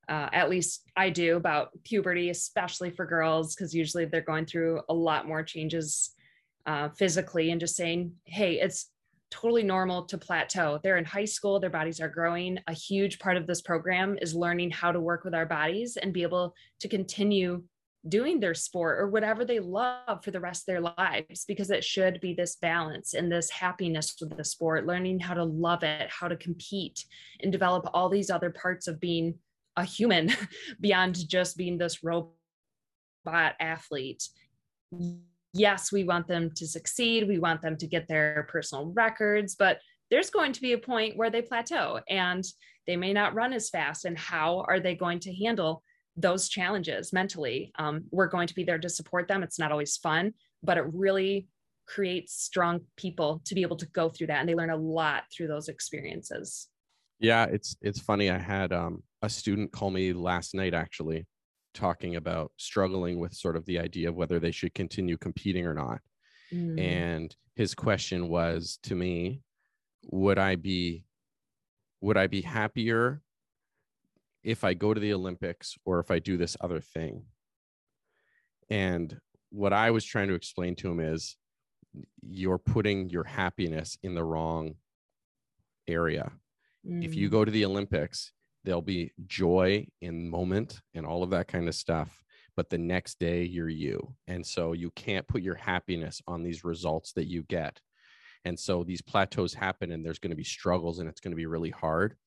uh, 0.10 0.30
at 0.34 0.50
least 0.50 0.84
i 0.98 1.10
do 1.10 1.38
about 1.38 1.70
puberty 1.84 2.30
especially 2.30 2.90
for 2.90 3.06
girls 3.06 3.56
because 3.56 3.74
usually 3.74 4.06
they're 4.06 4.22
going 4.22 4.46
through 4.46 4.82
a 4.90 4.94
lot 4.94 5.28
more 5.28 5.44
changes 5.44 6.12
uh, 6.66 6.90
physically 6.90 7.52
and 7.52 7.62
just 7.62 7.76
saying 7.76 8.12
hey 8.26 8.60
it's 8.60 8.90
totally 9.32 9.64
normal 9.64 10.06
to 10.06 10.18
plateau. 10.18 10.80
They're 10.82 10.98
in 10.98 11.06
high 11.06 11.26
school, 11.26 11.60
their 11.60 11.70
bodies 11.70 12.00
are 12.00 12.10
growing. 12.10 12.58
A 12.68 12.74
huge 12.74 13.20
part 13.20 13.38
of 13.38 13.46
this 13.46 13.62
program 13.62 14.18
is 14.22 14.36
learning 14.36 14.72
how 14.72 14.92
to 14.92 15.00
work 15.00 15.24
with 15.24 15.36
our 15.36 15.46
bodies 15.46 15.98
and 15.98 16.14
be 16.14 16.24
able 16.24 16.56
to 16.80 16.88
continue 16.88 17.64
doing 18.08 18.40
their 18.40 18.54
sport 18.54 18.98
or 18.98 19.10
whatever 19.10 19.44
they 19.44 19.60
love 19.60 20.24
for 20.24 20.32
the 20.32 20.40
rest 20.40 20.62
of 20.62 20.68
their 20.68 20.82
lives 20.82 21.44
because 21.46 21.70
it 21.70 21.84
should 21.84 22.20
be 22.22 22.34
this 22.34 22.56
balance 22.56 23.14
and 23.14 23.30
this 23.30 23.50
happiness 23.50 24.16
with 24.20 24.36
the 24.38 24.44
sport, 24.44 24.88
learning 24.88 25.20
how 25.20 25.34
to 25.34 25.44
love 25.44 25.84
it, 25.84 26.10
how 26.10 26.28
to 26.28 26.38
compete, 26.38 27.06
and 27.42 27.52
develop 27.52 27.90
all 27.94 28.08
these 28.08 28.30
other 28.30 28.50
parts 28.50 28.88
of 28.88 29.02
being 29.02 29.36
a 29.80 29.84
human 29.84 30.32
beyond 30.80 31.28
just 31.28 31.58
being 31.58 31.78
this 31.78 32.04
robot 32.04 32.36
athlete 33.60 34.24
yes, 35.54 35.92
we 35.92 36.04
want 36.04 36.28
them 36.28 36.52
to 36.56 36.68
succeed. 36.68 37.28
We 37.28 37.40
want 37.40 37.62
them 37.62 37.78
to 37.78 37.88
get 37.88 38.08
their 38.08 38.48
personal 38.50 38.92
records, 38.96 39.56
but 39.56 39.80
there's 40.12 40.30
going 40.30 40.54
to 40.54 40.62
be 40.62 40.74
a 40.74 40.78
point 40.78 41.18
where 41.18 41.30
they 41.30 41.42
plateau 41.42 42.00
and 42.10 42.44
they 42.88 42.96
may 42.96 43.14
not 43.14 43.36
run 43.36 43.54
as 43.54 43.70
fast. 43.70 44.06
And 44.06 44.18
how 44.18 44.66
are 44.68 44.80
they 44.80 44.96
going 44.96 45.20
to 45.20 45.34
handle 45.34 45.84
those 46.16 46.50
challenges 46.50 47.14
mentally? 47.14 47.72
Um, 47.78 48.06
we're 48.12 48.28
going 48.28 48.48
to 48.48 48.56
be 48.56 48.64
there 48.64 48.80
to 48.80 48.90
support 48.90 49.28
them. 49.28 49.44
It's 49.44 49.60
not 49.60 49.72
always 49.72 49.98
fun, 49.98 50.34
but 50.64 50.78
it 50.78 50.86
really 50.94 51.48
creates 51.88 52.44
strong 52.44 52.82
people 52.96 53.42
to 53.46 53.56
be 53.56 53.62
able 53.62 53.78
to 53.78 53.88
go 53.88 54.10
through 54.10 54.28
that. 54.28 54.40
And 54.40 54.50
they 54.50 54.56
learn 54.56 54.70
a 54.70 54.76
lot 54.76 55.24
through 55.36 55.48
those 55.48 55.68
experiences. 55.68 56.68
Yeah, 57.20 57.46
it's 57.46 57.76
it's 57.82 58.00
funny. 58.00 58.30
I 58.30 58.38
had 58.38 58.72
um, 58.72 59.04
a 59.22 59.30
student 59.30 59.72
call 59.72 59.90
me 59.92 60.14
last 60.14 60.54
night 60.56 60.74
actually 60.74 61.28
talking 61.74 62.16
about 62.16 62.52
struggling 62.58 63.20
with 63.20 63.34
sort 63.34 63.56
of 63.56 63.66
the 63.66 63.80
idea 63.80 64.10
of 64.10 64.16
whether 64.16 64.40
they 64.40 64.52
should 64.52 64.74
continue 64.74 65.18
competing 65.18 65.66
or 65.66 65.74
not. 65.74 66.00
Mm. 66.54 66.80
And 66.80 67.36
his 67.56 67.76
question 67.76 68.28
was 68.28 68.80
to 68.84 68.96
me, 68.96 69.42
would 70.12 70.40
I 70.40 70.56
be 70.56 71.06
would 72.02 72.18
I 72.18 72.28
be 72.28 72.42
happier 72.42 73.22
if 74.42 74.64
I 74.64 74.74
go 74.74 74.94
to 74.94 75.00
the 75.00 75.14
Olympics 75.14 75.78
or 75.84 76.00
if 76.00 76.12
I 76.12 76.20
do 76.20 76.38
this 76.38 76.56
other 76.62 76.80
thing? 76.80 77.24
And 78.70 79.18
what 79.50 79.74
I 79.74 79.92
was 79.92 80.06
trying 80.06 80.30
to 80.30 80.36
explain 80.36 80.76
to 80.76 80.90
him 80.90 81.00
is 81.00 81.36
you're 82.22 82.58
putting 82.58 83.10
your 83.10 83.24
happiness 83.26 83.98
in 84.04 84.14
the 84.16 84.24
wrong 84.24 84.76
area. 85.88 86.32
Mm. 86.88 87.04
If 87.04 87.16
you 87.16 87.28
mm. 87.28 87.32
go 87.32 87.44
to 87.44 87.52
the 87.52 87.66
Olympics, 87.66 88.32
there'll 88.64 88.82
be 88.82 89.12
joy 89.26 89.88
in 90.02 90.26
the 90.26 90.30
moment 90.30 90.82
and 90.94 91.06
all 91.06 91.24
of 91.24 91.30
that 91.30 91.48
kind 91.48 91.68
of 91.68 91.76
stuff 91.76 92.24
but 92.60 92.70
the 92.70 92.78
next 92.78 93.20
day 93.20 93.44
you're 93.44 93.70
you. 93.70 94.14
And 94.28 94.46
so 94.46 94.74
you 94.74 94.92
can't 94.92 95.26
put 95.30 95.42
your 95.42 95.56
happiness 95.56 96.22
on 96.28 96.44
these 96.44 96.66
results 96.66 97.14
that 97.14 97.28
you 97.28 97.44
get. 97.44 97.80
And 98.44 98.60
so 98.60 98.84
these 98.84 99.02
plateaus 99.02 99.54
happen 99.54 99.94
and 99.94 100.06
there's 100.06 100.20
going 100.20 100.32
to 100.32 100.36
be 100.36 100.44
struggles 100.44 101.00
and 101.00 101.08
it's 101.08 101.22
going 101.22 101.32
to 101.32 101.38
be 101.38 101.46
really 101.46 101.70
hard 101.70 102.18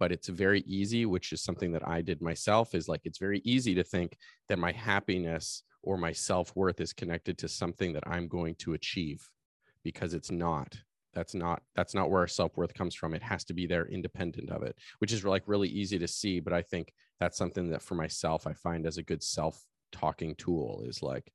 but 0.00 0.10
it's 0.12 0.28
very 0.28 0.60
easy 0.66 1.06
which 1.06 1.32
is 1.32 1.42
something 1.42 1.72
that 1.72 1.86
i 1.88 2.02
did 2.02 2.20
myself 2.20 2.74
is 2.74 2.88
like 2.88 3.00
it's 3.04 3.18
very 3.18 3.40
easy 3.44 3.74
to 3.74 3.82
think 3.82 4.16
that 4.48 4.58
my 4.58 4.72
happiness 4.72 5.62
or 5.82 5.96
my 5.96 6.12
self-worth 6.12 6.80
is 6.80 6.92
connected 6.92 7.38
to 7.38 7.48
something 7.48 7.92
that 7.92 8.06
i'm 8.06 8.28
going 8.28 8.54
to 8.56 8.74
achieve 8.74 9.26
because 9.84 10.12
it's 10.12 10.30
not 10.30 10.76
that's 11.16 11.34
not 11.34 11.62
that's 11.74 11.94
not 11.94 12.10
where 12.10 12.20
our 12.20 12.28
self-worth 12.28 12.74
comes 12.74 12.94
from. 12.94 13.14
It 13.14 13.22
has 13.22 13.42
to 13.44 13.54
be 13.54 13.66
there 13.66 13.86
independent 13.86 14.50
of 14.50 14.62
it 14.62 14.76
which 14.98 15.12
is 15.12 15.24
like 15.24 15.42
really 15.46 15.68
easy 15.68 15.98
to 15.98 16.06
see 16.06 16.40
but 16.40 16.52
i 16.52 16.62
think 16.62 16.92
that's 17.18 17.38
something 17.38 17.70
that 17.70 17.82
for 17.82 17.94
myself 17.94 18.46
i 18.46 18.52
find 18.52 18.86
as 18.86 18.98
a 18.98 19.02
good 19.02 19.22
self-talking 19.22 20.34
tool 20.36 20.84
is 20.86 21.02
like 21.02 21.32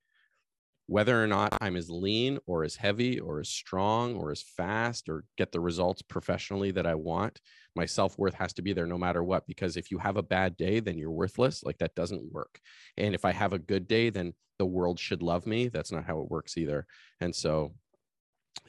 whether 0.88 1.22
or 1.22 1.28
not 1.28 1.58
i'm 1.62 1.76
as 1.76 1.90
lean 1.90 2.38
or 2.46 2.64
as 2.64 2.76
heavy 2.76 3.20
or 3.20 3.40
as 3.40 3.50
strong 3.50 4.16
or 4.16 4.32
as 4.32 4.42
fast 4.42 5.10
or 5.10 5.24
get 5.38 5.52
the 5.52 5.60
results 5.60 6.02
professionally 6.02 6.72
that 6.72 6.86
i 6.86 6.96
want 6.96 7.40
my 7.76 7.86
self-worth 7.86 8.34
has 8.34 8.54
to 8.54 8.62
be 8.62 8.74
there 8.74 8.88
no 8.88 8.98
matter 8.98 9.24
what 9.24 9.48
because 9.48 9.78
if 9.78 9.92
you 9.92 9.98
have 9.98 10.18
a 10.18 10.24
bad 10.24 10.58
day 10.58 10.80
then 10.80 10.98
you're 10.98 11.12
worthless. 11.12 11.64
Like 11.64 11.78
that 11.78 11.96
doesn't 11.96 12.32
work. 12.32 12.60
And 12.98 13.16
if 13.16 13.24
i 13.26 13.32
have 13.32 13.54
a 13.54 13.60
good 13.60 13.88
day 13.88 14.10
then 14.10 14.34
the 14.60 14.66
world 14.66 15.00
should 15.00 15.24
love 15.24 15.48
me. 15.48 15.70
That's 15.70 15.92
not 15.92 16.06
how 16.06 16.20
it 16.20 16.30
works 16.30 16.56
either. 16.56 16.86
And 17.20 17.34
so 17.34 17.74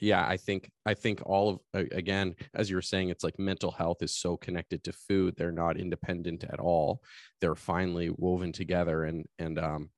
yeah 0.00 0.26
i 0.26 0.36
think 0.36 0.70
i 0.86 0.94
think 0.94 1.20
all 1.24 1.62
of 1.74 1.86
again 1.92 2.34
as 2.54 2.68
you 2.68 2.76
were 2.76 2.82
saying 2.82 3.08
it's 3.08 3.24
like 3.24 3.38
mental 3.38 3.70
health 3.70 4.02
is 4.02 4.14
so 4.14 4.36
connected 4.36 4.82
to 4.82 4.92
food 4.92 5.34
they're 5.36 5.52
not 5.52 5.78
independent 5.78 6.44
at 6.44 6.60
all. 6.60 7.02
They're 7.40 7.54
finely 7.54 8.10
woven 8.10 8.52
together 8.52 9.04
and 9.04 9.26
and 9.38 9.58
um 9.58 9.90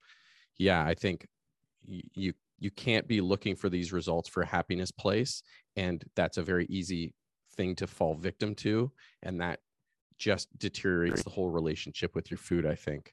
yeah 0.59 0.85
i 0.85 0.95
think 0.95 1.27
you 1.87 2.33
you 2.59 2.71
can't 2.71 3.07
be 3.07 3.21
looking 3.21 3.57
for 3.57 3.69
these 3.69 3.93
results 3.93 4.29
for 4.29 4.45
happiness 4.45 4.91
place 4.91 5.43
and 5.77 6.05
that's 6.17 6.39
a 6.39 6.43
very 6.43 6.67
easy 6.67 7.13
thing 7.57 7.75
to 7.77 7.87
fall 7.87 8.15
victim 8.15 8.55
to 8.55 8.91
and 9.23 9.41
that 9.41 9.61
just 10.19 10.49
deteriorates 10.59 11.23
the 11.23 11.31
whole 11.31 11.51
relationship 11.51 12.15
with 12.15 12.31
your 12.31 12.39
food 12.39 12.65
i 12.65 12.75
think 12.75 13.13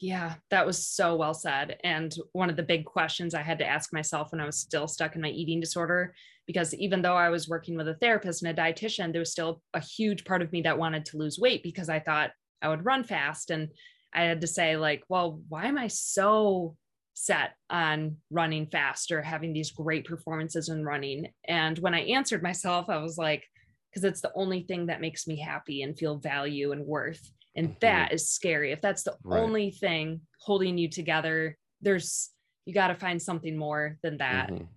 Yeah, 0.00 0.36
that 0.48 0.66
was 0.66 0.86
so 0.86 1.14
well 1.14 1.34
said. 1.34 1.78
And 1.84 2.14
one 2.32 2.48
of 2.48 2.56
the 2.56 2.62
big 2.62 2.86
questions 2.86 3.34
I 3.34 3.42
had 3.42 3.58
to 3.58 3.66
ask 3.66 3.92
myself 3.92 4.32
when 4.32 4.40
I 4.40 4.46
was 4.46 4.56
still 4.56 4.88
stuck 4.88 5.14
in 5.14 5.20
my 5.20 5.28
eating 5.28 5.60
disorder, 5.60 6.14
because 6.46 6.72
even 6.74 7.02
though 7.02 7.16
I 7.16 7.28
was 7.28 7.48
working 7.48 7.76
with 7.76 7.86
a 7.86 7.94
therapist 7.94 8.42
and 8.42 8.58
a 8.58 8.62
dietitian, 8.62 9.12
there 9.12 9.20
was 9.20 9.30
still 9.30 9.62
a 9.74 9.80
huge 9.80 10.24
part 10.24 10.40
of 10.40 10.52
me 10.52 10.62
that 10.62 10.78
wanted 10.78 11.04
to 11.06 11.18
lose 11.18 11.38
weight 11.38 11.62
because 11.62 11.90
I 11.90 12.00
thought 12.00 12.30
I 12.62 12.68
would 12.68 12.84
run 12.86 13.04
fast. 13.04 13.50
And 13.50 13.68
I 14.14 14.22
had 14.22 14.40
to 14.40 14.46
say, 14.46 14.78
like, 14.78 15.04
well, 15.10 15.42
why 15.50 15.66
am 15.66 15.76
I 15.76 15.88
so 15.88 16.76
set 17.12 17.50
on 17.68 18.16
running 18.30 18.68
fast 18.68 19.12
or 19.12 19.20
having 19.20 19.52
these 19.52 19.70
great 19.70 20.06
performances 20.06 20.70
in 20.70 20.82
running? 20.82 21.30
And 21.46 21.78
when 21.78 21.92
I 21.94 22.00
answered 22.04 22.42
myself, 22.42 22.88
I 22.88 22.96
was 22.96 23.18
like, 23.18 23.44
because 23.90 24.04
it's 24.04 24.22
the 24.22 24.32
only 24.34 24.62
thing 24.62 24.86
that 24.86 25.02
makes 25.02 25.26
me 25.26 25.38
happy 25.38 25.82
and 25.82 25.98
feel 25.98 26.16
value 26.16 26.72
and 26.72 26.86
worth 26.86 27.30
and 27.60 27.74
Mhm. 27.76 27.80
that 27.80 28.12
is 28.12 28.30
scary 28.30 28.72
if 28.72 28.80
that's 28.80 29.02
the 29.02 29.16
Right. 29.22 29.40
only 29.40 29.70
thing 29.70 30.26
holding 30.38 30.78
you 30.78 30.88
together 30.88 31.56
there's 31.80 32.30
you 32.66 32.74
got 32.74 32.88
to 32.88 32.94
find 32.94 33.20
something 33.20 33.56
more 33.56 33.98
than 34.02 34.16
that 34.18 34.50
Mhm. 34.50 34.68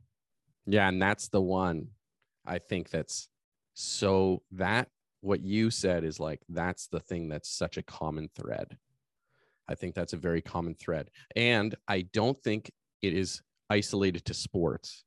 Yeah, 0.66 0.88
and 0.88 1.02
that's 1.02 1.28
the 1.30 1.42
one 1.42 1.94
I 2.46 2.60
think 2.60 2.90
that's 2.90 3.30
so 3.74 4.44
that 4.52 4.90
what 5.22 5.42
you 5.42 5.70
said 5.72 6.04
is 6.04 6.20
like 6.20 6.42
that's 6.50 6.88
the 6.88 7.00
thing 7.00 7.28
that's 7.30 7.50
such 7.50 7.78
a 7.78 7.84
common 7.84 8.30
thread. 8.30 8.78
I 9.68 9.76
think 9.76 9.96
that's 9.96 10.14
a 10.14 10.18
very 10.18 10.42
common 10.42 10.76
thread. 10.76 11.10
And 11.36 11.74
I 11.88 12.02
don't 12.02 12.38
think 12.38 12.72
it 13.02 13.14
is 13.14 13.42
isolated 13.70 14.26
to 14.26 14.34
sports. 14.34 15.06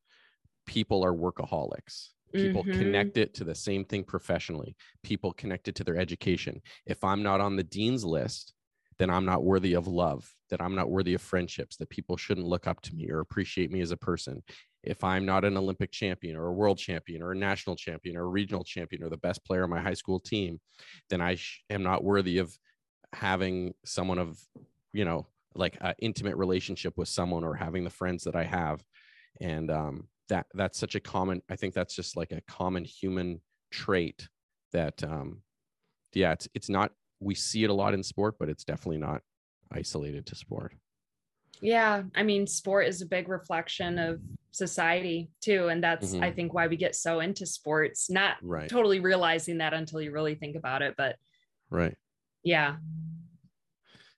People 0.66 1.04
are 1.04 1.12
workaholics. 1.12 2.14
People 2.36 2.64
Mhm. 2.64 2.70
connect 2.72 3.16
it 3.16 3.34
to 3.34 3.44
the 3.44 3.54
same 3.54 3.84
thing 3.84 4.04
professionally. 4.04 4.76
People 5.02 5.32
connect 5.32 5.68
it 5.68 5.74
to 5.76 5.84
their 5.84 5.96
education. 5.96 6.62
If 6.86 7.02
I'm 7.04 7.22
not 7.22 7.40
on 7.40 7.56
the 7.56 7.64
dean's 7.64 8.04
list, 8.04 8.52
then 8.98 9.10
I'm 9.10 9.26
not 9.26 9.44
worthy 9.44 9.74
of 9.74 9.86
love, 9.86 10.34
that 10.48 10.62
I'm 10.62 10.74
not 10.74 10.90
worthy 10.90 11.14
of 11.14 11.20
friendships, 11.20 11.76
that 11.76 11.90
people 11.90 12.16
shouldn't 12.16 12.46
look 12.46 12.66
up 12.66 12.80
to 12.82 12.94
me 12.94 13.10
or 13.10 13.20
appreciate 13.20 13.70
me 13.70 13.80
as 13.82 13.90
a 13.90 13.96
person. 13.96 14.42
If 14.82 15.04
I'm 15.04 15.26
not 15.26 15.44
an 15.44 15.56
Olympic 15.56 15.90
champion 15.90 16.36
or 16.36 16.46
a 16.46 16.52
world 16.52 16.78
champion 16.78 17.22
or 17.22 17.32
a 17.32 17.36
national 17.36 17.76
champion 17.76 18.16
or 18.16 18.22
a 18.22 18.28
regional 18.28 18.64
champion 18.64 19.02
or 19.02 19.10
the 19.10 19.16
best 19.18 19.44
player 19.44 19.64
on 19.64 19.70
my 19.70 19.80
high 19.80 19.94
school 19.94 20.18
team, 20.20 20.60
then 21.10 21.20
I 21.20 21.34
sh- 21.34 21.62
am 21.68 21.82
not 21.82 22.04
worthy 22.04 22.38
of 22.38 22.56
having 23.12 23.74
someone 23.84 24.18
of, 24.18 24.40
you 24.92 25.04
know, 25.04 25.26
like 25.54 25.78
an 25.80 25.94
intimate 26.00 26.36
relationship 26.36 26.96
with 26.98 27.08
someone 27.08 27.44
or 27.44 27.54
having 27.54 27.84
the 27.84 27.90
friends 27.90 28.24
that 28.24 28.36
I 28.36 28.44
have. 28.44 28.84
And 29.40 29.70
um, 29.70 30.08
that 30.28 30.46
that's 30.54 30.78
such 30.78 30.94
a 30.94 31.00
common, 31.00 31.42
I 31.48 31.56
think 31.56 31.74
that's 31.74 31.94
just 31.94 32.16
like 32.16 32.32
a 32.32 32.40
common 32.42 32.84
human 32.84 33.40
trait 33.70 34.28
that, 34.72 35.02
um, 35.04 35.42
yeah, 36.14 36.32
it's 36.32 36.48
it's 36.54 36.68
not 36.68 36.92
we 37.20 37.34
see 37.34 37.64
it 37.64 37.70
a 37.70 37.74
lot 37.74 37.94
in 37.94 38.02
sport, 38.02 38.36
but 38.38 38.48
it's 38.48 38.64
definitely 38.64 38.98
not 38.98 39.22
isolated 39.72 40.26
to 40.26 40.34
sport. 40.34 40.72
yeah 41.62 42.02
i 42.14 42.22
mean 42.22 42.46
sport 42.46 42.86
is 42.86 43.00
a 43.00 43.06
big 43.06 43.28
reflection 43.28 43.98
of 43.98 44.20
society 44.52 45.30
too 45.40 45.68
and 45.68 45.82
that's 45.82 46.14
i 46.20 46.30
Mhm. 46.30 46.34
think 46.34 46.54
why 46.54 46.66
we 46.66 46.76
get 46.76 46.94
so 46.94 47.20
into 47.20 47.46
sports 47.46 48.10
not 48.10 48.36
Right. 48.42 48.68
totally 48.68 49.00
realizing 49.00 49.58
that 49.58 49.72
until 49.72 50.00
you 50.02 50.12
really 50.12 50.34
think 50.34 50.54
about 50.56 50.82
it 50.82 50.94
but 50.98 51.16
Right. 51.70 51.96
yeah 52.42 52.76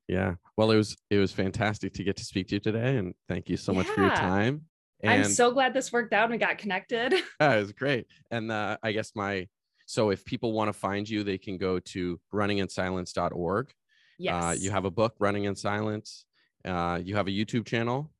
Yeah. 0.08 0.34
Well, 0.56 0.70
it 0.70 0.76
was 0.76 0.96
it 1.10 1.18
was 1.18 1.32
fantastic 1.32 1.92
to 1.94 2.04
get 2.04 2.16
to 2.16 2.24
speak 2.24 2.48
to 2.48 2.54
you 2.56 2.60
today, 2.60 2.96
and 2.96 3.14
thank 3.28 3.48
you 3.50 3.56
so 3.58 3.72
much 3.74 3.86
for 3.86 4.00
your 4.00 4.10
time. 4.10 4.64
And 5.02 5.12
I'm 5.12 5.24
so 5.24 5.52
glad 5.52 5.74
this 5.74 5.92
worked 5.92 6.12
out 6.12 6.24
and 6.24 6.32
we 6.32 6.38
got 6.38 6.58
connected. 6.58 7.14
Yeah, 7.40 7.54
it 7.54 7.60
was 7.60 7.72
great. 7.72 8.06
And 8.30 8.50
uh, 8.50 8.78
I 8.82 8.92
guess 8.92 9.12
my 9.14 9.46
so 9.86 10.10
if 10.10 10.24
people 10.24 10.52
want 10.52 10.68
to 10.68 10.72
find 10.72 11.08
you, 11.08 11.24
they 11.24 11.38
can 11.38 11.56
go 11.56 11.78
to 11.78 12.20
runninginsilence.org. 12.34 13.66
Uh, 13.68 13.72
yes. 14.18 14.44
Uh, 14.44 14.56
you 14.58 14.70
have 14.70 14.84
a 14.84 14.90
book, 14.90 15.14
Running 15.18 15.44
in 15.44 15.56
Silence. 15.56 16.26
Uh, 16.64 17.00
you 17.02 17.16
have 17.16 17.26
a 17.26 17.30
YouTube 17.30 17.64
channel. 17.64 18.10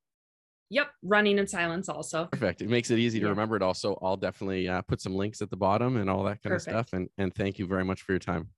Yep, 0.71 0.87
running 1.03 1.39
in 1.39 1.47
silence 1.47 1.89
also. 1.89 2.25
Perfect. 2.25 2.61
It 2.61 2.69
makes 2.69 2.91
it 2.91 2.99
easy 2.99 3.19
to 3.19 3.25
yeah. 3.25 3.31
remember 3.31 3.55
it. 3.55 3.61
Also, 3.63 3.97
I'll 4.01 4.17
definitely 4.17 4.67
uh, 4.67 4.83
put 4.83 5.01
some 5.01 5.15
links 5.15 5.41
at 5.41 5.49
the 5.49 5.57
bottom 5.57 5.97
and 5.97 6.09
all 6.09 6.23
that 6.23 6.43
kind 6.43 6.53
Perfect. 6.53 6.75
of 6.75 6.87
stuff. 6.87 6.93
And 6.93 7.09
and 7.17 7.33
thank 7.33 7.57
you 7.57 7.65
very 7.65 7.83
much 7.83 8.03
for 8.03 8.11
your 8.11 8.19
time. 8.19 8.49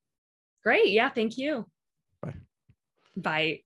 Great. 0.63 0.89
Yeah. 0.89 1.09
Thank 1.09 1.37
you. 1.37 1.65
Bye. 2.21 2.33
Bye. 3.15 3.61